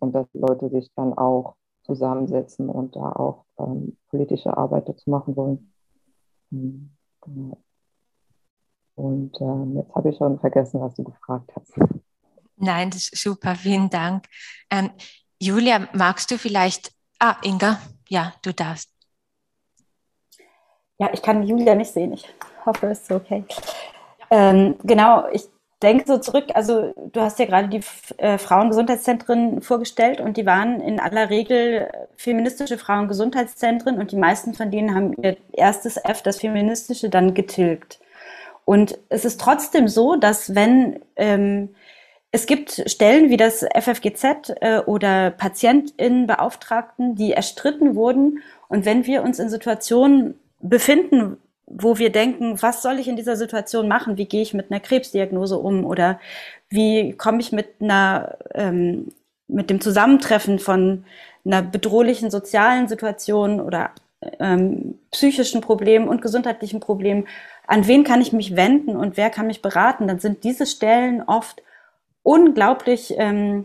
und 0.00 0.12
dass 0.14 0.28
die 0.32 0.38
Leute 0.38 0.68
sich 0.70 0.90
dann 0.96 1.12
auch 1.14 1.54
zusammensetzen 1.82 2.68
und 2.68 2.96
da 2.96 3.12
auch 3.12 3.44
ähm, 3.58 3.96
politische 4.08 4.56
Arbeit 4.56 4.88
dazu 4.88 5.10
machen 5.10 5.36
wollen. 5.36 5.72
Mhm, 6.50 6.90
genau. 7.20 7.58
Und 8.94 9.32
ähm, 9.40 9.76
jetzt 9.76 9.94
habe 9.94 10.10
ich 10.10 10.16
schon 10.16 10.38
vergessen, 10.38 10.80
was 10.80 10.94
du 10.94 11.04
gefragt 11.04 11.50
hast. 11.54 11.72
Nein, 12.56 12.90
das 12.90 13.08
ist 13.08 13.22
super, 13.22 13.54
vielen 13.54 13.88
Dank. 13.88 14.26
Ähm, 14.70 14.90
Julia, 15.38 15.88
magst 15.94 16.30
du 16.30 16.36
vielleicht, 16.36 16.92
ah, 17.18 17.36
Inga, 17.42 17.80
ja, 18.08 18.34
du 18.42 18.52
darfst. 18.52 18.90
Ja, 20.98 21.08
ich 21.12 21.22
kann 21.22 21.42
Julia 21.42 21.74
nicht 21.74 21.90
sehen. 21.90 22.12
Ich 22.12 22.28
hoffe, 22.66 22.88
es 22.88 23.00
ist 23.00 23.10
okay. 23.10 23.44
Ähm, 24.30 24.76
genau, 24.84 25.26
ich 25.32 25.48
denke 25.82 26.04
so 26.06 26.18
zurück, 26.18 26.48
also 26.54 26.92
du 27.12 27.20
hast 27.20 27.38
ja 27.38 27.46
gerade 27.46 27.68
die 27.68 27.80
äh, 28.18 28.36
Frauengesundheitszentren 28.36 29.62
vorgestellt 29.62 30.20
und 30.20 30.36
die 30.36 30.44
waren 30.44 30.80
in 30.80 31.00
aller 31.00 31.30
Regel 31.30 31.90
feministische 32.16 32.76
Frauengesundheitszentren 32.76 33.98
und 33.98 34.12
die 34.12 34.16
meisten 34.16 34.52
von 34.52 34.70
denen 34.70 34.94
haben 34.94 35.14
ihr 35.22 35.38
erstes 35.52 35.96
F, 35.96 36.22
das 36.22 36.40
feministische, 36.40 37.08
dann 37.08 37.32
getilgt. 37.32 37.98
Und 38.70 39.00
es 39.08 39.24
ist 39.24 39.40
trotzdem 39.40 39.88
so, 39.88 40.14
dass 40.14 40.54
wenn 40.54 41.00
ähm, 41.16 41.70
es 42.30 42.46
gibt 42.46 42.84
Stellen 42.86 43.28
wie 43.28 43.36
das 43.36 43.66
FFGZ 43.76 44.52
äh, 44.60 44.78
oder 44.86 45.32
Patientinnenbeauftragten, 45.32 47.16
die 47.16 47.32
erstritten 47.32 47.96
wurden. 47.96 48.44
Und 48.68 48.84
wenn 48.84 49.06
wir 49.06 49.24
uns 49.24 49.40
in 49.40 49.48
Situationen 49.48 50.34
befinden, 50.60 51.36
wo 51.66 51.98
wir 51.98 52.12
denken, 52.12 52.62
was 52.62 52.80
soll 52.80 53.00
ich 53.00 53.08
in 53.08 53.16
dieser 53.16 53.34
Situation 53.34 53.88
machen? 53.88 54.18
Wie 54.18 54.26
gehe 54.26 54.42
ich 54.42 54.54
mit 54.54 54.70
einer 54.70 54.78
Krebsdiagnose 54.78 55.58
um? 55.58 55.84
Oder 55.84 56.20
wie 56.68 57.14
komme 57.14 57.40
ich 57.40 57.50
mit 57.50 57.70
einer, 57.80 58.38
ähm, 58.54 59.08
mit 59.48 59.68
dem 59.68 59.80
Zusammentreffen 59.80 60.60
von 60.60 61.06
einer 61.44 61.62
bedrohlichen 61.62 62.30
sozialen 62.30 62.86
Situation 62.86 63.60
oder 63.60 63.90
ähm, 64.38 65.00
psychischen 65.10 65.60
Problemen 65.60 66.06
und 66.06 66.22
gesundheitlichen 66.22 66.78
Problemen 66.78 67.26
an 67.70 67.86
wen 67.86 68.02
kann 68.02 68.20
ich 68.20 68.32
mich 68.32 68.56
wenden 68.56 68.96
und 68.96 69.16
wer 69.16 69.30
kann 69.30 69.46
mich 69.46 69.62
beraten, 69.62 70.08
dann 70.08 70.18
sind 70.18 70.42
diese 70.42 70.66
Stellen 70.66 71.22
oft 71.22 71.62
unglaublich 72.24 73.14
ähm, 73.16 73.64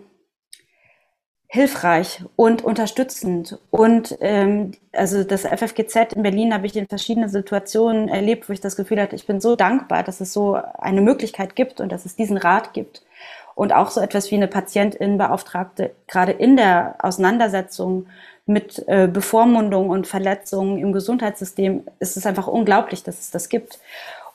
hilfreich 1.47 2.23
und 2.35 2.63
unterstützend. 2.63 3.57
Und 3.71 4.15
ähm, 4.21 4.73
also 4.91 5.23
das 5.23 5.41
FFGZ 5.41 6.13
in 6.13 6.21
Berlin 6.21 6.53
habe 6.53 6.67
ich 6.67 6.75
in 6.75 6.85
verschiedenen 6.85 7.29
Situationen 7.29 8.07
erlebt, 8.07 8.47
wo 8.47 8.53
ich 8.53 8.61
das 8.61 8.75
Gefühl 8.75 9.01
hatte, 9.01 9.15
ich 9.15 9.25
bin 9.25 9.41
so 9.41 9.55
dankbar, 9.55 10.03
dass 10.03 10.21
es 10.21 10.31
so 10.31 10.53
eine 10.53 11.01
Möglichkeit 11.01 11.55
gibt 11.55 11.81
und 11.81 11.91
dass 11.91 12.05
es 12.05 12.15
diesen 12.15 12.37
Rat 12.37 12.73
gibt. 12.73 13.01
Und 13.55 13.73
auch 13.73 13.89
so 13.89 14.01
etwas 14.01 14.29
wie 14.29 14.35
eine 14.35 14.47
Patientinnenbeauftragte, 14.47 15.95
gerade 16.07 16.33
in 16.33 16.57
der 16.57 16.97
Auseinandersetzung 16.99 18.05
mit 18.45 18.83
äh, 18.87 19.07
Bevormundung 19.07 19.89
und 19.89 20.07
Verletzungen 20.07 20.77
im 20.77 20.93
Gesundheitssystem, 20.93 21.83
ist 21.99 22.17
es 22.17 22.25
einfach 22.25 22.47
unglaublich, 22.47 23.03
dass 23.03 23.19
es 23.19 23.31
das 23.31 23.49
gibt. 23.49 23.79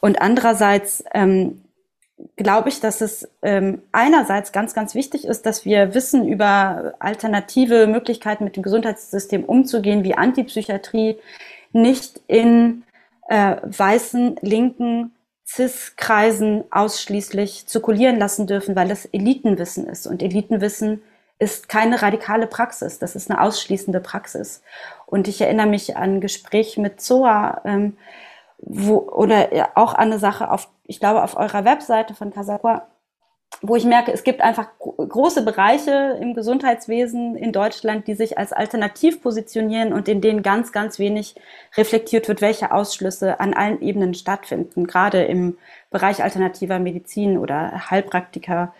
Und 0.00 0.20
andererseits 0.20 1.04
ähm, 1.14 1.62
glaube 2.36 2.68
ich, 2.68 2.80
dass 2.80 3.00
es 3.00 3.28
ähm, 3.42 3.82
einerseits 3.92 4.52
ganz, 4.52 4.74
ganz 4.74 4.94
wichtig 4.94 5.24
ist, 5.24 5.46
dass 5.46 5.64
wir 5.64 5.94
wissen 5.94 6.26
über 6.26 6.94
alternative 6.98 7.86
Möglichkeiten 7.86 8.44
mit 8.44 8.56
dem 8.56 8.62
Gesundheitssystem 8.62 9.44
umzugehen, 9.44 10.04
wie 10.04 10.14
Antipsychiatrie 10.14 11.18
nicht 11.72 12.20
in 12.26 12.82
äh, 13.28 13.56
weißen, 13.62 14.36
linken 14.42 15.12
CIS-Kreisen 15.46 16.64
ausschließlich 16.70 17.66
zirkulieren 17.66 18.18
lassen 18.18 18.46
dürfen, 18.46 18.76
weil 18.76 18.90
es 18.90 19.06
Elitenwissen 19.06 19.86
ist. 19.86 20.06
Und 20.06 20.22
Elitenwissen 20.22 21.02
ist 21.40 21.68
keine 21.68 22.02
radikale 22.02 22.46
Praxis, 22.46 22.98
das 22.98 23.16
ist 23.16 23.30
eine 23.30 23.40
ausschließende 23.40 24.00
Praxis. 24.00 24.62
Und 25.06 25.26
ich 25.26 25.40
erinnere 25.40 25.66
mich 25.66 25.96
an 25.96 26.16
ein 26.16 26.20
Gespräch 26.20 26.76
mit 26.76 27.00
Zoa, 27.00 27.62
ähm, 27.64 27.96
wo, 28.58 28.98
oder 28.98 29.70
auch 29.74 29.94
an 29.94 30.12
eine 30.12 30.18
Sache 30.18 30.50
auf, 30.50 30.68
ich 30.84 31.00
glaube, 31.00 31.24
auf 31.24 31.36
eurer 31.36 31.64
Webseite 31.64 32.14
von 32.14 32.30
Casaqua, 32.30 32.86
wo 33.62 33.74
ich 33.74 33.84
merke, 33.84 34.12
es 34.12 34.22
gibt 34.22 34.42
einfach 34.42 34.68
große 34.78 35.42
Bereiche 35.42 36.18
im 36.20 36.34
Gesundheitswesen 36.34 37.36
in 37.36 37.52
Deutschland, 37.52 38.06
die 38.06 38.14
sich 38.14 38.38
als 38.38 38.52
alternativ 38.52 39.22
positionieren 39.22 39.94
und 39.94 40.08
in 40.08 40.20
denen 40.20 40.42
ganz, 40.42 40.72
ganz 40.72 40.98
wenig 40.98 41.34
reflektiert 41.76 42.28
wird, 42.28 42.42
welche 42.42 42.70
Ausschlüsse 42.70 43.40
an 43.40 43.54
allen 43.54 43.80
Ebenen 43.80 44.12
stattfinden, 44.12 44.86
gerade 44.86 45.24
im 45.24 45.56
Bereich 45.90 46.22
alternativer 46.22 46.78
Medizin 46.78 47.38
oder 47.38 47.90
Heilpraktiker 47.90 48.74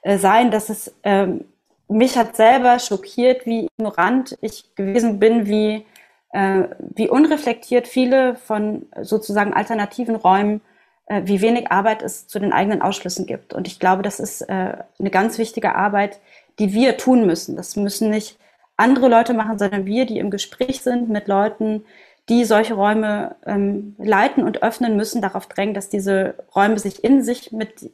äh, 0.00 0.18
sein, 0.18 0.50
dass 0.50 0.70
es 0.70 0.94
ähm, 1.02 1.44
mich 1.88 2.16
hat 2.16 2.36
selber 2.36 2.78
schockiert, 2.78 3.46
wie 3.46 3.68
ignorant 3.78 4.36
ich 4.40 4.74
gewesen 4.74 5.18
bin, 5.18 5.46
wie, 5.46 5.86
äh, 6.32 6.64
wie 6.78 7.08
unreflektiert 7.08 7.86
viele 7.86 8.36
von 8.36 8.86
sozusagen 9.02 9.54
alternativen 9.54 10.16
Räumen 10.16 10.60
äh, 11.06 11.22
wie 11.24 11.40
wenig 11.40 11.70
Arbeit 11.70 12.02
es 12.02 12.26
zu 12.26 12.38
den 12.40 12.52
eigenen 12.52 12.82
Ausschlüssen 12.82 13.26
gibt. 13.26 13.54
Und 13.54 13.68
ich 13.68 13.78
glaube, 13.78 14.02
das 14.02 14.18
ist 14.18 14.42
äh, 14.42 14.76
eine 14.98 15.10
ganz 15.10 15.38
wichtige 15.38 15.76
Arbeit, 15.76 16.18
die 16.58 16.72
wir 16.72 16.96
tun 16.96 17.26
müssen. 17.26 17.56
Das 17.56 17.76
müssen 17.76 18.10
nicht 18.10 18.38
andere 18.76 19.08
Leute 19.08 19.32
machen, 19.32 19.58
sondern 19.58 19.86
wir, 19.86 20.06
die 20.06 20.18
im 20.18 20.30
Gespräch 20.30 20.82
sind 20.82 21.08
mit 21.08 21.28
Leuten, 21.28 21.84
die 22.28 22.44
solche 22.44 22.74
Räume 22.74 23.36
ähm, 23.46 23.94
leiten 23.98 24.42
und 24.42 24.64
öffnen 24.64 24.96
müssen, 24.96 25.22
darauf 25.22 25.46
drängen, 25.46 25.74
dass 25.74 25.88
diese 25.88 26.34
Räume 26.56 26.78
sich 26.80 27.04
in 27.04 27.22
sich 27.22 27.52
mit, 27.52 27.88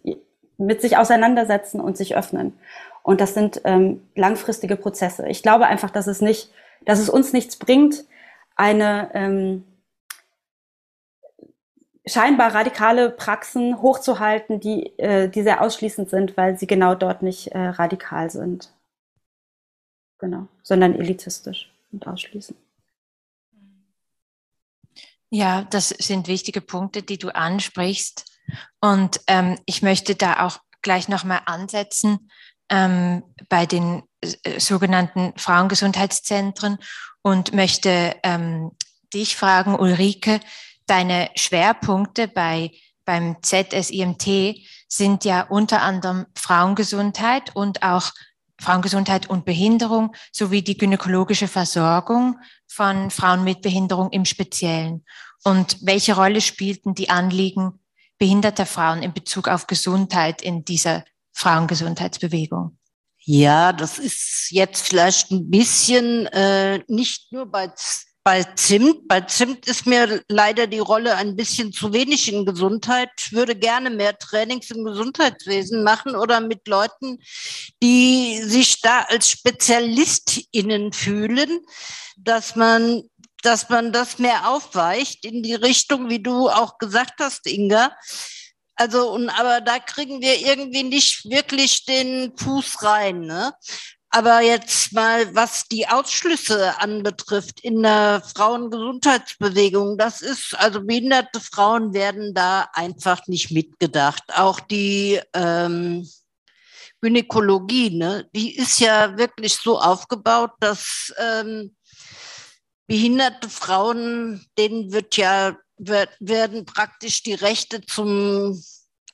mit 0.56 0.80
sich 0.80 0.96
auseinandersetzen 0.96 1.80
und 1.82 1.98
sich 1.98 2.16
öffnen. 2.16 2.54
Und 3.02 3.20
das 3.20 3.34
sind 3.34 3.60
ähm, 3.64 4.02
langfristige 4.14 4.76
Prozesse. 4.76 5.28
Ich 5.28 5.42
glaube 5.42 5.66
einfach, 5.66 5.90
dass 5.90 6.06
es 6.06 6.20
nicht, 6.20 6.52
dass 6.84 6.98
es 6.98 7.08
uns 7.08 7.32
nichts 7.32 7.56
bringt, 7.56 8.04
eine 8.54 9.10
ähm, 9.14 9.64
scheinbar 12.06 12.54
radikale 12.54 13.10
Praxen 13.10 13.80
hochzuhalten, 13.80 14.60
die, 14.60 14.98
äh, 14.98 15.28
die 15.28 15.42
sehr 15.42 15.62
ausschließend 15.62 16.10
sind, 16.10 16.36
weil 16.36 16.58
sie 16.58 16.66
genau 16.66 16.94
dort 16.94 17.22
nicht 17.22 17.48
äh, 17.48 17.58
radikal 17.58 18.30
sind. 18.30 18.72
Genau, 20.18 20.46
sondern 20.62 20.94
elitistisch 20.94 21.72
und 21.90 22.06
ausschließend. 22.06 22.58
Ja, 25.30 25.62
das 25.70 25.88
sind 25.88 26.28
wichtige 26.28 26.60
Punkte, 26.60 27.02
die 27.02 27.18
du 27.18 27.34
ansprichst. 27.34 28.30
Und 28.80 29.20
ähm, 29.26 29.58
ich 29.66 29.82
möchte 29.82 30.14
da 30.14 30.44
auch 30.44 30.58
gleich 30.82 31.08
nochmal 31.08 31.40
ansetzen 31.46 32.30
ähm, 32.72 33.22
bei 33.48 33.66
den 33.66 34.02
äh, 34.22 34.58
sogenannten 34.58 35.34
Frauengesundheitszentren 35.36 36.78
und 37.20 37.52
möchte 37.52 38.16
ähm, 38.22 38.72
dich 39.12 39.36
fragen, 39.36 39.78
Ulrike, 39.78 40.40
deine 40.86 41.30
Schwerpunkte 41.36 42.28
bei, 42.28 42.70
beim 43.04 43.36
ZSIMT 43.42 44.56
sind 44.88 45.24
ja 45.24 45.42
unter 45.42 45.82
anderem 45.82 46.26
Frauengesundheit 46.34 47.54
und 47.54 47.82
auch 47.82 48.10
Frauengesundheit 48.58 49.28
und 49.28 49.44
Behinderung 49.44 50.14
sowie 50.32 50.62
die 50.62 50.78
gynäkologische 50.78 51.48
Versorgung 51.48 52.38
von 52.68 53.10
Frauen 53.10 53.44
mit 53.44 53.60
Behinderung 53.60 54.10
im 54.10 54.24
Speziellen. 54.24 55.04
Und 55.44 55.76
welche 55.82 56.14
Rolle 56.14 56.40
spielten 56.40 56.94
die 56.94 57.10
Anliegen 57.10 57.80
behinderter 58.18 58.66
Frauen 58.66 59.02
in 59.02 59.12
Bezug 59.12 59.48
auf 59.48 59.66
Gesundheit 59.66 60.40
in 60.40 60.64
dieser 60.64 61.04
Frauengesundheitsbewegung? 61.32 62.78
Ja, 63.24 63.72
das 63.72 63.98
ist 63.98 64.48
jetzt 64.50 64.88
vielleicht 64.88 65.30
ein 65.30 65.48
bisschen 65.48 66.26
äh, 66.26 66.82
nicht 66.88 67.32
nur 67.32 67.46
bei 67.46 67.70
bei 68.24 68.44
Zimt. 68.44 69.08
Bei 69.08 69.20
Zimt 69.22 69.66
ist 69.66 69.86
mir 69.86 70.22
leider 70.28 70.66
die 70.66 70.78
Rolle 70.78 71.16
ein 71.16 71.34
bisschen 71.34 71.72
zu 71.72 71.92
wenig 71.92 72.32
in 72.32 72.46
Gesundheit. 72.46 73.10
Ich 73.18 73.32
würde 73.32 73.56
gerne 73.56 73.90
mehr 73.90 74.16
Trainings 74.16 74.70
im 74.70 74.84
Gesundheitswesen 74.84 75.82
machen 75.82 76.14
oder 76.14 76.40
mit 76.40 76.68
Leuten, 76.68 77.18
die 77.82 78.40
sich 78.42 78.80
da 78.80 79.00
als 79.08 79.30
SpezialistInnen 79.30 80.92
fühlen, 80.92 81.60
dass 82.16 82.54
man 82.54 83.02
dass 83.42 83.68
man 83.68 83.92
das 83.92 84.20
mehr 84.20 84.48
aufweicht 84.48 85.24
in 85.24 85.42
die 85.42 85.54
Richtung, 85.54 86.08
wie 86.08 86.22
du 86.22 86.48
auch 86.48 86.78
gesagt 86.78 87.14
hast, 87.18 87.48
Inga. 87.48 87.90
Also, 88.82 89.12
und, 89.12 89.28
aber 89.28 89.60
da 89.60 89.78
kriegen 89.78 90.20
wir 90.20 90.40
irgendwie 90.40 90.82
nicht 90.82 91.24
wirklich 91.30 91.84
den 91.84 92.36
Fuß 92.36 92.82
rein. 92.82 93.20
Ne? 93.20 93.54
Aber 94.10 94.40
jetzt 94.40 94.92
mal, 94.92 95.32
was 95.36 95.68
die 95.68 95.86
Ausschlüsse 95.86 96.80
anbetrifft 96.80 97.60
in 97.60 97.80
der 97.84 98.24
Frauengesundheitsbewegung, 98.34 99.98
das 99.98 100.20
ist, 100.20 100.56
also 100.58 100.82
behinderte 100.82 101.38
Frauen 101.38 101.94
werden 101.94 102.34
da 102.34 102.66
einfach 102.72 103.28
nicht 103.28 103.52
mitgedacht. 103.52 104.24
Auch 104.34 104.58
die 104.58 105.20
ähm, 105.32 106.08
Gynäkologie, 107.00 107.90
ne, 107.90 108.28
die 108.34 108.56
ist 108.56 108.80
ja 108.80 109.16
wirklich 109.16 109.54
so 109.54 109.80
aufgebaut, 109.80 110.50
dass 110.58 111.14
ähm, 111.18 111.76
behinderte 112.88 113.48
Frauen, 113.48 114.44
denen 114.58 114.92
wird 114.92 115.16
ja, 115.16 115.56
werden 115.78 116.64
praktisch 116.64 117.22
die 117.22 117.34
Rechte 117.34 117.80
zum, 117.80 118.62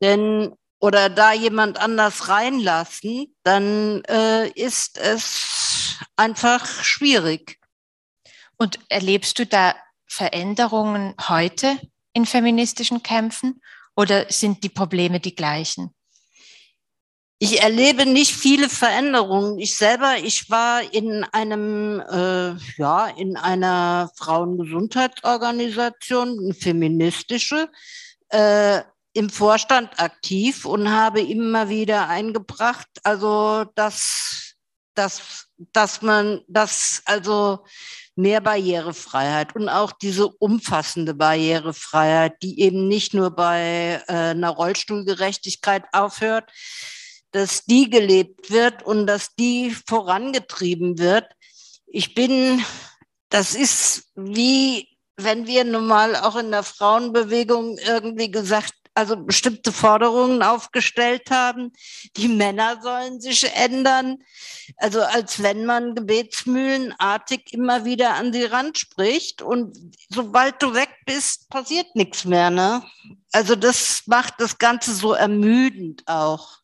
denn 0.00 0.52
oder 0.80 1.10
da 1.10 1.32
jemand 1.32 1.78
anders 1.78 2.28
reinlassen, 2.28 3.34
dann 3.42 4.02
äh, 4.04 4.48
ist 4.48 4.96
es 4.96 5.98
einfach 6.16 6.66
schwierig. 6.82 7.58
Und 8.56 8.78
erlebst 8.88 9.38
du 9.38 9.46
da 9.46 9.74
Veränderungen 10.06 11.14
heute 11.28 11.78
in 12.14 12.24
feministischen 12.26 13.02
Kämpfen 13.02 13.60
oder 13.94 14.30
sind 14.30 14.64
die 14.64 14.68
Probleme 14.70 15.20
die 15.20 15.34
gleichen? 15.34 15.94
Ich 17.42 17.62
erlebe 17.62 18.04
nicht 18.04 18.36
viele 18.36 18.68
Veränderungen. 18.68 19.58
Ich 19.58 19.74
selber, 19.74 20.18
ich 20.18 20.50
war 20.50 20.82
in 20.92 21.24
einem, 21.24 22.00
äh, 22.00 22.54
ja, 22.76 23.06
in 23.16 23.38
einer 23.38 24.10
Frauengesundheitsorganisation, 24.14 26.38
eine 26.38 26.52
feministische, 26.52 27.70
äh, 28.28 28.82
im 29.14 29.30
Vorstand 29.30 29.98
aktiv 29.98 30.66
und 30.66 30.90
habe 30.90 31.22
immer 31.22 31.70
wieder 31.70 32.08
eingebracht, 32.08 32.88
also 33.04 33.64
dass, 33.74 34.56
dass, 34.94 35.46
dass 35.56 36.02
man, 36.02 36.42
dass 36.46 37.00
also 37.06 37.64
mehr 38.16 38.42
Barrierefreiheit 38.42 39.56
und 39.56 39.70
auch 39.70 39.92
diese 39.92 40.28
umfassende 40.28 41.14
Barrierefreiheit, 41.14 42.34
die 42.42 42.60
eben 42.60 42.86
nicht 42.86 43.14
nur 43.14 43.30
bei 43.30 44.02
äh, 44.08 44.12
einer 44.12 44.50
Rollstuhlgerechtigkeit 44.50 45.84
aufhört, 45.92 46.52
dass 47.32 47.64
die 47.64 47.88
gelebt 47.88 48.50
wird 48.50 48.82
und 48.82 49.06
dass 49.06 49.34
die 49.34 49.70
vorangetrieben 49.86 50.98
wird. 50.98 51.26
Ich 51.86 52.14
bin, 52.14 52.64
das 53.28 53.54
ist 53.54 54.10
wie, 54.14 54.88
wenn 55.16 55.46
wir 55.46 55.64
nun 55.64 55.86
mal 55.86 56.16
auch 56.16 56.36
in 56.36 56.50
der 56.50 56.62
Frauenbewegung 56.62 57.78
irgendwie 57.78 58.30
gesagt, 58.30 58.74
also 58.94 59.16
bestimmte 59.16 59.72
Forderungen 59.72 60.42
aufgestellt 60.42 61.30
haben. 61.30 61.72
Die 62.16 62.28
Männer 62.28 62.80
sollen 62.82 63.20
sich 63.20 63.44
ändern. 63.54 64.18
Also 64.76 65.02
als 65.02 65.42
wenn 65.42 65.64
man 65.64 65.94
gebetsmühlenartig 65.94 67.52
immer 67.52 67.84
wieder 67.84 68.14
an 68.14 68.32
sie 68.32 68.44
ran 68.44 68.74
spricht 68.74 69.42
und 69.42 69.76
sobald 70.08 70.62
du 70.62 70.74
weg 70.74 70.90
bist, 71.06 71.48
passiert 71.50 71.94
nichts 71.94 72.24
mehr. 72.24 72.50
Ne? 72.50 72.82
Also 73.32 73.56
das 73.56 74.02
macht 74.06 74.34
das 74.38 74.58
Ganze 74.58 74.94
so 74.94 75.12
ermüdend 75.12 76.02
auch. 76.06 76.59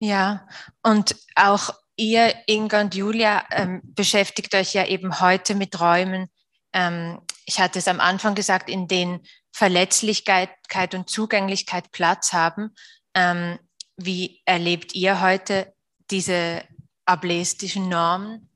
Ja, 0.00 0.46
und 0.82 1.16
auch 1.34 1.70
ihr, 1.96 2.34
Inga 2.46 2.80
und 2.82 2.94
Julia, 2.94 3.44
ähm, 3.50 3.82
beschäftigt 3.84 4.54
euch 4.54 4.74
ja 4.74 4.86
eben 4.86 5.20
heute 5.20 5.54
mit 5.54 5.80
Räumen. 5.80 6.28
Ähm, 6.72 7.20
ich 7.46 7.60
hatte 7.60 7.78
es 7.78 7.88
am 7.88 8.00
Anfang 8.00 8.34
gesagt, 8.34 8.70
in 8.70 8.86
denen 8.86 9.20
Verletzlichkeit 9.52 10.94
und 10.94 11.10
Zugänglichkeit 11.10 11.90
Platz 11.90 12.32
haben. 12.32 12.74
Ähm, 13.14 13.58
wie 13.96 14.40
erlebt 14.44 14.94
ihr 14.94 15.20
heute 15.20 15.74
diese 16.10 16.62
ableistischen 17.04 17.88
Normen? 17.88 18.48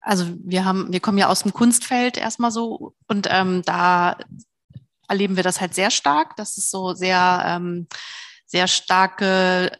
Also 0.00 0.26
wir 0.42 0.64
haben, 0.64 0.92
wir 0.92 0.98
kommen 0.98 1.18
ja 1.18 1.28
aus 1.28 1.42
dem 1.42 1.52
Kunstfeld 1.52 2.16
erstmal 2.16 2.50
so 2.50 2.94
und 3.06 3.28
ähm, 3.30 3.62
da 3.62 4.18
erleben 5.06 5.36
wir 5.36 5.42
das 5.42 5.60
halt 5.60 5.74
sehr 5.74 5.90
stark. 5.90 6.34
Das 6.36 6.56
ist 6.56 6.70
so 6.70 6.94
sehr 6.94 7.42
ähm, 7.46 7.86
sehr 8.50 8.66
starke 8.66 9.70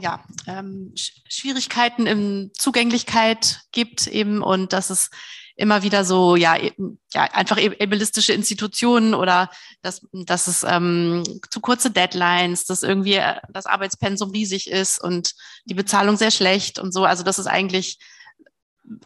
ja, 0.00 0.24
ähm, 0.46 0.92
Schwierigkeiten 0.96 2.06
in 2.06 2.50
Zugänglichkeit 2.54 3.60
gibt 3.70 4.06
eben 4.06 4.42
und 4.42 4.72
dass 4.72 4.90
es 4.90 5.10
immer 5.54 5.82
wieder 5.82 6.04
so, 6.04 6.36
ja, 6.36 6.56
ja 7.12 7.22
einfach 7.32 7.58
ableistische 7.58 8.32
Institutionen 8.32 9.14
oder 9.14 9.50
dass, 9.82 10.02
dass 10.12 10.46
es 10.46 10.64
ähm, 10.64 11.24
zu 11.50 11.60
kurze 11.60 11.90
Deadlines, 11.90 12.64
dass 12.64 12.84
irgendwie 12.84 13.14
äh, 13.14 13.40
das 13.52 13.66
Arbeitspensum 13.66 14.30
riesig 14.30 14.70
ist 14.70 15.02
und 15.02 15.34
die 15.64 15.74
Bezahlung 15.74 16.16
sehr 16.16 16.30
schlecht 16.30 16.78
und 16.78 16.92
so. 16.92 17.04
Also 17.04 17.24
das 17.24 17.40
ist 17.40 17.48
eigentlich, 17.48 17.98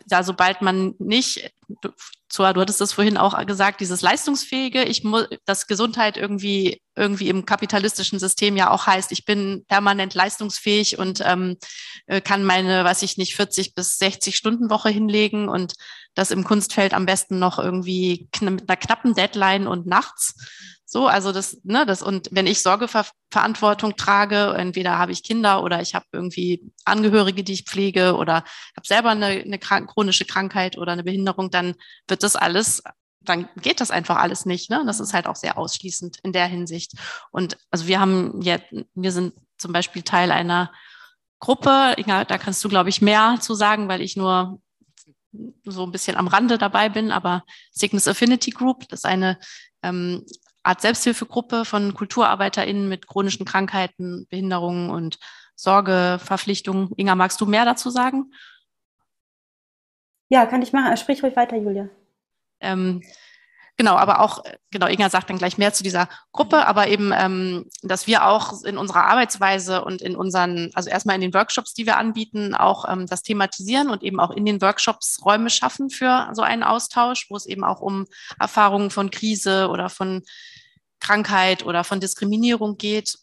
da 0.07 0.23
sobald 0.23 0.63
man 0.63 0.95
nicht 0.99 1.53
Zoa, 2.33 2.55
du 2.55 2.63
hattest 2.63 2.81
das 2.81 2.95
vorhin 2.95 3.19
auch 3.19 3.39
gesagt, 3.47 3.81
dieses 3.83 4.01
leistungsfähige, 4.01 4.85
ich 4.85 5.05
muss, 5.05 5.27
dass 5.45 5.67
Gesundheit 5.67 6.17
irgendwie, 6.17 6.81
irgendwie 6.97 7.29
im 7.29 7.45
kapitalistischen 7.45 8.19
System 8.19 8.57
ja 8.57 8.71
auch 8.71 8.87
heißt, 8.87 9.13
ich 9.13 9.27
bin 9.27 9.67
permanent 9.69 10.15
leistungsfähig 10.15 10.99
und 10.99 11.23
ähm, 11.27 11.59
äh, 12.07 12.23
kann 12.23 12.43
meine, 12.45 12.85
was 12.85 13.03
ich 13.03 13.19
nicht, 13.19 13.37
40 13.37 13.75
bis 13.75 13.99
60 13.99 14.35
Stunden 14.35 14.71
Woche 14.71 14.89
hinlegen 14.89 15.49
und 15.49 15.75
das 16.15 16.31
im 16.31 16.43
Kunstfeld 16.43 16.95
am 16.95 17.05
besten 17.05 17.39
noch 17.39 17.59
irgendwie 17.59 18.29
mit 18.41 18.69
einer 18.69 18.77
knappen 18.77 19.15
Deadline 19.15 19.67
und 19.67 19.87
nachts. 19.87 20.35
So, 20.93 21.07
also 21.07 21.33
das, 21.33 21.57
ne, 21.65 21.87
das 21.87 22.03
und 22.03 22.29
wenn 22.33 22.47
ich 22.47 22.61
Sorgeverantwortung 22.61 23.97
trage, 23.97 24.53
entweder 24.59 24.99
habe 24.99 25.11
ich 25.11 25.23
Kinder 25.23 25.63
oder 25.63 25.81
ich 25.81 25.95
habe 25.95 26.05
irgendwie 26.13 26.71
Angehörige, 26.85 27.43
die 27.43 27.55
ich 27.55 27.65
pflege 27.65 28.15
oder 28.15 28.45
habe 28.77 28.87
selber 28.87 29.09
eine, 29.09 29.25
eine 29.29 29.59
krank, 29.59 29.89
chronische 29.89 30.27
Krankheit 30.27 30.77
oder 30.77 30.93
eine 30.93 31.03
Behinderung, 31.03 31.51
dann 31.51 31.77
wird 32.09 32.23
das 32.23 32.37
alles, 32.37 32.83
dann 33.23 33.49
geht 33.63 33.81
das 33.81 33.91
einfach 33.91 34.19
alles 34.19 34.45
nicht. 34.45 34.69
Ne? 34.69 34.83
Das 34.85 35.01
ist 35.01 35.15
halt 35.15 35.27
auch 35.27 35.37
sehr 35.37 35.57
ausschließend 35.57 36.19
in 36.25 36.35
der 36.35 36.45
Hinsicht. 36.45 36.93
Und 37.31 37.57
also 37.71 37.87
wir 37.87 37.99
haben 37.99 38.43
jetzt, 38.43 38.67
wir 38.95 39.13
sind 39.13 39.33
zum 39.57 39.73
Beispiel 39.73 40.03
Teil 40.03 40.31
einer 40.31 40.71
Gruppe, 41.39 41.95
Inga, 41.97 42.27
da 42.27 42.37
kannst 42.37 42.63
du, 42.65 42.69
glaube 42.69 42.91
ich, 42.91 43.01
mehr 43.01 43.39
zu 43.41 43.55
sagen, 43.55 43.89
weil 43.89 44.03
ich 44.03 44.15
nur 44.15 44.61
so 45.65 45.85
ein 45.85 45.91
bisschen 45.91 46.19
am 46.19 46.29
Rande 46.29 46.59
dabei 46.59 46.91
bin, 46.91 47.11
aber 47.11 47.45
Cygnus 47.75 48.07
Affinity 48.07 48.51
Group, 48.51 48.87
das 48.91 49.01
ist 49.01 49.07
eine 49.07 49.39
ähm, 49.83 50.25
Art 50.63 50.81
Selbsthilfegruppe 50.81 51.65
von 51.65 51.95
KulturarbeiterInnen 51.95 52.89
mit 52.89 53.07
chronischen 53.07 53.45
Krankheiten, 53.45 54.27
Behinderungen 54.29 54.91
und 54.91 55.19
Sorgeverpflichtungen. 55.57 56.91
Inga, 56.97 57.15
magst 57.15 57.41
du 57.41 57.47
mehr 57.47 57.65
dazu 57.65 57.91
sagen? 57.91 58.33
Ja, 60.29 60.47
kann 60.47 60.63
ich 60.63 60.73
machen. 60.73 60.97
Sprich 60.97 61.23
ruhig 61.23 61.37
weiter, 61.37 61.57
Julia. 61.57 61.89
Ähm, 62.61 63.03
genau, 63.83 63.97
aber 63.97 64.21
auch, 64.21 64.45
genau, 64.71 64.87
Inga 64.87 65.11
sagt 65.11 65.29
dann 65.29 65.39
gleich 65.39 65.59
mehr 65.59 65.73
zu 65.73 65.83
dieser 65.83 66.09
Gruppe, 66.31 66.69
aber 66.69 66.87
eben, 66.87 67.13
ähm, 67.13 67.69
dass 67.83 68.07
wir 68.07 68.27
auch 68.27 68.63
in 68.63 68.79
unserer 68.79 69.07
Arbeitsweise 69.07 69.85
und 69.85 70.01
in 70.01 70.15
unseren, 70.15 70.71
also 70.75 70.89
erstmal 70.89 71.17
in 71.17 71.21
den 71.21 71.35
Workshops, 71.35 71.75
die 71.75 71.85
wir 71.85 71.97
anbieten, 71.97 72.55
auch 72.55 72.89
ähm, 72.89 73.09
das 73.09 73.25
thematisieren 73.25 73.91
und 73.91 74.05
eben 74.05 74.21
auch 74.21 74.31
in 74.31 74.45
den 74.45 74.63
Workshops 74.63 75.21
Räume 75.25 75.51
schaffen 75.51 75.91
für 75.91 76.29
so 76.33 76.43
einen 76.43 76.63
Austausch, 76.63 77.27
wo 77.29 77.35
es 77.35 77.45
eben 77.45 77.65
auch 77.65 77.81
um 77.81 78.07
Erfahrungen 78.39 78.91
von 78.91 79.11
Krise 79.11 79.69
oder 79.69 79.89
von 79.89 80.23
Krankheit 81.01 81.67
oder 81.67 81.83
von 81.83 81.99
Diskriminierung 81.99 82.77
geht. 82.77 83.19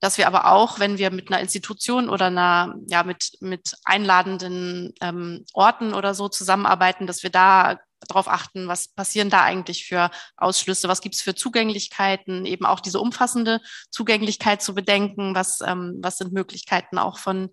Dass 0.00 0.18
wir 0.18 0.26
aber 0.26 0.50
auch, 0.50 0.80
wenn 0.80 0.98
wir 0.98 1.12
mit 1.12 1.30
einer 1.30 1.40
Institution 1.40 2.08
oder 2.08 2.26
einer, 2.26 2.74
ja, 2.88 3.04
mit, 3.04 3.38
mit 3.40 3.76
einladenden 3.84 4.94
ähm, 5.00 5.44
Orten 5.54 5.94
oder 5.94 6.12
so 6.12 6.28
zusammenarbeiten, 6.28 7.06
dass 7.06 7.22
wir 7.22 7.30
da 7.30 7.78
darauf 8.00 8.28
achten, 8.28 8.68
was 8.68 8.88
passieren 8.88 9.30
da 9.30 9.42
eigentlich 9.42 9.86
für 9.86 10.10
Ausschlüsse, 10.36 10.88
was 10.88 11.00
gibt 11.00 11.14
es 11.14 11.22
für 11.22 11.34
Zugänglichkeiten, 11.34 12.46
eben 12.46 12.66
auch 12.66 12.80
diese 12.80 13.00
umfassende 13.00 13.60
Zugänglichkeit 13.90 14.62
zu 14.62 14.74
bedenken, 14.74 15.34
was, 15.34 15.60
ähm, 15.66 15.98
was 16.02 16.18
sind 16.18 16.32
Möglichkeiten 16.32 16.98
auch 16.98 17.18
von 17.18 17.50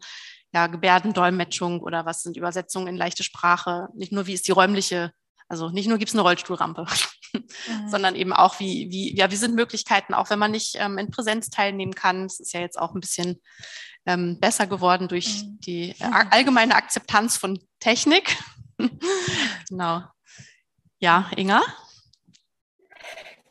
ja, 0.53 0.67
Gebärdendolmetschung 0.67 1.81
oder 1.81 2.05
was 2.05 2.21
sind 2.21 2.37
Übersetzungen 2.37 2.87
in 2.87 2.97
leichte 2.97 3.23
Sprache, 3.23 3.87
nicht 3.95 4.11
nur 4.11 4.27
wie 4.27 4.33
ist 4.33 4.47
die 4.47 4.51
räumliche 4.51 5.11
also 5.53 5.69
nicht 5.69 5.87
nur 5.87 5.97
gibt 5.97 6.09
es 6.09 6.15
eine 6.15 6.23
Rollstuhlrampe, 6.23 6.85
mhm. 7.33 7.87
sondern 7.87 8.15
eben 8.15 8.33
auch, 8.33 8.59
wie, 8.59 8.89
wie, 8.89 9.15
ja, 9.15 9.29
wie 9.29 9.35
sind 9.35 9.55
Möglichkeiten, 9.55 10.13
auch 10.13 10.29
wenn 10.29 10.39
man 10.39 10.49
nicht 10.51 10.75
ähm, 10.79 10.97
in 10.97 11.11
Präsenz 11.11 11.49
teilnehmen 11.49 11.93
kann. 11.93 12.25
Es 12.25 12.39
ist 12.39 12.53
ja 12.53 12.59
jetzt 12.59 12.79
auch 12.79 12.95
ein 12.95 13.01
bisschen 13.01 13.39
ähm, 14.05 14.39
besser 14.39 14.67
geworden 14.67 15.07
durch 15.07 15.43
mhm. 15.43 15.59
die 15.59 15.89
äh, 15.99 16.25
allgemeine 16.31 16.75
Akzeptanz 16.75 17.37
von 17.37 17.59
Technik. 17.79 18.37
genau. 19.69 20.03
Ja, 21.03 21.25
Inga? 21.35 21.61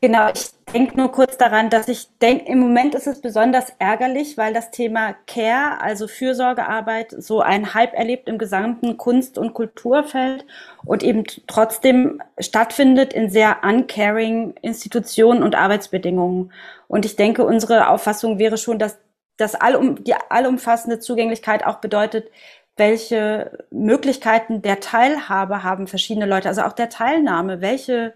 Genau, 0.01 0.27
ich 0.33 0.49
denke 0.73 0.97
nur 0.97 1.11
kurz 1.11 1.37
daran, 1.37 1.69
dass 1.69 1.87
ich 1.87 2.07
denke, 2.17 2.51
im 2.51 2.57
Moment 2.57 2.95
ist 2.95 3.05
es 3.05 3.21
besonders 3.21 3.71
ärgerlich, 3.77 4.39
weil 4.39 4.55
das 4.55 4.71
Thema 4.71 5.13
Care, 5.27 5.79
also 5.79 6.07
Fürsorgearbeit, 6.07 7.13
so 7.15 7.41
ein 7.41 7.75
Hype 7.75 7.93
erlebt 7.93 8.27
im 8.27 8.39
gesamten 8.39 8.97
Kunst- 8.97 9.37
und 9.37 9.53
Kulturfeld 9.53 10.47
und 10.83 11.03
eben 11.03 11.25
trotzdem 11.45 12.23
stattfindet 12.39 13.13
in 13.13 13.29
sehr 13.29 13.57
uncaring 13.61 14.55
Institutionen 14.63 15.43
und 15.43 15.53
Arbeitsbedingungen. 15.53 16.51
Und 16.87 17.05
ich 17.05 17.17
denke, 17.17 17.45
unsere 17.45 17.89
Auffassung 17.89 18.39
wäre 18.39 18.57
schon, 18.57 18.79
dass 18.79 18.97
das 19.37 19.53
allum, 19.53 20.03
die 20.03 20.15
allumfassende 20.15 20.97
Zugänglichkeit 20.97 21.63
auch 21.63 21.77
bedeutet, 21.81 22.31
welche 22.75 23.65
Möglichkeiten 23.69 24.61
der 24.61 24.79
Teilhabe 24.79 25.63
haben 25.63 25.87
verschiedene 25.87 26.25
Leute, 26.25 26.49
also 26.49 26.63
auch 26.63 26.73
der 26.73 26.89
Teilnahme, 26.89 27.61
welche 27.61 28.13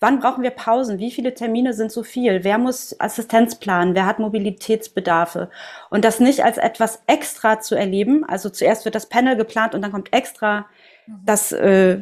wann 0.00 0.18
brauchen 0.18 0.42
wir 0.42 0.50
Pausen? 0.50 0.98
Wie 0.98 1.10
viele 1.10 1.34
Termine 1.34 1.74
sind 1.74 1.92
zu 1.92 2.02
viel? 2.02 2.42
Wer 2.42 2.58
muss 2.58 2.98
Assistenz 2.98 3.54
planen? 3.54 3.94
Wer 3.94 4.06
hat 4.06 4.18
Mobilitätsbedarfe? 4.18 5.50
Und 5.90 6.04
das 6.04 6.20
nicht 6.20 6.42
als 6.42 6.56
etwas 6.56 7.02
extra 7.06 7.60
zu 7.60 7.74
erleben. 7.74 8.24
Also 8.24 8.48
zuerst 8.48 8.86
wird 8.86 8.94
das 8.94 9.08
Panel 9.08 9.36
geplant 9.36 9.74
und 9.74 9.82
dann 9.82 9.92
kommt 9.92 10.12
extra 10.12 10.66
mhm. 11.06 11.20
das 11.26 11.52
äh, 11.52 11.98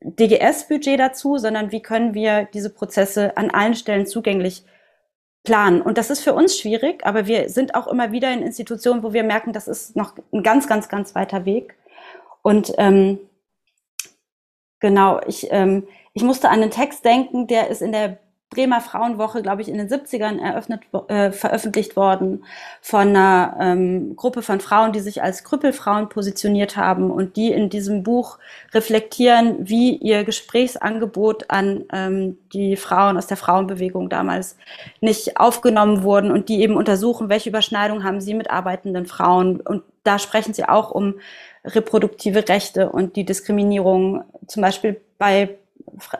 DGS-Budget 0.00 0.98
dazu, 0.98 1.38
sondern 1.38 1.72
wie 1.72 1.80
können 1.80 2.12
wir 2.12 2.48
diese 2.52 2.70
Prozesse 2.70 3.36
an 3.36 3.50
allen 3.50 3.74
Stellen 3.74 4.06
zugänglich 4.06 4.64
planen. 5.46 5.80
Und 5.80 5.96
das 5.96 6.10
ist 6.10 6.22
für 6.22 6.34
uns 6.34 6.58
schwierig, 6.58 7.06
aber 7.06 7.26
wir 7.26 7.48
sind 7.48 7.74
auch 7.74 7.86
immer 7.86 8.12
wieder 8.12 8.30
in 8.32 8.42
Institutionen, 8.42 9.02
wo 9.02 9.14
wir 9.14 9.22
merken, 9.22 9.54
das 9.54 9.68
ist 9.68 9.96
noch 9.96 10.14
ein 10.32 10.42
ganz, 10.42 10.68
ganz, 10.68 10.90
ganz 10.90 11.14
weiter 11.14 11.46
Weg. 11.46 11.74
Und 12.42 12.74
ähm, 12.76 13.18
genau, 14.80 15.20
ich, 15.26 15.48
ähm, 15.50 15.88
ich 16.12 16.22
musste 16.22 16.50
an 16.50 16.60
einen 16.60 16.70
Text 16.70 17.04
denken, 17.04 17.46
der 17.46 17.68
ist 17.68 17.80
in 17.80 17.92
der 17.92 18.18
Bremer 18.56 18.80
Frauenwoche, 18.80 19.42
glaube 19.42 19.60
ich, 19.60 19.68
in 19.68 19.76
den 19.76 19.88
70ern 19.88 20.40
eröffnet, 20.40 20.80
äh, 21.08 21.30
veröffentlicht 21.30 21.94
worden 21.94 22.44
von 22.80 23.08
einer 23.08 23.56
ähm, 23.60 24.16
Gruppe 24.16 24.40
von 24.40 24.60
Frauen, 24.60 24.92
die 24.92 25.00
sich 25.00 25.22
als 25.22 25.44
Krüppelfrauen 25.44 26.08
positioniert 26.08 26.78
haben 26.78 27.10
und 27.10 27.36
die 27.36 27.52
in 27.52 27.68
diesem 27.68 28.02
Buch 28.02 28.38
reflektieren, 28.72 29.68
wie 29.68 29.94
ihr 29.96 30.24
Gesprächsangebot 30.24 31.50
an 31.50 31.84
ähm, 31.92 32.38
die 32.54 32.76
Frauen 32.76 33.18
aus 33.18 33.26
der 33.26 33.36
Frauenbewegung 33.36 34.08
damals 34.08 34.56
nicht 35.02 35.38
aufgenommen 35.38 36.02
wurden 36.02 36.30
und 36.30 36.48
die 36.48 36.62
eben 36.62 36.76
untersuchen, 36.76 37.28
welche 37.28 37.50
Überschneidungen 37.50 38.04
haben 38.04 38.22
sie 38.22 38.32
mit 38.32 38.50
arbeitenden 38.50 39.04
Frauen. 39.04 39.60
Und 39.60 39.82
da 40.02 40.18
sprechen 40.18 40.54
sie 40.54 40.64
auch 40.64 40.90
um 40.90 41.16
reproduktive 41.62 42.48
Rechte 42.48 42.88
und 42.88 43.16
die 43.16 43.26
Diskriminierung 43.26 44.24
zum 44.46 44.62
Beispiel 44.62 44.98
bei 45.18 45.58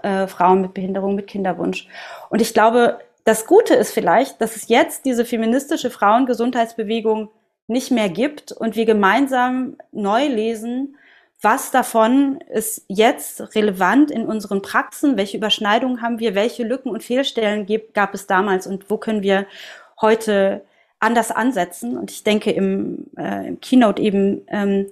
äh, 0.03 0.27
Frauen 0.27 0.61
mit 0.61 0.75
Behinderung, 0.75 1.14
mit 1.14 1.27
Kinderwunsch. 1.27 1.89
Und 2.31 2.41
ich 2.41 2.55
glaube, 2.55 2.99
das 3.25 3.47
Gute 3.47 3.75
ist 3.75 3.93
vielleicht, 3.93 4.41
dass 4.41 4.57
es 4.57 4.69
jetzt 4.69 5.05
diese 5.05 5.25
feministische 5.25 5.91
Frauengesundheitsbewegung 5.91 7.31
nicht 7.67 7.91
mehr 7.91 8.09
gibt 8.09 8.53
und 8.53 8.77
wir 8.77 8.85
gemeinsam 8.85 9.77
neu 9.91 10.27
lesen, 10.29 10.97
was 11.43 11.71
davon 11.71 12.41
ist 12.49 12.85
jetzt 12.89 13.55
relevant 13.55 14.11
in 14.11 14.27
unseren 14.27 14.62
Praxen, 14.62 15.17
welche 15.17 15.37
Überschneidungen 15.37 16.01
haben 16.01 16.19
wir, 16.19 16.35
welche 16.35 16.64
Lücken 16.64 16.91
und 16.91 17.03
Fehlstellen 17.03 17.67
gab 17.93 18.14
es 18.14 18.27
damals 18.27 18.67
und 18.67 18.89
wo 18.91 18.97
können 18.97 19.23
wir 19.23 19.47
heute 20.01 20.64
anders 20.99 21.31
ansetzen. 21.31 21.99
Und 21.99 22.11
ich 22.11 22.25
denke, 22.25 22.51
im, 22.53 23.07
äh, 23.19 23.49
im 23.49 23.61
Keynote 23.61 24.01
eben 24.01 24.47
ähm, 24.49 24.87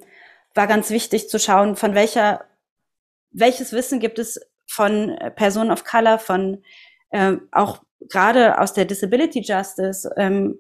war 0.55 0.67
ganz 0.67 0.91
wichtig 0.91 1.29
zu 1.29 1.39
schauen, 1.39 1.77
von 1.77 1.95
welcher, 1.95 2.45
welches 3.31 3.73
Wissen 3.73 4.01
gibt 4.01 4.19
es 4.19 4.41
von 4.67 5.11
äh, 5.11 5.31
Personen 5.31 5.71
of 5.71 5.85
Color, 5.85 6.19
von 6.19 6.63
äh, 7.11 7.37
auch 7.53 7.83
gerade 8.11 8.59
aus 8.61 8.73
der 8.73 8.85
Disability 8.85 9.41
Justice, 9.41 10.11
ähm, 10.17 10.59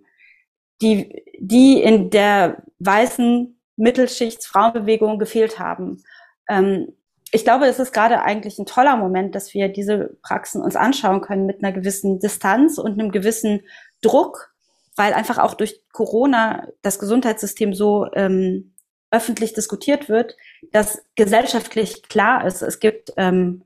die, 0.80 1.24
die 1.38 1.82
in 1.82 2.10
der 2.10 2.62
weißen 2.78 3.58
Mittelschichtsfrauenbewegung 3.76 5.18
gefehlt 5.18 5.58
haben. 5.58 6.02
Ähm, 6.48 6.92
ich 7.30 7.44
glaube, 7.44 7.66
es 7.66 7.80
ist 7.80 7.92
gerade 7.92 8.22
eigentlich 8.22 8.58
ein 8.58 8.66
toller 8.66 8.96
Moment, 8.96 9.34
dass 9.34 9.54
wir 9.54 9.68
diese 9.68 10.16
Praxen 10.22 10.62
uns 10.62 10.76
anschauen 10.76 11.20
können 11.20 11.46
mit 11.46 11.64
einer 11.64 11.72
gewissen 11.72 12.20
Distanz 12.20 12.78
und 12.78 12.92
einem 12.92 13.10
gewissen 13.10 13.62
Druck, 14.02 14.54
weil 14.94 15.12
einfach 15.12 15.38
auch 15.38 15.54
durch 15.54 15.82
Corona 15.92 16.68
das 16.82 17.00
Gesundheitssystem 17.00 17.74
so 17.74 18.06
ähm, 18.12 18.74
öffentlich 19.10 19.52
diskutiert 19.52 20.08
wird, 20.08 20.36
dass 20.70 21.02
gesellschaftlich 21.16 22.04
klar 22.04 22.46
ist, 22.46 22.62
es 22.62 22.78
gibt 22.78 23.12
ähm, 23.16 23.64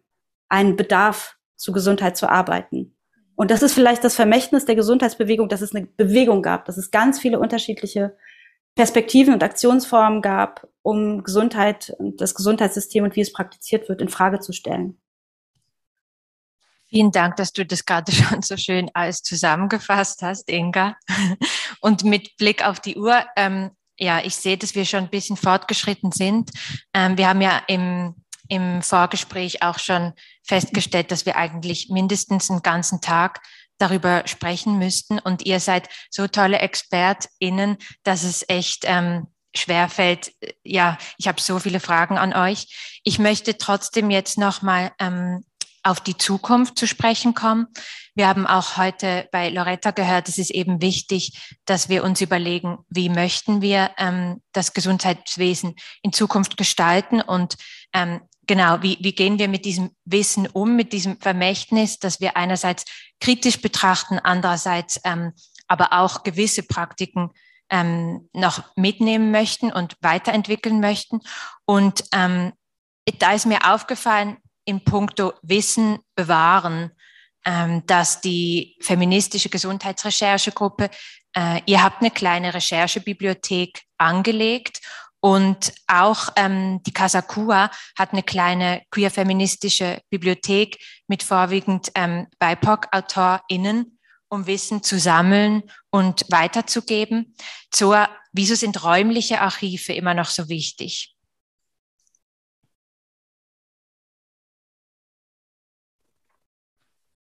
einen 0.48 0.76
Bedarf 0.76 1.36
zu 1.56 1.72
Gesundheit 1.72 2.16
zu 2.16 2.28
arbeiten. 2.28 2.96
Und 3.34 3.50
das 3.50 3.62
ist 3.62 3.74
vielleicht 3.74 4.02
das 4.02 4.16
Vermächtnis 4.16 4.64
der 4.64 4.74
Gesundheitsbewegung, 4.74 5.48
dass 5.48 5.60
es 5.60 5.74
eine 5.74 5.86
Bewegung 5.86 6.42
gab, 6.42 6.64
dass 6.64 6.76
es 6.76 6.90
ganz 6.90 7.20
viele 7.20 7.38
unterschiedliche 7.38 8.16
Perspektiven 8.74 9.34
und 9.34 9.42
Aktionsformen 9.42 10.22
gab, 10.22 10.68
um 10.82 11.22
Gesundheit 11.22 11.94
und 11.98 12.20
das 12.20 12.34
Gesundheitssystem 12.34 13.04
und 13.04 13.16
wie 13.16 13.20
es 13.20 13.32
praktiziert 13.32 13.88
wird 13.88 14.00
in 14.00 14.08
Frage 14.08 14.40
zu 14.40 14.52
stellen. 14.52 15.00
Vielen 16.88 17.10
Dank, 17.10 17.36
dass 17.36 17.52
du 17.52 17.66
das 17.66 17.84
gerade 17.84 18.12
schon 18.12 18.42
so 18.42 18.56
schön 18.56 18.90
alles 18.94 19.22
zusammengefasst 19.22 20.22
hast, 20.22 20.48
Inga. 20.48 20.96
Und 21.80 22.04
mit 22.04 22.36
Blick 22.38 22.64
auf 22.64 22.80
die 22.80 22.96
Uhr, 22.96 23.24
ähm, 23.36 23.70
ja, 23.98 24.20
ich 24.24 24.36
sehe, 24.36 24.56
dass 24.56 24.74
wir 24.74 24.84
schon 24.84 25.04
ein 25.04 25.10
bisschen 25.10 25.36
fortgeschritten 25.36 26.12
sind. 26.12 26.50
Ähm, 26.94 27.18
wir 27.18 27.28
haben 27.28 27.40
ja 27.40 27.62
im 27.66 28.14
im 28.48 28.82
Vorgespräch 28.82 29.62
auch 29.62 29.78
schon 29.78 30.12
festgestellt, 30.42 31.10
dass 31.10 31.26
wir 31.26 31.36
eigentlich 31.36 31.88
mindestens 31.90 32.50
einen 32.50 32.62
ganzen 32.62 33.00
Tag 33.00 33.40
darüber 33.78 34.22
sprechen 34.26 34.78
müssten. 34.78 35.18
Und 35.18 35.46
ihr 35.46 35.60
seid 35.60 35.88
so 36.10 36.26
tolle 36.26 36.58
ExpertInnen, 36.58 37.76
dass 38.02 38.24
es 38.24 38.44
echt 38.48 38.84
ähm, 38.84 39.28
schwerfällt. 39.54 40.32
Ja, 40.64 40.98
ich 41.16 41.28
habe 41.28 41.40
so 41.40 41.58
viele 41.58 41.80
Fragen 41.80 42.18
an 42.18 42.34
euch. 42.34 43.00
Ich 43.04 43.18
möchte 43.18 43.56
trotzdem 43.56 44.10
jetzt 44.10 44.38
nochmal 44.38 44.92
ähm, 44.98 45.44
auf 45.82 46.00
die 46.00 46.16
Zukunft 46.16 46.78
zu 46.78 46.86
sprechen 46.86 47.34
kommen. 47.34 47.66
Wir 48.14 48.26
haben 48.26 48.46
auch 48.46 48.76
heute 48.76 49.28
bei 49.30 49.48
Loretta 49.48 49.92
gehört, 49.92 50.28
es 50.28 50.38
ist 50.38 50.50
eben 50.50 50.82
wichtig, 50.82 51.56
dass 51.64 51.88
wir 51.88 52.02
uns 52.02 52.20
überlegen, 52.20 52.78
wie 52.88 53.08
möchten 53.08 53.62
wir 53.62 53.92
ähm, 53.96 54.42
das 54.52 54.74
Gesundheitswesen 54.74 55.76
in 56.02 56.12
Zukunft 56.12 56.56
gestalten 56.56 57.20
und 57.20 57.56
ähm, 57.94 58.20
genau, 58.48 58.82
wie, 58.82 58.98
wie 59.00 59.12
gehen 59.12 59.38
wir 59.38 59.46
mit 59.46 59.64
diesem 59.64 59.92
Wissen 60.04 60.48
um, 60.48 60.74
mit 60.74 60.92
diesem 60.92 61.20
Vermächtnis, 61.20 62.00
dass 62.00 62.20
wir 62.20 62.36
einerseits 62.36 62.84
kritisch 63.20 63.60
betrachten, 63.60 64.18
andererseits 64.18 65.00
ähm, 65.04 65.32
aber 65.68 65.92
auch 65.92 66.24
gewisse 66.24 66.64
Praktiken 66.64 67.30
ähm, 67.70 68.28
noch 68.32 68.64
mitnehmen 68.74 69.30
möchten 69.30 69.70
und 69.70 69.96
weiterentwickeln 70.00 70.80
möchten. 70.80 71.20
Und 71.66 72.04
ähm, 72.12 72.52
da 73.18 73.32
ist 73.32 73.46
mir 73.46 73.72
aufgefallen, 73.72 74.38
in 74.64 74.82
puncto 74.84 75.34
Wissen 75.42 75.98
bewahren, 76.14 76.90
ähm, 77.44 77.86
dass 77.86 78.20
die 78.20 78.76
feministische 78.80 79.48
Gesundheitsrecherchegruppe, 79.48 80.90
äh, 81.36 81.60
ihr 81.66 81.82
habt 81.82 82.00
eine 82.00 82.10
kleine 82.10 82.52
Recherchebibliothek 82.52 83.82
angelegt 83.98 84.80
und 85.20 85.72
auch 85.88 86.28
ähm, 86.36 86.80
die 86.84 86.92
Kasakua 86.92 87.70
hat 87.98 88.12
eine 88.12 88.22
kleine 88.22 88.82
queer-feministische 88.90 90.00
Bibliothek 90.10 90.78
mit 91.08 91.22
vorwiegend 91.22 91.90
ähm, 91.94 92.28
BIPOC-AutorInnen, 92.38 93.98
um 94.28 94.46
Wissen 94.46 94.82
zu 94.82 94.98
sammeln 94.98 95.64
und 95.90 96.24
weiterzugeben. 96.30 97.34
So, 97.74 97.94
wieso 98.32 98.54
sind 98.54 98.84
räumliche 98.84 99.40
Archive 99.40 99.92
immer 99.92 100.14
noch 100.14 100.26
so 100.26 100.48
wichtig? 100.48 101.16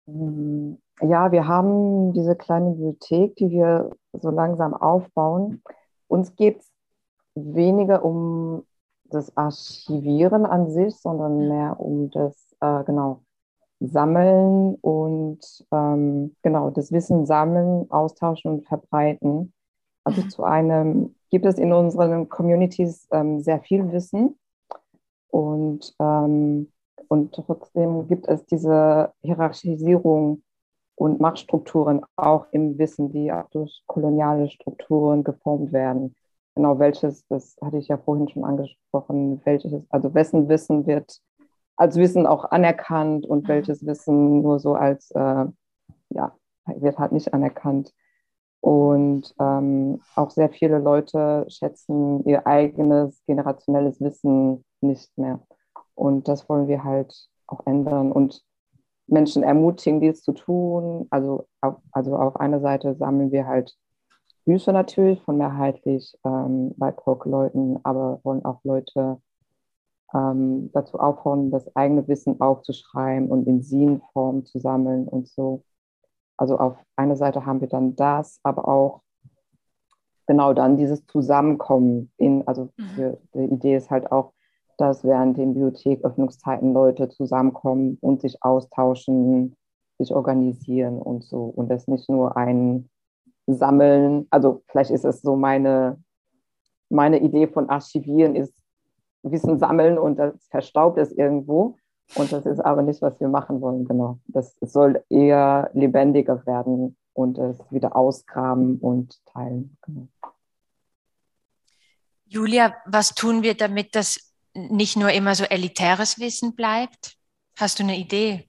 Ja, 0.08 1.32
wir 1.32 1.46
haben 1.46 2.12
diese 2.12 2.36
kleine 2.36 2.70
Bibliothek, 2.70 3.36
die 3.36 3.50
wir 3.50 3.90
so 4.12 4.30
langsam 4.30 4.72
aufbauen. 4.72 5.62
Uns 6.08 6.34
geht 6.36 6.60
es 6.60 6.75
weniger 7.36 8.04
um 8.04 8.64
das 9.04 9.36
Archivieren 9.36 10.46
an 10.46 10.70
sich, 10.70 10.96
sondern 10.96 11.48
mehr 11.48 11.78
um 11.78 12.10
das 12.10 12.56
äh, 12.60 12.82
genau 12.84 13.20
Sammeln 13.80 14.74
und 14.76 15.38
ähm, 15.70 16.34
genau 16.42 16.70
das 16.70 16.92
Wissen 16.92 17.26
sammeln, 17.26 17.90
austauschen 17.90 18.50
und 18.50 18.66
verbreiten. 18.66 19.52
Also 20.04 20.22
mhm. 20.22 20.30
zu 20.30 20.44
einem 20.44 21.14
gibt 21.30 21.44
es 21.46 21.58
in 21.58 21.72
unseren 21.72 22.28
Communities 22.28 23.06
ähm, 23.12 23.40
sehr 23.40 23.60
viel 23.60 23.92
Wissen 23.92 24.38
und, 25.28 25.94
ähm, 26.00 26.72
und 27.08 27.34
trotzdem 27.34 28.08
gibt 28.08 28.26
es 28.28 28.46
diese 28.46 29.12
Hierarchisierung 29.20 30.42
und 30.94 31.20
Machtstrukturen 31.20 32.00
auch 32.16 32.46
im 32.52 32.78
Wissen, 32.78 33.12
die 33.12 33.30
auch 33.30 33.50
durch 33.50 33.82
koloniale 33.86 34.48
Strukturen 34.48 35.22
geformt 35.22 35.72
werden 35.72 36.14
genau 36.56 36.78
welches, 36.80 37.24
das 37.28 37.56
hatte 37.62 37.76
ich 37.76 37.86
ja 37.86 37.98
vorhin 37.98 38.28
schon 38.28 38.44
angesprochen, 38.44 39.40
welches, 39.44 39.74
also 39.90 40.12
wessen 40.14 40.48
Wissen 40.48 40.86
wird 40.86 41.20
als 41.76 41.96
Wissen 41.96 42.26
auch 42.26 42.46
anerkannt 42.46 43.26
und 43.26 43.44
mhm. 43.44 43.48
welches 43.48 43.86
Wissen 43.86 44.40
nur 44.42 44.58
so 44.58 44.74
als, 44.74 45.10
äh, 45.12 45.44
ja, 46.08 46.34
wird 46.66 46.98
halt 46.98 47.12
nicht 47.12 47.32
anerkannt. 47.32 47.92
Und 48.60 49.32
ähm, 49.38 50.00
auch 50.16 50.30
sehr 50.30 50.48
viele 50.48 50.78
Leute 50.78 51.44
schätzen 51.48 52.24
ihr 52.24 52.46
eigenes 52.46 53.22
generationelles 53.26 54.00
Wissen 54.00 54.64
nicht 54.80 55.16
mehr. 55.16 55.40
Und 55.94 56.26
das 56.26 56.48
wollen 56.48 56.66
wir 56.66 56.82
halt 56.82 57.28
auch 57.46 57.64
ändern 57.66 58.10
und 58.10 58.42
Menschen 59.06 59.42
ermutigen, 59.44 60.00
dies 60.00 60.22
zu 60.22 60.32
tun. 60.32 61.06
Also 61.10 61.46
auf, 61.60 61.76
also 61.92 62.16
auf 62.16 62.36
einer 62.40 62.60
Seite 62.60 62.96
sammeln 62.96 63.30
wir 63.30 63.46
halt 63.46 63.76
Bücher 64.46 64.72
natürlich 64.72 65.20
von 65.22 65.36
mehrheitlich 65.36 66.16
ähm, 66.24 66.72
BIPOC-Leuten, 66.76 67.80
aber 67.82 68.20
wollen 68.22 68.44
auch 68.44 68.60
Leute 68.62 69.20
ähm, 70.14 70.70
dazu 70.72 71.00
aufhören, 71.00 71.50
das 71.50 71.74
eigene 71.74 72.06
Wissen 72.06 72.40
aufzuschreiben 72.40 73.28
und 73.28 73.46
in 73.48 73.60
Sienform 73.62 74.44
zu 74.44 74.60
sammeln 74.60 75.08
und 75.08 75.28
so. 75.28 75.64
Also 76.36 76.58
auf 76.58 76.76
einer 76.94 77.16
Seite 77.16 77.44
haben 77.44 77.60
wir 77.60 77.68
dann 77.68 77.96
das, 77.96 78.38
aber 78.44 78.68
auch 78.68 79.02
genau 80.28 80.52
dann 80.52 80.76
dieses 80.76 81.04
Zusammenkommen 81.06 82.12
in, 82.16 82.46
also 82.46 82.70
mhm. 82.76 82.84
für, 82.94 83.18
die 83.34 83.52
Idee 83.52 83.76
ist 83.76 83.90
halt 83.90 84.12
auch, 84.12 84.32
dass 84.78 85.02
während 85.02 85.38
den 85.38 85.54
Bibliotheköffnungszeiten 85.54 86.72
Leute 86.72 87.08
zusammenkommen 87.08 87.98
und 88.00 88.20
sich 88.20 88.42
austauschen, 88.42 89.56
sich 89.98 90.12
organisieren 90.12 90.98
und 90.98 91.24
so. 91.24 91.44
Und 91.44 91.68
das 91.68 91.88
nicht 91.88 92.08
nur 92.08 92.36
ein 92.36 92.88
Sammeln, 93.46 94.26
also 94.30 94.62
vielleicht 94.68 94.90
ist 94.90 95.04
es 95.04 95.22
so 95.22 95.36
meine, 95.36 96.02
meine 96.88 97.20
Idee 97.20 97.46
von 97.46 97.68
Archivieren 97.68 98.34
ist 98.34 98.54
Wissen 99.22 99.58
sammeln 99.58 99.98
und 99.98 100.16
das 100.16 100.34
verstaubt 100.50 100.98
es 100.98 101.12
irgendwo. 101.12 101.76
Und 102.14 102.30
das 102.30 102.46
ist 102.46 102.60
aber 102.60 102.82
nicht, 102.82 103.02
was 103.02 103.18
wir 103.18 103.28
machen 103.28 103.60
wollen, 103.60 103.84
genau. 103.84 104.20
Das 104.28 104.56
soll 104.60 105.02
eher 105.08 105.70
lebendiger 105.74 106.46
werden 106.46 106.96
und 107.12 107.38
es 107.38 107.58
wieder 107.70 107.96
ausgraben 107.96 108.78
und 108.78 109.18
teilen. 109.26 109.76
Genau. 109.82 110.06
Julia, 112.26 112.74
was 112.86 113.14
tun 113.14 113.42
wir, 113.42 113.56
damit 113.56 113.94
das 113.94 114.32
nicht 114.54 114.96
nur 114.96 115.10
immer 115.10 115.34
so 115.34 115.44
elitäres 115.44 116.18
Wissen 116.18 116.54
bleibt? 116.54 117.16
Hast 117.58 117.78
du 117.78 117.82
eine 117.82 117.96
Idee? 117.96 118.48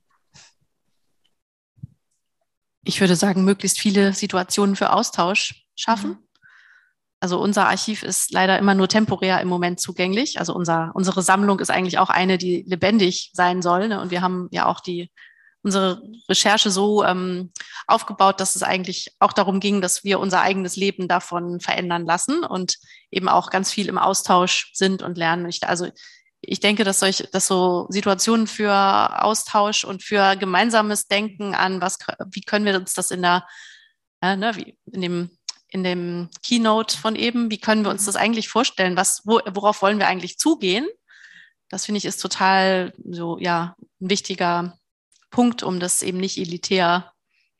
Ich 2.87 3.01
würde 3.01 3.17
sagen, 3.17 3.43
möglichst 3.43 3.79
viele 3.79 4.13
Situationen 4.13 4.77
für 4.77 4.93
Austausch 4.93 5.65
schaffen. 5.75 6.11
Mhm. 6.11 6.27
Also 7.19 7.37
unser 7.37 7.67
Archiv 7.67 8.01
ist 8.01 8.31
leider 8.31 8.57
immer 8.57 8.75
nur 8.75 8.87
temporär 8.87 9.41
im 9.41 9.49
Moment 9.49 9.81
zugänglich. 9.81 10.39
Also 10.39 10.53
unser, 10.53 10.91
unsere 10.93 11.21
Sammlung 11.21 11.59
ist 11.59 11.69
eigentlich 11.69 11.97
auch 11.97 12.09
eine, 12.09 12.37
die 12.37 12.63
lebendig 12.65 13.31
sein 13.33 13.61
soll. 13.61 13.89
Ne? 13.89 13.99
Und 13.99 14.09
wir 14.09 14.21
haben 14.21 14.47
ja 14.51 14.67
auch 14.67 14.79
die, 14.79 15.11
unsere 15.63 16.01
Recherche 16.29 16.71
so 16.71 17.03
ähm, 17.03 17.51
aufgebaut, 17.87 18.39
dass 18.39 18.55
es 18.55 18.63
eigentlich 18.63 19.11
auch 19.19 19.33
darum 19.33 19.59
ging, 19.59 19.81
dass 19.81 20.05
wir 20.05 20.21
unser 20.21 20.41
eigenes 20.41 20.77
Leben 20.77 21.09
davon 21.09 21.59
verändern 21.59 22.05
lassen 22.05 22.45
und 22.45 22.77
eben 23.11 23.27
auch 23.27 23.49
ganz 23.49 23.69
viel 23.69 23.89
im 23.89 23.97
Austausch 23.97 24.71
sind 24.73 25.01
und 25.01 25.17
lernen. 25.17 25.49
Ich, 25.49 25.67
also 25.67 25.89
ich 26.41 26.59
denke, 26.59 26.83
dass 26.83 26.99
solche, 26.99 27.27
dass 27.27 27.47
so 27.47 27.87
Situationen 27.89 28.47
für 28.47 28.73
Austausch 29.23 29.83
und 29.83 30.03
für 30.03 30.35
gemeinsames 30.35 31.07
Denken 31.07 31.55
an, 31.55 31.81
was, 31.81 31.97
wie 32.31 32.41
können 32.41 32.65
wir 32.65 32.75
uns 32.75 32.93
das 32.93 33.11
in 33.11 33.21
der, 33.21 33.45
äh, 34.21 34.35
ne, 34.35 34.55
wie 34.55 34.77
in 34.91 35.01
dem 35.01 35.29
in 35.69 35.83
dem 35.83 36.29
Keynote 36.43 36.97
von 36.97 37.15
eben, 37.15 37.51
wie 37.51 37.59
können 37.59 37.83
wir 37.83 37.91
uns 37.91 38.05
das 38.05 38.15
eigentlich 38.15 38.49
vorstellen? 38.49 38.95
Was, 38.95 39.21
wo, 39.25 39.41
worauf 39.47 39.81
wollen 39.81 39.99
wir 39.99 40.07
eigentlich 40.07 40.37
zugehen? 40.37 40.87
Das 41.69 41.85
finde 41.85 41.97
ich 41.97 42.05
ist 42.05 42.21
total 42.21 42.93
so, 43.03 43.37
ja, 43.37 43.75
ein 43.99 44.09
wichtiger 44.09 44.77
Punkt, 45.29 45.63
um 45.63 45.79
das 45.79 46.03
eben 46.03 46.19
nicht 46.19 46.37
elitär 46.37 47.11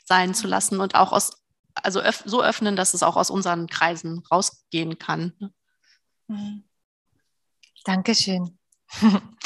sein 0.06 0.34
zu 0.34 0.48
lassen 0.48 0.80
und 0.80 0.96
auch 0.96 1.12
aus, 1.12 1.44
also 1.74 2.00
öff 2.00 2.24
so 2.26 2.42
öffnen, 2.42 2.78
dass 2.78 2.94
es 2.94 3.04
auch 3.04 3.18
aus 3.18 3.30
unseren 3.30 3.68
Kreisen 3.68 4.24
rausgehen 4.32 4.98
kann. 4.98 5.34
Mhm. 6.28 6.64
Dankeschön. 7.84 8.57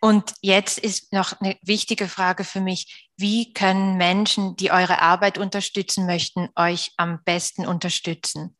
Und 0.00 0.34
jetzt 0.42 0.78
ist 0.78 1.12
noch 1.12 1.40
eine 1.40 1.58
wichtige 1.62 2.08
Frage 2.08 2.44
für 2.44 2.60
mich. 2.60 3.08
Wie 3.16 3.52
können 3.52 3.96
Menschen, 3.96 4.54
die 4.56 4.70
eure 4.70 5.02
Arbeit 5.02 5.38
unterstützen 5.38 6.06
möchten, 6.06 6.48
euch 6.54 6.92
am 6.96 7.22
besten 7.24 7.66
unterstützen? 7.66 8.56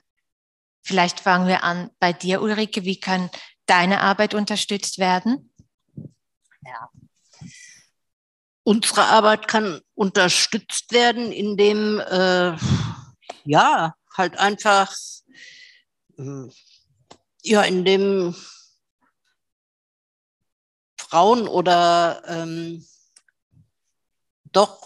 Vielleicht 0.82 1.20
fangen 1.20 1.46
wir 1.46 1.62
an 1.62 1.90
bei 2.00 2.12
dir, 2.12 2.42
Ulrike. 2.42 2.84
Wie 2.84 2.98
kann 2.98 3.30
deine 3.66 4.00
Arbeit 4.00 4.34
unterstützt 4.34 4.98
werden? 4.98 5.52
Ja. 6.64 6.90
Unsere 8.64 9.04
Arbeit 9.04 9.48
kann 9.48 9.80
unterstützt 9.94 10.92
werden, 10.92 11.30
indem, 11.30 12.00
äh, 12.00 12.56
ja, 13.44 13.94
halt 14.16 14.38
einfach, 14.38 14.94
äh, 16.18 16.48
ja, 17.44 17.62
indem 17.62 18.34
Frauen 21.08 21.48
oder 21.48 22.22
ähm, 22.26 22.86
doch 24.52 24.80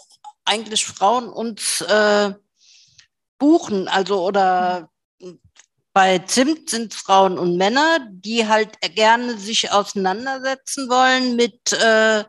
eigentlich 0.45 0.87
Frauen 0.87 1.29
uns 1.29 1.81
äh, 1.83 2.33
buchen, 3.39 3.89
also 3.89 4.25
oder 4.25 4.91
bei 5.93 6.21
Zimt 6.21 6.71
sind 6.71 6.95
Frauen 6.95 7.39
und 7.39 7.57
Männer, 7.57 7.99
die 8.11 8.49
halt 8.49 8.81
gerne 8.95 9.37
sich 9.37 9.71
auseinandersetzen 9.73 10.89
wollen 10.89 11.37
mit, 11.37 11.73
äh, 11.73 12.25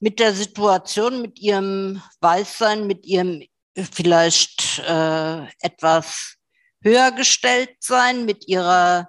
mit 0.00 0.18
der 0.18 0.34
Situation, 0.34 1.22
mit 1.22 1.38
ihrem 1.38 2.02
Weißsein, 2.20 2.86
mit 2.86 3.06
ihrem 3.06 3.44
vielleicht 3.92 4.80
äh, 4.80 5.46
etwas 5.60 6.36
höher 6.82 7.12
gestellt 7.12 7.76
sein, 7.80 8.24
mit 8.24 8.48
ihrer, 8.48 9.08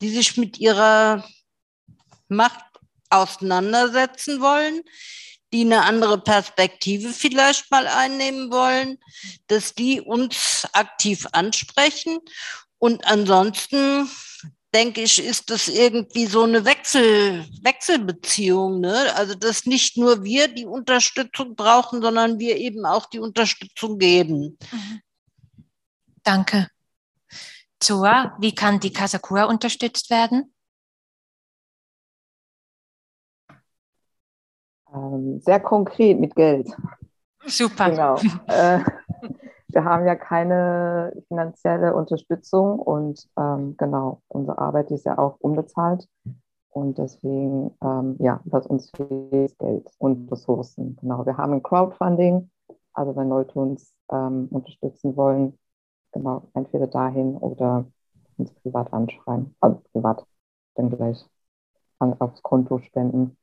die 0.00 0.10
sich 0.10 0.36
mit 0.36 0.58
ihrer 0.58 1.24
Macht 2.28 2.64
auseinandersetzen 3.10 4.40
wollen, 4.40 4.82
die 5.52 5.62
eine 5.62 5.82
andere 5.82 6.18
Perspektive 6.18 7.10
vielleicht 7.10 7.70
mal 7.70 7.86
einnehmen 7.86 8.50
wollen, 8.50 8.98
dass 9.46 9.74
die 9.74 10.00
uns 10.00 10.66
aktiv 10.72 11.26
ansprechen. 11.32 12.18
Und 12.78 13.06
ansonsten 13.06 14.08
denke 14.74 15.02
ich, 15.02 15.24
ist 15.24 15.50
das 15.50 15.68
irgendwie 15.68 16.26
so 16.26 16.42
eine 16.42 16.64
Wechsel, 16.64 17.46
Wechselbeziehung. 17.62 18.80
Ne? 18.80 19.14
Also, 19.14 19.34
dass 19.34 19.66
nicht 19.66 19.96
nur 19.96 20.24
wir 20.24 20.48
die 20.48 20.66
Unterstützung 20.66 21.54
brauchen, 21.54 22.02
sondern 22.02 22.38
wir 22.40 22.56
eben 22.56 22.84
auch 22.84 23.06
die 23.06 23.20
Unterstützung 23.20 23.98
geben. 23.98 24.58
Mhm. 24.72 25.00
Danke. 26.24 26.68
Zoa, 27.78 28.36
wie 28.40 28.54
kann 28.54 28.80
die 28.80 28.92
Kasakura 28.92 29.44
unterstützt 29.44 30.10
werden? 30.10 30.53
Ähm, 34.94 35.40
sehr 35.40 35.60
konkret 35.60 36.20
mit 36.20 36.34
Geld. 36.34 36.70
Super. 37.46 37.90
Genau. 37.90 38.16
Äh, 38.46 38.80
wir 39.68 39.84
haben 39.84 40.06
ja 40.06 40.14
keine 40.14 41.12
finanzielle 41.26 41.94
Unterstützung 41.94 42.78
und 42.78 43.26
ähm, 43.36 43.74
genau, 43.76 44.22
unsere 44.28 44.58
Arbeit 44.58 44.90
ist 44.92 45.04
ja 45.04 45.18
auch 45.18 45.36
unbezahlt. 45.40 46.06
Und 46.68 46.98
deswegen, 46.98 47.76
ähm, 47.82 48.16
ja, 48.18 48.40
was 48.44 48.66
uns 48.66 48.90
fehlt, 48.96 49.58
Geld 49.58 49.90
und 49.98 50.30
Ressourcen. 50.30 50.96
Genau, 51.00 51.26
wir 51.26 51.36
haben 51.36 51.52
ein 51.52 51.62
Crowdfunding. 51.62 52.50
Also 52.92 53.16
wenn 53.16 53.28
Leute 53.28 53.58
uns 53.58 53.92
ähm, 54.12 54.48
unterstützen 54.50 55.16
wollen, 55.16 55.58
genau, 56.12 56.42
entweder 56.54 56.86
dahin 56.86 57.36
oder 57.36 57.86
uns 58.36 58.52
privat 58.54 58.92
anschreiben. 58.92 59.54
Also 59.60 59.82
privat, 59.92 60.24
dann 60.74 60.90
gleich 60.90 61.24
an, 61.98 62.14
aufs 62.20 62.42
Konto 62.42 62.78
spenden. 62.78 63.36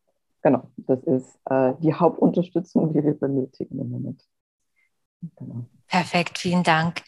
Genau, 0.43 0.63
das 0.77 1.03
ist 1.03 1.39
äh, 1.49 1.73
die 1.80 1.93
Hauptunterstützung, 1.93 2.93
die 2.93 3.03
wir 3.03 3.13
benötigen 3.13 3.80
im 3.80 3.89
Moment. 3.89 4.23
Genau. 5.38 5.65
Perfekt, 5.88 6.39
vielen 6.39 6.63
Dank. 6.63 7.03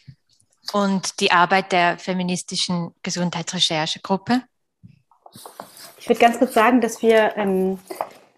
Und 0.72 1.20
die 1.20 1.32
Arbeit 1.32 1.72
der 1.72 1.98
feministischen 1.98 2.94
Gesundheitsrecherchegruppe? 3.02 4.42
Ich 5.98 6.08
würde 6.08 6.20
ganz 6.20 6.38
kurz 6.38 6.54
sagen, 6.54 6.80
dass 6.80 7.02
wir 7.02 7.36
ähm, 7.36 7.78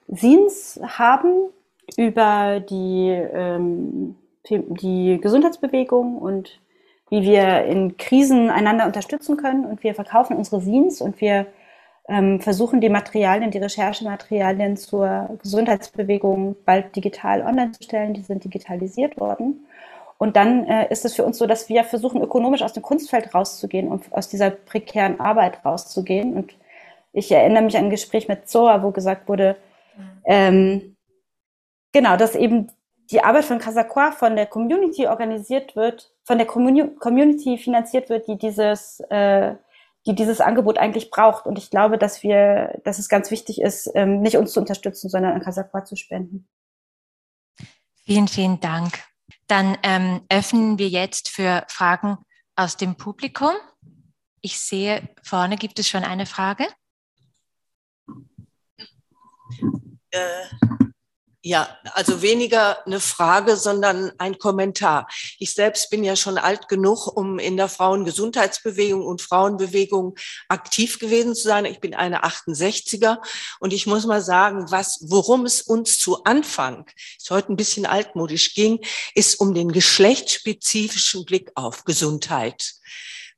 SINs 0.08 0.80
haben 0.82 1.50
über 1.96 2.60
die, 2.60 3.10
ähm, 3.10 4.16
die 4.48 5.18
Gesundheitsbewegung 5.20 6.18
und 6.18 6.60
wie 7.10 7.22
wir 7.22 7.64
in 7.64 7.96
Krisen 7.96 8.50
einander 8.50 8.86
unterstützen 8.86 9.36
können. 9.36 9.64
Und 9.64 9.82
wir 9.82 9.94
verkaufen 9.94 10.36
unsere 10.36 10.60
SINs 10.60 11.00
und 11.00 11.20
wir 11.20 11.46
versuchen 12.08 12.80
die 12.80 12.88
Materialien, 12.88 13.50
die 13.50 13.58
Recherchematerialien 13.58 14.76
zur 14.76 15.38
Gesundheitsbewegung 15.42 16.54
bald 16.64 16.94
digital 16.94 17.42
online 17.42 17.72
zu 17.72 17.82
stellen. 17.82 18.14
Die 18.14 18.22
sind 18.22 18.44
digitalisiert 18.44 19.18
worden. 19.18 19.66
Und 20.18 20.36
dann 20.36 20.64
äh, 20.66 20.90
ist 20.90 21.04
es 21.04 21.14
für 21.14 21.24
uns 21.24 21.36
so, 21.36 21.46
dass 21.46 21.68
wir 21.68 21.84
versuchen, 21.84 22.22
ökonomisch 22.22 22.62
aus 22.62 22.72
dem 22.72 22.82
Kunstfeld 22.82 23.34
rauszugehen 23.34 23.88
und 23.88 24.04
aus 24.12 24.28
dieser 24.28 24.50
prekären 24.50 25.20
Arbeit 25.20 25.64
rauszugehen. 25.64 26.34
Und 26.34 26.54
ich 27.12 27.30
erinnere 27.30 27.64
mich 27.64 27.76
an 27.76 27.86
ein 27.86 27.90
Gespräch 27.90 28.28
mit 28.28 28.48
Zoa, 28.48 28.82
wo 28.82 28.92
gesagt 28.92 29.28
wurde, 29.28 29.56
ähm, 30.24 30.96
genau, 31.92 32.16
dass 32.16 32.34
eben 32.34 32.68
die 33.10 33.22
Arbeit 33.22 33.44
von 33.44 33.58
Casaqua 33.58 34.12
von 34.12 34.36
der 34.36 34.46
Community 34.46 35.06
organisiert 35.06 35.76
wird, 35.76 36.12
von 36.24 36.38
der 36.38 36.46
Community 36.46 37.58
finanziert 37.58 38.08
wird, 38.08 38.26
die 38.26 38.36
dieses 38.36 39.00
äh, 39.10 39.54
die 40.06 40.14
dieses 40.14 40.40
Angebot 40.40 40.78
eigentlich 40.78 41.10
braucht. 41.10 41.46
Und 41.46 41.58
ich 41.58 41.70
glaube, 41.70 41.98
dass 41.98 42.22
wir, 42.22 42.80
dass 42.84 42.98
es 42.98 43.08
ganz 43.08 43.30
wichtig 43.30 43.60
ist, 43.60 43.90
ähm, 43.94 44.20
nicht 44.20 44.36
uns 44.36 44.52
zu 44.52 44.60
unterstützen, 44.60 45.08
sondern 45.08 45.32
an 45.32 45.40
Kasakwa 45.40 45.84
zu 45.84 45.96
spenden. 45.96 46.48
Vielen, 48.04 48.28
vielen 48.28 48.60
Dank. 48.60 49.00
Dann 49.48 49.76
ähm, 49.82 50.22
öffnen 50.28 50.78
wir 50.78 50.88
jetzt 50.88 51.28
für 51.28 51.64
Fragen 51.68 52.18
aus 52.54 52.76
dem 52.76 52.96
Publikum. 52.96 53.52
Ich 54.40 54.60
sehe, 54.60 55.08
vorne 55.22 55.56
gibt 55.56 55.78
es 55.78 55.88
schon 55.88 56.04
eine 56.04 56.26
Frage. 56.26 56.66
Äh, 60.10 60.65
ja, 61.46 61.78
also 61.92 62.22
weniger 62.22 62.84
eine 62.86 62.98
Frage, 62.98 63.56
sondern 63.56 64.10
ein 64.18 64.36
Kommentar. 64.36 65.06
Ich 65.38 65.54
selbst 65.54 65.90
bin 65.90 66.02
ja 66.02 66.16
schon 66.16 66.38
alt 66.38 66.66
genug, 66.66 67.06
um 67.06 67.38
in 67.38 67.56
der 67.56 67.68
Frauengesundheitsbewegung 67.68 69.06
und 69.06 69.22
Frauenbewegung 69.22 70.16
aktiv 70.48 70.98
gewesen 70.98 71.36
zu 71.36 71.44
sein. 71.44 71.64
Ich 71.64 71.78
bin 71.78 71.94
eine 71.94 72.24
68er 72.24 73.18
und 73.60 73.72
ich 73.72 73.86
muss 73.86 74.06
mal 74.06 74.22
sagen, 74.22 74.72
was, 74.72 74.98
worum 75.02 75.46
es 75.46 75.62
uns 75.62 76.00
zu 76.00 76.24
Anfang, 76.24 76.84
ist 77.16 77.30
heute 77.30 77.52
ein 77.52 77.56
bisschen 77.56 77.86
altmodisch 77.86 78.54
ging, 78.54 78.84
ist 79.14 79.38
um 79.38 79.54
den 79.54 79.70
geschlechtsspezifischen 79.70 81.24
Blick 81.26 81.52
auf 81.54 81.84
Gesundheit. 81.84 82.74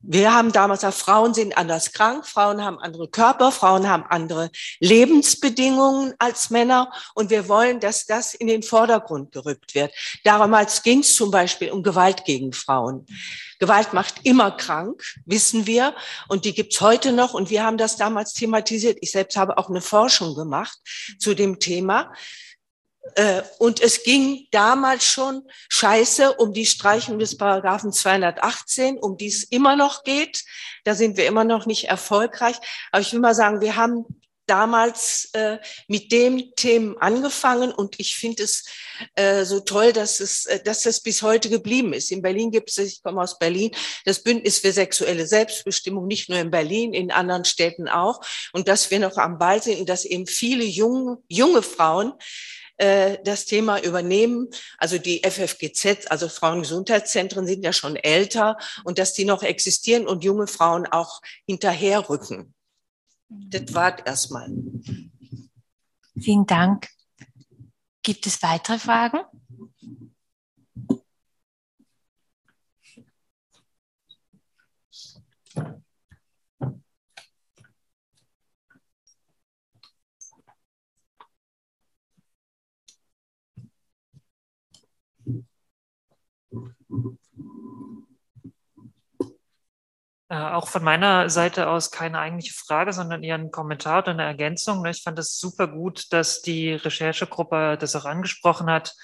Wir 0.00 0.32
haben 0.32 0.52
damals 0.52 0.80
gesagt, 0.80 0.98
Frauen 0.98 1.34
sind 1.34 1.56
anders 1.58 1.92
krank, 1.92 2.24
Frauen 2.24 2.64
haben 2.64 2.78
andere 2.78 3.08
Körper, 3.08 3.50
Frauen 3.50 3.88
haben 3.88 4.04
andere 4.08 4.50
Lebensbedingungen 4.78 6.14
als 6.20 6.50
Männer 6.50 6.92
und 7.14 7.30
wir 7.30 7.48
wollen, 7.48 7.80
dass 7.80 8.06
das 8.06 8.34
in 8.34 8.46
den 8.46 8.62
Vordergrund 8.62 9.32
gerückt 9.32 9.74
wird. 9.74 9.92
Damals 10.22 10.84
ging 10.84 11.00
es 11.00 11.16
zum 11.16 11.32
Beispiel 11.32 11.72
um 11.72 11.82
Gewalt 11.82 12.24
gegen 12.24 12.52
Frauen. 12.52 13.06
Gewalt 13.58 13.92
macht 13.92 14.20
immer 14.22 14.52
krank, 14.52 15.02
wissen 15.26 15.66
wir, 15.66 15.94
und 16.28 16.44
die 16.44 16.54
gibt's 16.54 16.80
heute 16.80 17.10
noch 17.12 17.34
und 17.34 17.50
wir 17.50 17.64
haben 17.64 17.76
das 17.76 17.96
damals 17.96 18.34
thematisiert. 18.34 18.98
Ich 19.00 19.10
selbst 19.10 19.36
habe 19.36 19.58
auch 19.58 19.68
eine 19.68 19.80
Forschung 19.80 20.36
gemacht 20.36 20.78
zu 21.18 21.34
dem 21.34 21.58
Thema. 21.58 22.12
Äh, 23.14 23.42
und 23.58 23.80
es 23.80 24.02
ging 24.02 24.46
damals 24.50 25.04
schon 25.04 25.42
scheiße 25.68 26.34
um 26.34 26.52
die 26.52 26.66
Streichung 26.66 27.18
des 27.18 27.36
Paragraphen 27.36 27.92
218, 27.92 28.98
um 28.98 29.16
die 29.16 29.28
es 29.28 29.44
immer 29.44 29.76
noch 29.76 30.04
geht. 30.04 30.44
Da 30.84 30.94
sind 30.94 31.16
wir 31.16 31.26
immer 31.26 31.44
noch 31.44 31.66
nicht 31.66 31.84
erfolgreich. 31.84 32.56
Aber 32.92 33.00
ich 33.00 33.12
will 33.12 33.20
mal 33.20 33.34
sagen, 33.34 33.60
wir 33.60 33.76
haben 33.76 34.04
damals 34.48 35.28
äh, 35.34 35.58
mit 35.86 36.10
dem 36.10 36.54
Themen 36.56 36.96
angefangen 36.98 37.70
und 37.70 38.00
ich 38.00 38.16
finde 38.16 38.44
es 38.44 38.64
äh, 39.14 39.44
so 39.44 39.60
toll, 39.60 39.92
dass 39.92 40.20
es, 40.20 40.48
dass 40.64 40.82
das 40.82 41.00
bis 41.00 41.22
heute 41.22 41.48
geblieben 41.50 41.92
ist. 41.92 42.10
In 42.10 42.22
Berlin 42.22 42.50
gibt 42.50 42.70
es, 42.70 42.78
ich 42.78 43.02
komme 43.02 43.20
aus 43.20 43.38
Berlin, 43.38 43.70
das 44.04 44.22
Bündnis 44.22 44.58
für 44.58 44.72
sexuelle 44.72 45.26
Selbstbestimmung, 45.26 46.06
nicht 46.06 46.28
nur 46.28 46.38
in 46.38 46.50
Berlin, 46.50 46.94
in 46.94 47.10
anderen 47.10 47.44
Städten 47.44 47.88
auch. 47.88 48.20
Und 48.52 48.68
dass 48.68 48.90
wir 48.90 48.98
noch 48.98 49.16
am 49.18 49.38
Ball 49.38 49.62
sind 49.62 49.80
und 49.80 49.88
dass 49.88 50.04
eben 50.04 50.26
viele 50.26 50.64
junge, 50.64 51.18
junge 51.28 51.62
Frauen 51.62 52.14
äh, 52.78 53.18
das 53.24 53.44
Thema 53.44 53.82
übernehmen. 53.82 54.48
Also 54.78 54.98
die 54.98 55.22
FFGZ, 55.24 56.10
also 56.10 56.28
Frauengesundheitszentren 56.28 57.46
sind 57.46 57.64
ja 57.64 57.72
schon 57.72 57.96
älter 57.96 58.56
und 58.84 58.98
dass 58.98 59.12
die 59.12 59.24
noch 59.24 59.42
existieren 59.42 60.06
und 60.06 60.24
junge 60.24 60.46
Frauen 60.46 60.86
auch 60.86 61.20
hinterherrücken. 61.46 62.54
Das 63.28 63.74
war 63.74 64.06
erstmal. 64.06 64.50
Vielen 66.18 66.46
Dank. 66.46 66.88
Gibt 68.02 68.26
es 68.26 68.42
weitere 68.42 68.78
Fragen? 68.78 69.20
Äh, 90.30 90.36
auch 90.36 90.68
von 90.68 90.84
meiner 90.84 91.30
Seite 91.30 91.68
aus 91.68 91.90
keine 91.90 92.18
eigentliche 92.18 92.52
Frage, 92.52 92.92
sondern 92.92 93.22
eher 93.22 93.36
ein 93.36 93.50
Kommentar 93.50 94.02
oder 94.02 94.10
eine 94.12 94.24
Ergänzung. 94.24 94.84
Ich 94.84 95.02
fand 95.02 95.18
es 95.18 95.38
super 95.38 95.68
gut, 95.68 96.12
dass 96.12 96.42
die 96.42 96.74
Recherchegruppe 96.74 97.78
das 97.80 97.96
auch 97.96 98.04
angesprochen 98.04 98.68
hat, 98.68 98.94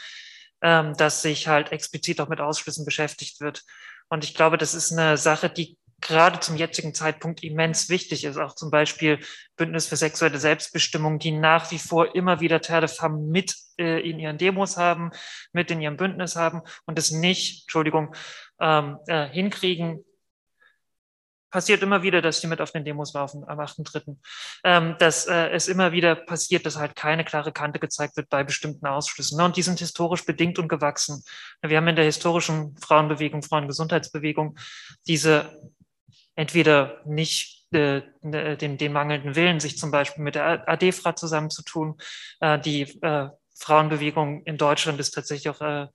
ähm, 0.61 0.95
dass 0.99 1.23
sich 1.23 1.49
halt 1.49 1.73
explizit 1.73 2.21
auch 2.21 2.29
mit 2.29 2.41
Ausschlüssen 2.41 2.85
beschäftigt 2.85 3.41
wird. 3.41 3.63
Und 4.11 4.23
ich 4.25 4.35
glaube, 4.35 4.59
das 4.59 4.75
ist 4.75 4.93
eine 4.93 5.17
Sache, 5.17 5.49
die 5.49 5.79
gerade 6.05 6.39
zum 6.39 6.57
jetzigen 6.57 6.95
Zeitpunkt 6.95 7.43
immens 7.43 7.89
wichtig 7.89 8.25
ist. 8.25 8.37
Auch 8.37 8.55
zum 8.55 8.71
Beispiel 8.71 9.19
Bündnis 9.57 9.89
für 9.89 9.97
sexuelle 9.97 10.39
Selbstbestimmung, 10.39 11.19
die 11.19 11.33
nach 11.33 11.71
wie 11.73 11.79
vor 11.79 12.15
immer 12.15 12.41
wieder 12.41 12.61
Terre 12.61 12.87
de 12.87 12.95
Femme 12.95 13.19
mit 13.19 13.57
äh, 13.79 14.09
in 14.09 14.21
ihren 14.21 14.39
Demos 14.39 14.77
haben, 14.77 15.11
mit 15.53 15.71
in 15.71 15.81
ihrem 15.81 15.97
Bündnis 15.97 16.37
haben 16.37 16.63
und 16.87 16.99
es 16.99 17.11
nicht, 17.11 17.65
Entschuldigung, 17.65 18.15
ähm, 18.61 18.99
äh, 19.07 19.27
hinkriegen, 19.29 20.05
passiert 21.55 21.85
immer 21.85 22.03
wieder, 22.03 22.21
dass 22.21 22.41
die 22.41 22.49
mit 22.49 22.61
auf 22.61 22.73
den 22.73 22.85
Demos 22.85 23.13
laufen 23.13 23.45
am 23.47 23.61
8.3. 23.61 24.17
Ähm, 24.65 24.97
dass 24.99 25.27
äh, 25.29 25.51
es 25.51 25.69
immer 25.69 25.93
wieder 25.93 26.17
passiert, 26.17 26.67
dass 26.67 26.77
halt 26.77 26.97
keine 26.97 27.25
klare 27.25 27.53
Kante 27.53 27.79
gezeigt 27.79 28.17
wird 28.17 28.29
bei 28.29 28.43
bestimmten 28.43 28.85
Ausschlüssen. 28.87 29.39
Ne? 29.39 29.45
Und 29.45 29.57
die 29.57 29.63
sind 29.63 29.79
historisch 29.79 30.27
bedingt 30.27 30.59
und 30.59 30.67
gewachsen. 30.67 31.23
Wir 31.63 31.77
haben 31.77 31.87
in 31.87 31.95
der 31.95 32.07
historischen 32.07 32.77
Frauenbewegung, 32.79 33.45
Frauengesundheitsbewegung 33.45 34.59
diese 35.07 35.57
entweder 36.35 37.01
nicht 37.05 37.67
äh, 37.73 38.03
ne, 38.23 38.57
den, 38.57 38.79
den 38.79 38.93
mangelnden 38.93 39.37
Willen, 39.37 39.61
sich 39.61 39.79
zum 39.79 39.91
Beispiel 39.91 40.23
mit 40.23 40.35
der 40.35 40.69
ADFRA 40.69 41.17
zusammenzutun. 41.17 41.97
Äh, 42.41 42.59
die 42.59 42.83
äh, 43.03 43.29
Frauenbewegung 43.59 44.43
in 44.45 44.57
Deutschland 44.57 45.01
ist 45.01 45.13
tatsächlich 45.13 45.49
auch 45.49 45.61
äh, 45.61 45.89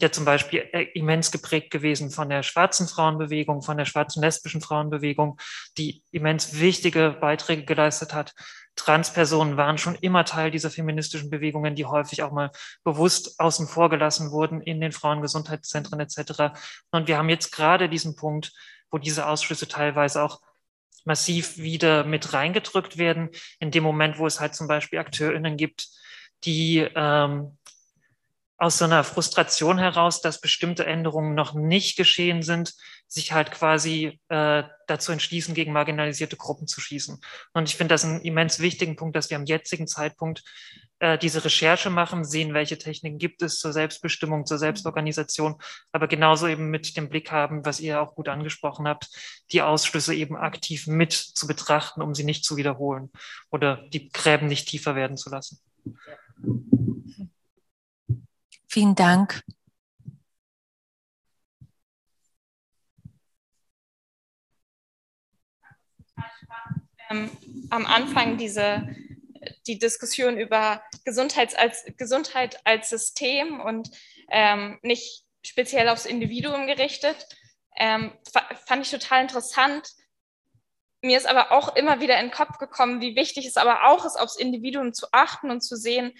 ja 0.00 0.10
zum 0.10 0.24
Beispiel 0.24 0.68
äh, 0.72 0.82
immens 0.94 1.30
geprägt 1.30 1.70
gewesen 1.70 2.10
von 2.10 2.28
der 2.28 2.42
schwarzen 2.42 2.88
Frauenbewegung, 2.88 3.62
von 3.62 3.76
der 3.76 3.84
schwarzen 3.84 4.22
lesbischen 4.22 4.60
Frauenbewegung, 4.60 5.38
die 5.78 6.02
immens 6.10 6.60
wichtige 6.60 7.16
Beiträge 7.20 7.64
geleistet 7.64 8.12
hat. 8.12 8.34
Transpersonen 8.74 9.56
waren 9.56 9.78
schon 9.78 9.96
immer 9.96 10.24
Teil 10.24 10.50
dieser 10.50 10.70
feministischen 10.70 11.30
Bewegungen, 11.30 11.74
die 11.74 11.84
häufig 11.84 12.22
auch 12.22 12.32
mal 12.32 12.50
bewusst 12.84 13.38
außen 13.38 13.68
vor 13.68 13.90
gelassen 13.90 14.30
wurden 14.30 14.60
in 14.62 14.80
den 14.80 14.92
Frauengesundheitszentren 14.92 16.00
etc. 16.00 16.54
Und 16.90 17.06
wir 17.06 17.18
haben 17.18 17.28
jetzt 17.28 17.52
gerade 17.52 17.88
diesen 17.88 18.16
Punkt, 18.16 18.52
wo 18.92 18.98
diese 18.98 19.26
Ausschlüsse 19.26 19.66
teilweise 19.66 20.22
auch 20.22 20.40
massiv 21.04 21.58
wieder 21.58 22.04
mit 22.04 22.32
reingedrückt 22.32 22.96
werden, 22.96 23.30
in 23.58 23.72
dem 23.72 23.82
Moment, 23.82 24.18
wo 24.18 24.26
es 24.26 24.38
halt 24.38 24.54
zum 24.54 24.68
Beispiel 24.68 25.00
AkteurInnen 25.00 25.56
gibt, 25.56 25.88
die 26.44 26.86
ähm, 26.94 27.58
aus 28.62 28.78
so 28.78 28.84
einer 28.84 29.02
Frustration 29.02 29.78
heraus, 29.78 30.20
dass 30.20 30.40
bestimmte 30.40 30.86
Änderungen 30.86 31.34
noch 31.34 31.52
nicht 31.54 31.96
geschehen 31.96 32.42
sind, 32.42 32.74
sich 33.08 33.32
halt 33.32 33.50
quasi 33.50 34.20
äh, 34.28 34.62
dazu 34.86 35.10
entschließen, 35.10 35.54
gegen 35.54 35.72
marginalisierte 35.72 36.36
Gruppen 36.36 36.68
zu 36.68 36.80
schießen. 36.80 37.20
Und 37.54 37.68
ich 37.68 37.74
finde 37.74 37.94
das 37.94 38.04
einen 38.04 38.20
immens 38.20 38.60
wichtigen 38.60 38.94
Punkt, 38.94 39.16
dass 39.16 39.30
wir 39.30 39.36
am 39.36 39.46
jetzigen 39.46 39.88
Zeitpunkt 39.88 40.44
äh, 41.02 41.18
diese 41.18 41.44
Recherche 41.44 41.90
machen, 41.90 42.24
sehen, 42.24 42.54
welche 42.54 42.78
Techniken 42.78 43.18
gibt 43.18 43.42
es 43.42 43.58
zur 43.58 43.72
Selbstbestimmung, 43.72 44.46
zur 44.46 44.58
Selbstorganisation, 44.58 45.56
aber 45.90 46.06
genauso 46.06 46.46
eben 46.46 46.70
mit 46.70 46.96
dem 46.96 47.08
Blick 47.08 47.32
haben, 47.32 47.64
was 47.64 47.80
ihr 47.80 48.00
auch 48.00 48.14
gut 48.14 48.28
angesprochen 48.28 48.86
habt, 48.86 49.08
die 49.50 49.62
Ausschlüsse 49.62 50.14
eben 50.14 50.36
aktiv 50.36 50.86
mit 50.86 51.12
zu 51.12 51.48
betrachten, 51.48 52.02
um 52.02 52.14
sie 52.14 52.22
nicht 52.22 52.44
zu 52.44 52.56
wiederholen 52.56 53.10
oder 53.50 53.78
die 53.92 54.10
Gräben 54.10 54.46
nicht 54.46 54.68
tiefer 54.68 54.94
werden 54.94 55.16
zu 55.16 55.28
lassen. 55.28 55.58
Vielen 58.68 58.94
Dank. 58.94 59.42
Ähm, 67.10 67.28
am 67.70 67.86
Anfang 67.86 68.38
diese 68.38 68.86
die 69.66 69.78
Diskussion 69.78 70.38
über 70.38 70.82
Gesundheit 71.04 71.58
als, 71.58 71.84
Gesundheit 71.96 72.60
als 72.64 72.90
System 72.90 73.60
und 73.60 73.90
ähm, 74.30 74.78
nicht 74.82 75.24
speziell 75.44 75.88
aufs 75.88 76.06
Individuum 76.06 76.66
gerichtet, 76.66 77.26
ähm, 77.76 78.12
fand 78.66 78.84
ich 78.84 78.90
total 78.90 79.22
interessant. 79.22 79.88
Mir 81.00 81.16
ist 81.16 81.26
aber 81.26 81.50
auch 81.50 81.74
immer 81.74 82.00
wieder 82.00 82.18
in 82.20 82.26
den 82.26 82.34
Kopf 82.34 82.58
gekommen, 82.58 83.00
wie 83.00 83.16
wichtig 83.16 83.46
es 83.46 83.56
aber 83.56 83.88
auch 83.88 84.04
ist, 84.04 84.16
aufs 84.16 84.36
Individuum 84.36 84.94
zu 84.94 85.06
achten 85.10 85.50
und 85.50 85.62
zu 85.62 85.76
sehen, 85.76 86.12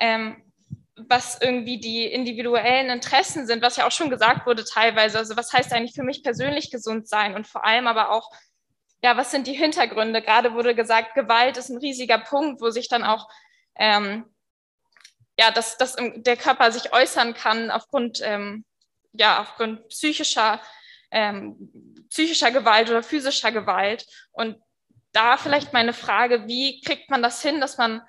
ähm, 0.00 0.42
was 0.96 1.40
irgendwie 1.40 1.78
die 1.78 2.06
individuellen 2.06 2.90
Interessen 2.90 3.46
sind, 3.46 3.62
was 3.62 3.76
ja 3.76 3.86
auch 3.86 3.92
schon 3.92 4.10
gesagt 4.10 4.46
wurde 4.46 4.64
teilweise. 4.64 5.18
Also 5.18 5.36
was 5.36 5.52
heißt 5.52 5.72
eigentlich 5.72 5.94
für 5.94 6.02
mich 6.02 6.22
persönlich 6.22 6.70
gesund 6.70 7.08
sein 7.08 7.34
und 7.34 7.46
vor 7.46 7.64
allem 7.64 7.86
aber 7.86 8.10
auch, 8.10 8.30
ja, 9.02 9.16
was 9.16 9.30
sind 9.30 9.46
die 9.46 9.52
Hintergründe? 9.54 10.22
Gerade 10.22 10.54
wurde 10.54 10.74
gesagt, 10.74 11.14
Gewalt 11.14 11.56
ist 11.56 11.68
ein 11.68 11.78
riesiger 11.78 12.18
Punkt, 12.18 12.60
wo 12.60 12.70
sich 12.70 12.88
dann 12.88 13.02
auch, 13.04 13.28
ähm, 13.74 14.24
ja, 15.38 15.50
dass, 15.50 15.76
dass 15.76 15.96
der 15.98 16.36
Körper 16.36 16.70
sich 16.70 16.92
äußern 16.92 17.34
kann 17.34 17.70
aufgrund, 17.70 18.20
ähm, 18.22 18.64
ja, 19.12 19.40
aufgrund 19.40 19.88
psychischer, 19.88 20.60
ähm, 21.10 22.06
psychischer 22.10 22.52
Gewalt 22.52 22.90
oder 22.90 23.02
physischer 23.02 23.50
Gewalt. 23.50 24.06
Und 24.30 24.60
da 25.12 25.36
vielleicht 25.36 25.72
meine 25.72 25.92
Frage, 25.92 26.46
wie 26.46 26.80
kriegt 26.80 27.10
man 27.10 27.22
das 27.22 27.42
hin, 27.42 27.60
dass 27.60 27.78
man 27.78 28.02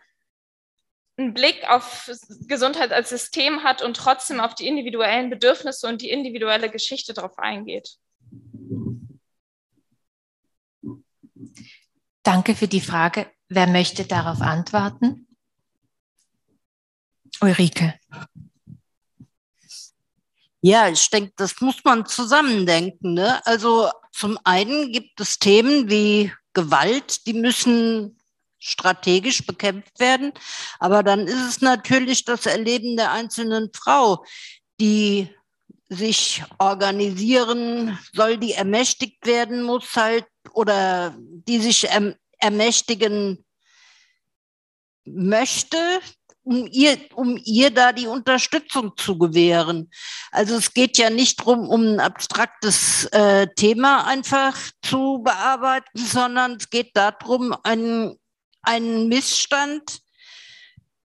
einen 1.18 1.34
Blick 1.34 1.68
auf 1.70 2.10
Gesundheit 2.48 2.92
als 2.92 3.10
System 3.10 3.64
hat 3.64 3.82
und 3.82 3.98
trotzdem 3.98 4.40
auf 4.40 4.56
die 4.56 4.68
individuellen 4.68 5.30
Bedürfnisse 5.30 5.88
und 5.88 6.02
die 6.02 6.10
individuelle 6.10 6.70
Geschichte 6.70 7.14
darauf 7.14 7.38
eingeht. 7.38 7.98
Danke 12.24 12.56
für 12.56 12.70
die 12.70 12.82
Frage. 12.82 13.30
Wer 13.50 13.68
möchte 13.68 14.06
darauf 14.06 14.42
antworten? 14.42 15.28
Ulrike. 17.42 18.00
Ja, 20.62 20.88
ich 20.88 21.10
denke, 21.10 21.34
das 21.36 21.60
muss 21.60 21.84
man 21.84 22.06
zusammendenken. 22.06 23.16
Ne? 23.16 23.46
Also 23.46 23.92
zum 24.14 24.40
einen 24.46 24.94
gibt 24.94 25.20
es 25.20 25.38
Themen 25.38 25.90
wie 25.90 26.32
Gewalt, 26.54 27.28
die 27.28 27.34
müssen 27.34 28.18
strategisch 28.60 29.46
bekämpft 29.46 30.00
werden. 30.00 30.32
Aber 30.80 31.04
dann 31.04 31.28
ist 31.28 31.50
es 31.50 31.62
natürlich 31.62 32.24
das 32.24 32.46
Erleben 32.46 32.96
der 32.96 33.12
einzelnen 33.12 33.72
Frau, 33.74 34.24
die 34.80 35.30
sich 35.90 36.44
organisieren 36.60 38.00
soll, 38.14 38.38
die 38.38 38.54
ermächtigt 38.54 39.26
werden 39.26 39.64
muss 39.64 39.96
halt 39.98 40.26
oder 40.52 41.16
die 41.18 41.60
sich 41.60 41.90
erm 41.90 42.16
ermächtigen 42.40 43.46
möchte, 45.06 45.78
um 46.44 46.68
ihr, 46.72 46.98
um 47.16 47.40
ihr 47.46 47.72
da 47.72 47.94
die 47.94 48.08
Unterstützung 48.08 48.98
zu 48.98 49.18
gewähren. 49.18 49.90
Also 50.32 50.56
es 50.56 50.74
geht 50.74 50.98
ja 50.98 51.10
nicht 51.10 51.40
darum, 51.40 51.70
um 51.70 51.82
ein 51.82 52.00
abstraktes 52.00 53.06
äh, 53.06 53.48
Thema 53.56 54.06
einfach 54.06 54.58
zu 54.82 55.22
bearbeiten, 55.24 55.88
sondern 55.98 56.58
es 56.58 56.70
geht 56.70 56.92
darum, 56.96 57.56
einen, 57.64 58.18
einen 58.62 59.08
Missstand 59.08 60.00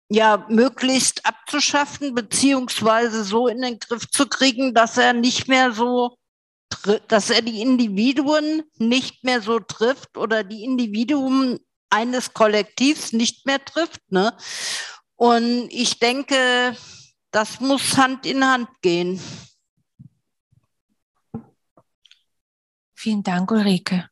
ja 0.09 0.45
möglichst 0.49 1.25
abzuschaffen, 1.27 2.15
beziehungsweise 2.15 3.25
so 3.25 3.47
in 3.47 3.61
den 3.61 3.79
Griff 3.79 4.11
zu 4.11 4.27
kriegen, 4.27 4.75
dass 4.75 4.97
er 4.97 5.13
nicht 5.13 5.49
mehr 5.49 5.73
so, 5.73 6.17
dass 7.09 7.31
er 7.31 7.43
die 7.43 7.61
Individuen 7.61 8.63
nicht 8.77 9.25
mehr 9.25 9.41
so 9.41 9.59
trifft 9.59 10.17
oder 10.17 10.45
die 10.45 10.65
Individuen 10.65 11.61
eines 11.91 12.35
Kollektivs 12.35 13.13
nicht 13.13 13.47
mehr 13.47 13.65
trifft. 13.65 14.01
Ne? 14.11 14.37
Und 15.17 15.69
ich 15.71 15.99
denke, 15.99 16.77
das 17.31 17.61
muss 17.61 17.97
Hand 17.97 18.27
in 18.27 18.45
Hand 18.45 18.69
gehen. 18.83 19.21
Vielen 22.95 23.23
Dank, 23.23 23.51
Ulrike. 23.51 24.09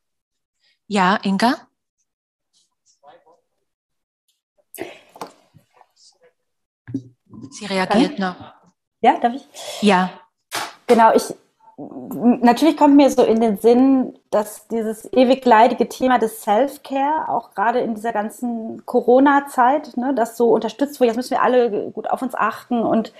Ja, 0.87 1.17
Inga? 1.17 1.67
Sie 7.51 7.65
reagiert 7.65 8.19
noch. 8.19 8.53
Ja, 9.01 9.19
darf 9.19 9.33
ich? 9.35 9.47
Ja. 9.81 10.21
Genau, 10.87 11.13
ich 11.13 11.23
natürlich 11.77 12.75
kommt 12.75 12.95
mir 12.95 13.09
so 13.09 13.23
in 13.23 13.39
den 13.39 13.57
Sinn, 13.57 14.17
dass 14.31 14.67
dieses 14.67 15.11
ewig 15.13 15.45
leidige 15.45 15.87
Thema 15.87 16.17
des 16.17 16.41
Self-Care, 16.41 17.29
auch 17.29 17.51
gerade 17.51 17.79
in 17.79 17.93
dieser 17.93 18.13
ganzen 18.13 18.83
Corona-Zeit, 18.85 19.95
ne, 19.95 20.13
das 20.15 20.37
so 20.37 20.51
unterstützt 20.51 20.99
wird, 20.99 21.09
jetzt 21.09 21.17
müssen 21.17 21.31
wir 21.31 21.43
alle 21.43 21.91
gut 21.91 22.09
auf 22.09 22.23
uns 22.23 22.33
achten 22.33 22.81
und, 22.81 23.13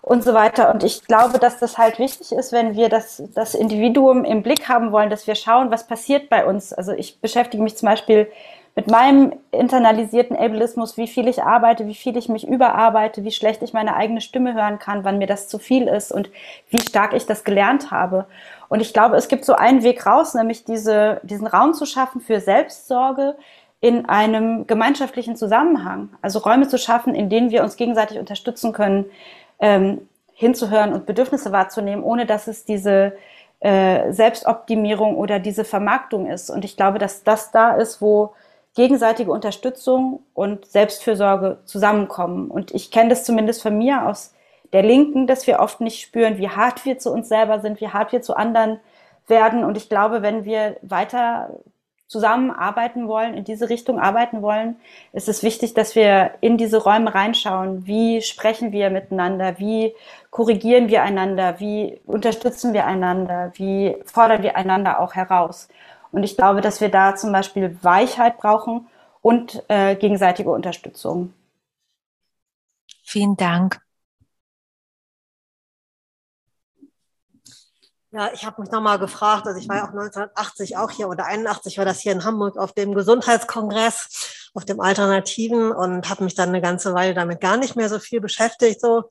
und 0.00 0.24
so 0.24 0.34
weiter. 0.34 0.74
Und 0.74 0.82
ich 0.82 1.04
glaube, 1.04 1.38
dass 1.38 1.58
das 1.58 1.78
halt 1.78 2.00
wichtig 2.00 2.32
ist, 2.32 2.50
wenn 2.50 2.74
wir 2.74 2.88
das, 2.88 3.22
das 3.34 3.54
Individuum 3.54 4.24
im 4.24 4.42
Blick 4.42 4.68
haben 4.68 4.90
wollen, 4.90 5.10
dass 5.10 5.28
wir 5.28 5.36
schauen, 5.36 5.70
was 5.70 5.86
passiert 5.86 6.28
bei 6.28 6.44
uns. 6.44 6.72
Also 6.72 6.92
ich 6.92 7.20
beschäftige 7.20 7.62
mich 7.62 7.76
zum 7.76 7.88
Beispiel 7.88 8.26
mit 8.74 8.90
meinem 8.90 9.34
internalisierten 9.50 10.36
Ableismus, 10.36 10.96
wie 10.96 11.06
viel 11.06 11.28
ich 11.28 11.42
arbeite, 11.42 11.86
wie 11.86 11.94
viel 11.94 12.16
ich 12.16 12.30
mich 12.30 12.48
überarbeite, 12.48 13.22
wie 13.22 13.30
schlecht 13.30 13.62
ich 13.62 13.74
meine 13.74 13.94
eigene 13.96 14.22
Stimme 14.22 14.54
hören 14.54 14.78
kann, 14.78 15.04
wann 15.04 15.18
mir 15.18 15.26
das 15.26 15.48
zu 15.48 15.58
viel 15.58 15.88
ist 15.88 16.10
und 16.10 16.30
wie 16.70 16.80
stark 16.80 17.12
ich 17.12 17.26
das 17.26 17.44
gelernt 17.44 17.90
habe. 17.90 18.24
Und 18.68 18.80
ich 18.80 18.94
glaube, 18.94 19.16
es 19.16 19.28
gibt 19.28 19.44
so 19.44 19.54
einen 19.54 19.82
Weg 19.82 20.06
raus, 20.06 20.32
nämlich 20.32 20.64
diese, 20.64 21.20
diesen 21.22 21.46
Raum 21.46 21.74
zu 21.74 21.84
schaffen 21.84 22.22
für 22.22 22.40
Selbstsorge 22.40 23.36
in 23.82 24.08
einem 24.08 24.66
gemeinschaftlichen 24.66 25.36
Zusammenhang. 25.36 26.08
Also 26.22 26.38
Räume 26.38 26.66
zu 26.66 26.78
schaffen, 26.78 27.14
in 27.14 27.28
denen 27.28 27.50
wir 27.50 27.62
uns 27.64 27.76
gegenseitig 27.76 28.18
unterstützen 28.18 28.72
können, 28.72 29.04
ähm, 29.58 30.08
hinzuhören 30.32 30.94
und 30.94 31.04
Bedürfnisse 31.04 31.52
wahrzunehmen, 31.52 32.02
ohne 32.02 32.24
dass 32.24 32.46
es 32.46 32.64
diese 32.64 33.12
äh, 33.60 34.12
Selbstoptimierung 34.12 35.16
oder 35.16 35.38
diese 35.38 35.64
Vermarktung 35.64 36.26
ist. 36.30 36.48
Und 36.48 36.64
ich 36.64 36.76
glaube, 36.76 36.98
dass 36.98 37.22
das 37.22 37.50
da 37.50 37.74
ist, 37.74 38.00
wo 38.00 38.32
gegenseitige 38.74 39.30
Unterstützung 39.30 40.24
und 40.34 40.66
Selbstfürsorge 40.66 41.58
zusammenkommen. 41.64 42.50
Und 42.50 42.72
ich 42.72 42.90
kenne 42.90 43.10
das 43.10 43.24
zumindest 43.24 43.62
von 43.62 43.76
mir 43.76 44.06
aus 44.06 44.34
der 44.72 44.82
Linken, 44.82 45.26
dass 45.26 45.46
wir 45.46 45.60
oft 45.60 45.80
nicht 45.80 46.00
spüren, 46.00 46.38
wie 46.38 46.48
hart 46.48 46.84
wir 46.84 46.98
zu 46.98 47.12
uns 47.12 47.28
selber 47.28 47.60
sind, 47.60 47.80
wie 47.80 47.88
hart 47.88 48.12
wir 48.12 48.22
zu 48.22 48.34
anderen 48.34 48.80
werden. 49.26 49.64
Und 49.64 49.76
ich 49.76 49.88
glaube, 49.88 50.22
wenn 50.22 50.44
wir 50.44 50.76
weiter 50.82 51.50
zusammenarbeiten 52.12 53.08
wollen, 53.08 53.34
in 53.34 53.44
diese 53.44 53.70
Richtung 53.70 53.98
arbeiten 53.98 54.42
wollen, 54.42 54.76
ist 55.14 55.28
es 55.28 55.42
wichtig, 55.42 55.72
dass 55.72 55.94
wir 55.94 56.32
in 56.42 56.58
diese 56.58 56.82
Räume 56.82 57.14
reinschauen. 57.14 57.86
Wie 57.86 58.20
sprechen 58.20 58.70
wir 58.70 58.90
miteinander? 58.90 59.58
Wie 59.58 59.94
korrigieren 60.30 60.88
wir 60.88 61.02
einander? 61.02 61.58
Wie 61.58 62.00
unterstützen 62.04 62.74
wir 62.74 62.84
einander? 62.86 63.52
Wie 63.54 63.96
fordern 64.04 64.42
wir 64.42 64.56
einander 64.56 65.00
auch 65.00 65.14
heraus? 65.14 65.68
Und 66.12 66.22
ich 66.22 66.36
glaube, 66.36 66.60
dass 66.60 66.80
wir 66.80 66.90
da 66.90 67.16
zum 67.16 67.32
Beispiel 67.32 67.76
Weichheit 67.82 68.38
brauchen 68.38 68.86
und 69.22 69.64
äh, 69.68 69.96
gegenseitige 69.96 70.50
Unterstützung. 70.50 71.32
Vielen 73.02 73.36
Dank. 73.36 73.80
Ja, 78.10 78.30
ich 78.34 78.44
habe 78.44 78.60
mich 78.60 78.70
nochmal 78.70 78.98
gefragt, 78.98 79.46
also 79.46 79.58
ich 79.58 79.70
war 79.70 79.76
ja 79.76 79.84
auch 79.84 79.88
1980 79.88 80.76
auch 80.76 80.90
hier 80.90 81.08
oder 81.08 81.24
81 81.24 81.78
war 81.78 81.86
das 81.86 82.00
hier 82.00 82.12
in 82.12 82.24
Hamburg 82.24 82.58
auf 82.58 82.74
dem 82.74 82.94
Gesundheitskongress, 82.94 84.50
auf 84.52 84.66
dem 84.66 84.80
Alternativen 84.80 85.72
und 85.72 86.10
habe 86.10 86.24
mich 86.24 86.34
dann 86.34 86.50
eine 86.50 86.60
ganze 86.60 86.92
Weile 86.92 87.14
damit 87.14 87.40
gar 87.40 87.56
nicht 87.56 87.74
mehr 87.74 87.88
so 87.88 87.98
viel 87.98 88.20
beschäftigt. 88.20 88.82
So. 88.82 89.04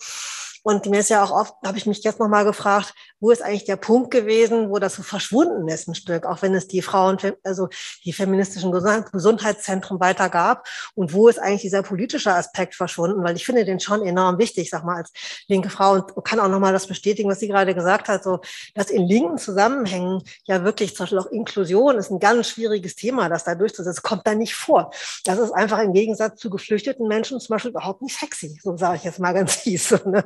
Und 0.63 0.85
mir 0.85 0.99
ist 0.99 1.09
ja 1.09 1.23
auch 1.23 1.31
oft, 1.31 1.53
habe 1.65 1.77
ich 1.77 1.85
mich 1.85 2.03
jetzt 2.03 2.19
nochmal 2.19 2.45
gefragt, 2.45 2.93
wo 3.19 3.31
ist 3.31 3.41
eigentlich 3.41 3.65
der 3.65 3.77
Punkt 3.77 4.11
gewesen, 4.11 4.69
wo 4.69 4.79
das 4.79 4.95
so 4.95 5.03
verschwunden 5.03 5.67
ist 5.67 5.88
ein 5.88 5.95
Stück, 5.95 6.25
auch 6.25 6.41
wenn 6.41 6.53
es 6.53 6.67
die 6.67 6.81
Frauen, 6.81 7.17
also 7.43 7.69
die 8.03 8.13
feministischen 8.13 8.71
Gesundheitszentren 8.71 9.99
weiter 9.99 10.29
gab. 10.29 10.67
Und 10.95 11.13
wo 11.13 11.27
ist 11.27 11.39
eigentlich 11.39 11.61
dieser 11.61 11.83
politische 11.83 12.33
Aspekt 12.33 12.75
verschwunden? 12.75 13.23
Weil 13.23 13.35
ich 13.35 13.45
finde 13.45 13.65
den 13.65 13.79
schon 13.79 14.05
enorm 14.05 14.38
wichtig, 14.38 14.69
sag 14.69 14.83
mal, 14.83 14.97
als 14.97 15.11
linke 15.47 15.69
Frau 15.69 15.93
und 15.93 16.25
kann 16.25 16.39
auch 16.39 16.47
nochmal 16.47 16.73
das 16.73 16.88
bestätigen, 16.88 17.29
was 17.29 17.39
sie 17.39 17.47
gerade 17.47 17.73
gesagt 17.73 18.07
hat, 18.07 18.23
so, 18.23 18.39
dass 18.75 18.89
in 18.89 19.07
linken 19.07 19.38
Zusammenhängen 19.38 20.21
ja 20.45 20.63
wirklich 20.63 20.95
zum 20.95 21.05
Beispiel 21.05 21.19
auch 21.19 21.27
Inklusion 21.27 21.97
ist 21.97 22.11
ein 22.11 22.19
ganz 22.19 22.49
schwieriges 22.49 22.95
Thema, 22.95 23.29
das 23.29 23.43
da 23.43 23.55
durchzusetzen, 23.55 24.03
kommt 24.03 24.27
da 24.27 24.35
nicht 24.35 24.55
vor. 24.55 24.91
Das 25.25 25.39
ist 25.39 25.51
einfach 25.51 25.79
im 25.79 25.93
Gegensatz 25.93 26.39
zu 26.39 26.49
geflüchteten 26.49 27.07
Menschen 27.07 27.39
zum 27.39 27.53
Beispiel 27.53 27.71
überhaupt 27.71 28.01
nicht 28.01 28.17
sexy, 28.17 28.59
so 28.61 28.77
sage 28.77 28.97
ich 28.97 29.03
jetzt 29.03 29.19
mal 29.19 29.33
ganz 29.33 29.55
fies. 29.61 29.89
So, 29.89 29.97
ne? 30.05 30.23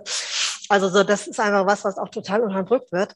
Also 0.70 0.90
so, 0.90 1.04
das 1.04 1.28
ist 1.28 1.40
einfach 1.40 1.66
was, 1.66 1.84
was 1.84 1.98
auch 1.98 2.10
total 2.10 2.42
unterdrückt 2.42 2.92
wird. 2.92 3.16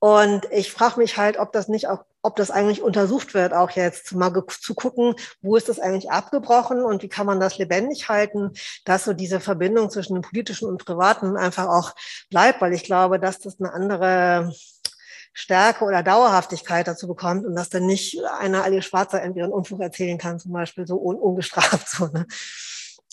Und 0.00 0.46
ich 0.50 0.72
frage 0.72 0.98
mich 0.98 1.18
halt, 1.18 1.38
ob 1.38 1.52
das 1.52 1.68
nicht 1.68 1.86
auch, 1.88 2.04
ob 2.22 2.36
das 2.36 2.50
eigentlich 2.50 2.80
untersucht 2.80 3.34
wird, 3.34 3.52
auch 3.52 3.70
jetzt 3.70 4.14
mal 4.14 4.32
zu 4.48 4.74
gucken, 4.74 5.14
wo 5.42 5.56
ist 5.56 5.68
das 5.68 5.78
eigentlich 5.78 6.10
abgebrochen 6.10 6.82
und 6.82 7.02
wie 7.02 7.08
kann 7.08 7.26
man 7.26 7.38
das 7.38 7.58
lebendig 7.58 8.08
halten, 8.08 8.52
dass 8.86 9.04
so 9.04 9.12
diese 9.12 9.40
Verbindung 9.40 9.90
zwischen 9.90 10.14
dem 10.14 10.22
politischen 10.22 10.68
und 10.68 10.84
privaten 10.84 11.36
einfach 11.36 11.68
auch 11.68 11.94
bleibt, 12.30 12.62
weil 12.62 12.72
ich 12.72 12.84
glaube, 12.84 13.20
dass 13.20 13.40
das 13.40 13.60
eine 13.60 13.72
andere 13.74 14.52
Stärke 15.32 15.84
oder 15.84 16.02
Dauerhaftigkeit 16.02 16.88
dazu 16.88 17.06
bekommt 17.06 17.46
und 17.46 17.54
dass 17.54 17.68
dann 17.68 17.86
nicht 17.86 18.18
einer 18.38 18.64
alle 18.64 18.82
Schwarzer 18.82 19.22
entweder 19.22 19.44
einen 19.44 19.54
Unfug 19.54 19.80
erzählen 19.80 20.18
kann, 20.18 20.38
zum 20.38 20.52
Beispiel 20.52 20.86
so 20.86 20.96
un 20.96 21.16
ungestraft. 21.16 21.88
So, 21.90 22.06
ne? 22.06 22.26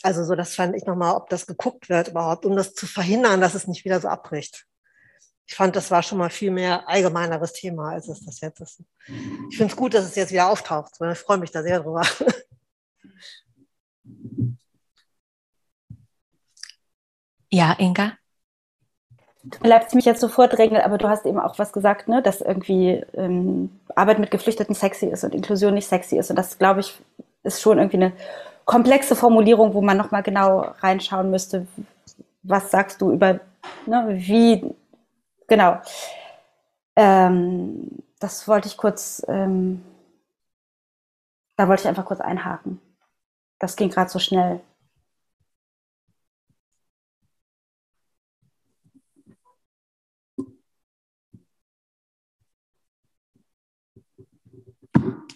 Also 0.03 0.23
so, 0.23 0.35
das 0.35 0.55
fand 0.55 0.75
ich 0.75 0.85
nochmal, 0.85 1.15
ob 1.15 1.29
das 1.29 1.47
geguckt 1.47 1.89
wird 1.89 2.09
überhaupt, 2.09 2.45
um 2.45 2.55
das 2.55 2.73
zu 2.73 2.85
verhindern, 2.85 3.41
dass 3.41 3.55
es 3.55 3.67
nicht 3.67 3.83
wieder 3.83 3.99
so 3.99 4.07
abbricht. 4.07 4.65
Ich 5.47 5.55
fand, 5.55 5.75
das 5.75 5.91
war 5.91 6.03
schon 6.03 6.17
mal 6.17 6.29
viel 6.29 6.51
mehr 6.51 6.87
allgemeineres 6.89 7.53
Thema, 7.53 7.91
als 7.91 8.09
es 8.09 8.23
das 8.25 8.41
jetzt 8.41 8.59
ist. 8.59 8.83
Ich 9.49 9.57
finde 9.57 9.71
es 9.71 9.77
gut, 9.77 9.93
dass 9.93 10.05
es 10.05 10.15
jetzt 10.15 10.31
wieder 10.31 10.49
auftaucht. 10.49 10.93
Ich 10.99 11.17
freue 11.19 11.37
mich 11.37 11.51
da 11.51 11.63
sehr 11.63 11.79
drüber. 11.79 12.05
Ja, 17.49 17.75
Inga? 17.79 18.13
Tut 19.49 19.63
mir 19.63 19.69
leid, 19.69 19.83
dass 19.83 19.91
ich 19.91 19.95
mich 19.95 20.05
jetzt 20.05 20.19
so 20.19 20.27
vordränge, 20.27 20.83
aber 20.83 20.97
du 20.97 21.07
hast 21.07 21.25
eben 21.25 21.39
auch 21.39 21.57
was 21.57 21.71
gesagt, 21.71 22.09
ne, 22.09 22.21
dass 22.21 22.41
irgendwie 22.41 23.05
ähm, 23.13 23.79
Arbeit 23.95 24.19
mit 24.19 24.31
Geflüchteten 24.31 24.75
sexy 24.75 25.05
ist 25.05 25.23
und 25.23 25.33
Inklusion 25.33 25.73
nicht 25.73 25.87
sexy 25.87 26.17
ist. 26.17 26.29
Und 26.29 26.35
das, 26.35 26.57
glaube 26.57 26.81
ich, 26.81 26.99
ist 27.43 27.61
schon 27.61 27.77
irgendwie 27.77 27.97
eine 27.97 28.13
komplexe 28.67 29.15
Formulierung, 29.15 29.73
wo 29.73 29.81
man 29.81 29.97
nochmal 29.97 30.21
genau 30.23 30.59
reinschauen 30.81 31.31
müsste. 31.31 31.67
Was 32.43 32.69
sagst 32.69 33.01
du 33.01 33.11
über, 33.11 33.39
ne, 33.87 34.05
wie, 34.09 34.75
genau. 35.47 35.81
Ähm, 36.95 38.03
das 38.19 38.47
wollte 38.47 38.67
ich 38.67 38.77
kurz, 38.77 39.25
ähm, 39.29 39.83
da 41.55 41.67
wollte 41.67 41.83
ich 41.83 41.87
einfach 41.87 42.05
kurz 42.05 42.19
einhaken. 42.19 42.81
Das 43.59 43.75
ging 43.77 43.89
gerade 43.89 44.09
so 44.09 44.19
schnell. 44.19 44.61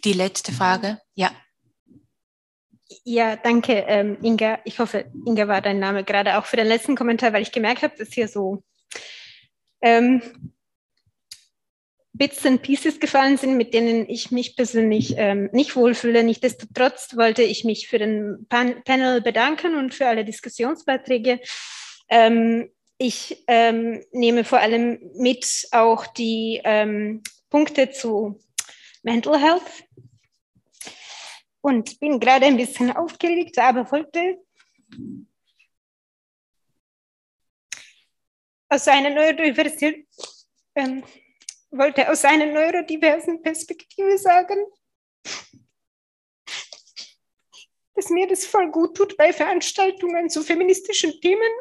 Die 0.04 0.14
letzte 0.14 0.52
Frage, 0.52 1.00
ja. 1.16 1.30
Ja, 3.04 3.36
danke, 3.36 3.74
ähm, 3.88 4.18
Inga. 4.22 4.60
Ich 4.64 4.78
hoffe, 4.78 5.06
Inga 5.26 5.48
war 5.48 5.62
dein 5.62 5.80
Name 5.80 6.04
gerade 6.04 6.38
auch 6.38 6.46
für 6.46 6.58
den 6.58 6.68
letzten 6.68 6.96
Kommentar, 6.96 7.34
weil 7.34 7.42
ich 7.42 7.52
gemerkt 7.52 7.82
habe, 7.82 7.98
dass 7.98 8.14
hier 8.14 8.28
so 8.28 8.64
ähm, 9.82 10.22
Bits 12.14 12.46
and 12.46 12.62
Pieces 12.62 13.00
gefallen 13.00 13.38
sind, 13.38 13.58
mit 13.58 13.74
denen 13.74 14.08
ich 14.08 14.30
mich 14.30 14.56
persönlich 14.56 15.16
ähm, 15.18 15.50
nicht 15.54 15.76
wohlfühle. 15.76 16.24
Nichtsdestotrotz 16.24 17.18
wollte 17.18 17.42
ich 17.42 17.64
mich 17.64 17.88
für 17.88 17.98
den 17.98 18.46
Pan 18.50 18.84
Panel 18.84 19.22
bedanken 19.22 19.76
und 19.76 19.96
für 19.96 20.06
alle 20.06 20.24
Diskussionsbeiträge. 20.24 21.40
Ähm, 22.10 22.70
ich 23.00 23.44
ähm, 23.48 24.04
nehme 24.12 24.44
vor 24.44 24.60
allem 24.60 25.00
mit 25.16 25.68
auch 25.72 26.06
die 26.06 26.62
ähm, 26.64 27.24
Punkte 27.50 27.90
zu 27.90 28.40
Mental 29.02 29.40
Health 29.40 29.84
und 31.62 32.00
bin 32.00 32.20
gerade 32.20 32.48
ein 32.48 32.58
bisschen 32.58 32.92
aufgeregt, 32.92 33.58
aber 33.60 33.90
wollte 33.92 34.40
aus 38.70 38.88
einer 38.88 39.10
neurodiversen, 39.10 40.08
ähm, 40.76 41.04
wollte 41.72 42.10
aus 42.10 42.26
einer 42.26 42.46
neurodiversen 42.48 43.42
Perspektive 43.42 44.18
sagen, 44.18 44.58
dass 47.94 48.10
mir 48.10 48.28
das 48.28 48.46
voll 48.46 48.72
gut 48.72 48.98
tut 48.98 49.16
bei 49.18 49.32
Veranstaltungen 49.32 50.30
zu 50.30 50.42
feministischen 50.42 51.20
Themen. 51.22 51.52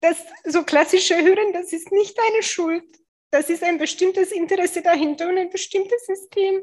Das 0.00 0.18
so 0.44 0.62
klassische 0.62 1.16
Hören, 1.16 1.52
das 1.52 1.72
ist 1.72 1.90
nicht 1.90 2.16
deine 2.16 2.42
Schuld. 2.42 2.84
Das 3.30 3.50
ist 3.50 3.62
ein 3.62 3.78
bestimmtes 3.78 4.30
Interesse 4.30 4.80
dahinter 4.80 5.28
und 5.28 5.36
ein 5.36 5.50
bestimmtes 5.50 6.06
System 6.06 6.62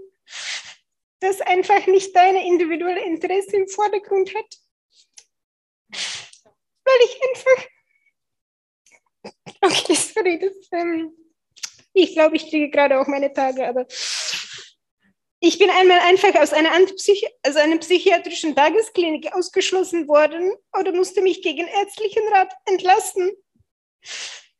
das 1.23 1.41
einfach 1.41 1.87
nicht 1.87 2.15
deine 2.15 2.45
individuelle 2.45 3.03
Interesse 3.03 3.55
im 3.55 3.67
Vordergrund 3.67 4.33
hat. 4.35 4.57
Weil 6.83 6.99
ich 7.05 7.19
einfach. 7.29 7.67
Okay, 9.61 9.95
sorry, 9.95 10.37
das, 10.37 10.53
ähm, 10.73 11.15
ich 11.93 12.13
glaube, 12.13 12.35
ich 12.35 12.49
kriege 12.49 12.69
gerade 12.69 12.99
auch 12.99 13.07
meine 13.07 13.31
Tage, 13.31 13.65
aber 13.65 13.87
ich 15.39 15.57
bin 15.59 15.69
einmal 15.69 15.99
einfach 15.99 16.35
aus 16.35 16.51
einer, 16.53 16.71
also 16.71 17.59
einer 17.59 17.77
psychiatrischen 17.77 18.55
Tagesklinik 18.55 19.33
ausgeschlossen 19.33 20.07
worden 20.07 20.53
oder 20.77 20.91
musste 20.91 21.21
mich 21.21 21.41
gegen 21.41 21.67
ärztlichen 21.67 22.27
Rat 22.33 22.53
entlassen, 22.65 23.31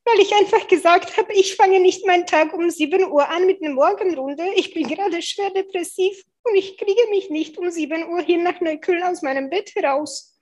weil 0.04 0.20
ich 0.20 0.34
einfach 0.34 0.68
gesagt 0.68 1.18
habe, 1.18 1.34
ich 1.34 1.56
fange 1.56 1.80
nicht 1.80 2.06
meinen 2.06 2.26
Tag 2.26 2.54
um 2.54 2.70
7 2.70 3.12
Uhr 3.12 3.28
an 3.30 3.46
mit 3.46 3.62
einer 3.62 3.74
Morgenrunde. 3.74 4.46
Ich 4.56 4.74
bin 4.74 4.88
gerade 4.88 5.22
schwer 5.22 5.50
depressiv 5.52 6.22
und 6.44 6.56
ich 6.56 6.78
kriege 6.78 7.08
mich 7.10 7.30
nicht 7.30 7.58
um 7.58 7.70
7 7.70 8.10
Uhr 8.10 8.22
hier 8.22 8.38
nach 8.40 8.60
Neukölln 8.60 9.04
aus 9.04 9.22
meinem 9.22 9.50
Bett 9.50 9.74
heraus. 9.76 10.38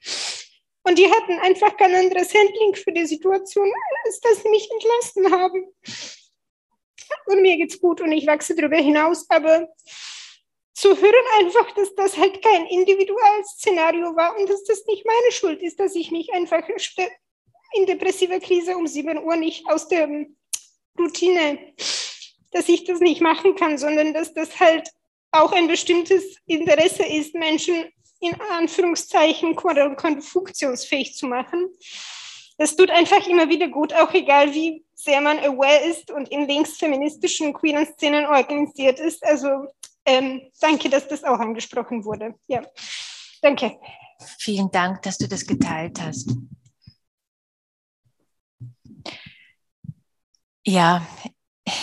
Und 0.83 0.97
die 0.97 1.09
hatten 1.09 1.39
einfach 1.39 1.77
kein 1.77 1.93
anderes 1.93 2.33
Handling 2.33 2.75
für 2.75 2.91
die 2.91 3.05
Situation, 3.05 3.71
als 4.05 4.19
dass 4.19 4.41
sie 4.41 4.49
mich 4.49 4.69
entlassen 4.71 5.31
haben. 5.31 5.63
Und 7.27 7.41
mir 7.41 7.57
geht's 7.57 7.79
gut 7.79 8.01
und 8.01 8.11
ich 8.11 8.25
wachse 8.25 8.55
darüber 8.55 8.77
hinaus, 8.77 9.29
aber 9.29 9.67
zu 10.73 10.89
hören 10.97 11.25
einfach, 11.39 11.71
dass 11.73 11.93
das 11.93 12.17
halt 12.17 12.41
kein 12.41 12.65
individuelles 12.67 13.49
Szenario 13.57 14.15
war 14.15 14.35
und 14.37 14.49
dass 14.49 14.63
das 14.63 14.85
nicht 14.87 15.05
meine 15.05 15.31
Schuld 15.31 15.61
ist, 15.61 15.79
dass 15.79 15.93
ich 15.93 16.09
mich 16.09 16.33
einfach 16.33 16.63
in 17.73 17.85
depressiver 17.85 18.39
Krise 18.39 18.75
um 18.75 18.87
7 18.87 19.23
Uhr 19.23 19.35
nicht 19.35 19.67
aus 19.69 19.87
der 19.87 20.09
Routine, 20.97 21.73
dass 22.51 22.67
ich 22.67 22.85
das 22.85 22.99
nicht 22.99 23.21
machen 23.21 23.55
kann, 23.55 23.77
sondern 23.77 24.13
dass 24.13 24.33
das 24.33 24.59
halt 24.59 24.89
auch 25.31 25.51
ein 25.53 25.67
bestimmtes 25.67 26.35
Interesse 26.45 27.03
ist, 27.03 27.33
Menschen 27.35 27.85
in 28.19 28.35
Anführungszeichen 28.51 29.57
funktionsfähig 30.21 31.15
zu 31.15 31.27
machen. 31.27 31.69
Das 32.57 32.75
tut 32.75 32.91
einfach 32.91 33.25
immer 33.27 33.49
wieder 33.49 33.67
gut, 33.67 33.93
auch 33.93 34.13
egal 34.13 34.53
wie 34.53 34.85
sehr 34.93 35.19
man 35.19 35.39
aware 35.39 35.83
ist 35.89 36.11
und 36.11 36.29
in 36.29 36.47
linksfeministischen 36.47 37.53
queeren 37.53 37.87
Szenen 37.87 38.25
organisiert 38.27 38.99
ist. 38.99 39.25
Also 39.25 39.67
ähm, 40.05 40.41
danke, 40.59 40.89
dass 40.89 41.07
das 41.07 41.23
auch 41.23 41.39
angesprochen 41.39 42.05
wurde. 42.05 42.35
Ja, 42.47 42.61
danke. 43.41 43.79
Vielen 44.37 44.69
Dank, 44.69 45.01
dass 45.01 45.17
du 45.17 45.27
das 45.27 45.45
geteilt 45.45 45.99
hast. 45.99 46.29
Ja, 50.63 51.07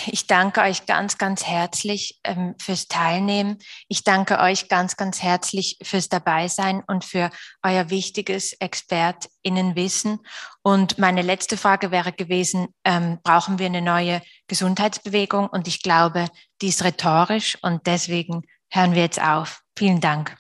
ich 0.07 0.27
danke 0.27 0.63
euch 0.63 0.87
ganz, 0.87 1.19
ganz 1.19 1.45
herzlich 1.45 2.19
ähm, 2.25 2.55
fürs 2.61 2.89
Teilnehmen. 2.89 3.59
Ich 3.89 4.03
danke 4.03 4.41
euch 4.41 4.69
ganz, 4.69 4.97
ganz 4.97 5.23
herzlich 5.23 5.79
fürs 5.83 6.09
Dabeisein 6.09 6.83
und 6.87 7.05
für 7.05 7.31
euer 7.63 7.89
wichtiges 7.89 8.55
ExpertInnenwissen. 8.59 10.19
Und 10.63 10.99
meine 10.99 11.23
letzte 11.23 11.57
Frage 11.57 11.91
wäre 11.91 12.13
gewesen, 12.13 12.69
ähm, 12.85 13.19
brauchen 13.23 13.59
wir 13.59 13.67
eine 13.67 13.83
neue 13.83 14.21
Gesundheitsbewegung? 14.49 15.49
Und 15.49 15.69
ich 15.69 15.83
glaube, 15.83 16.29
die 16.61 16.69
ist 16.69 16.83
rhetorisch 16.83 17.57
und 17.63 17.87
deswegen 17.87 18.43
hören 18.71 18.95
wir 18.95 19.03
jetzt 19.03 19.23
auf. 19.23 19.63
Vielen 19.77 20.01
Dank. 20.01 20.37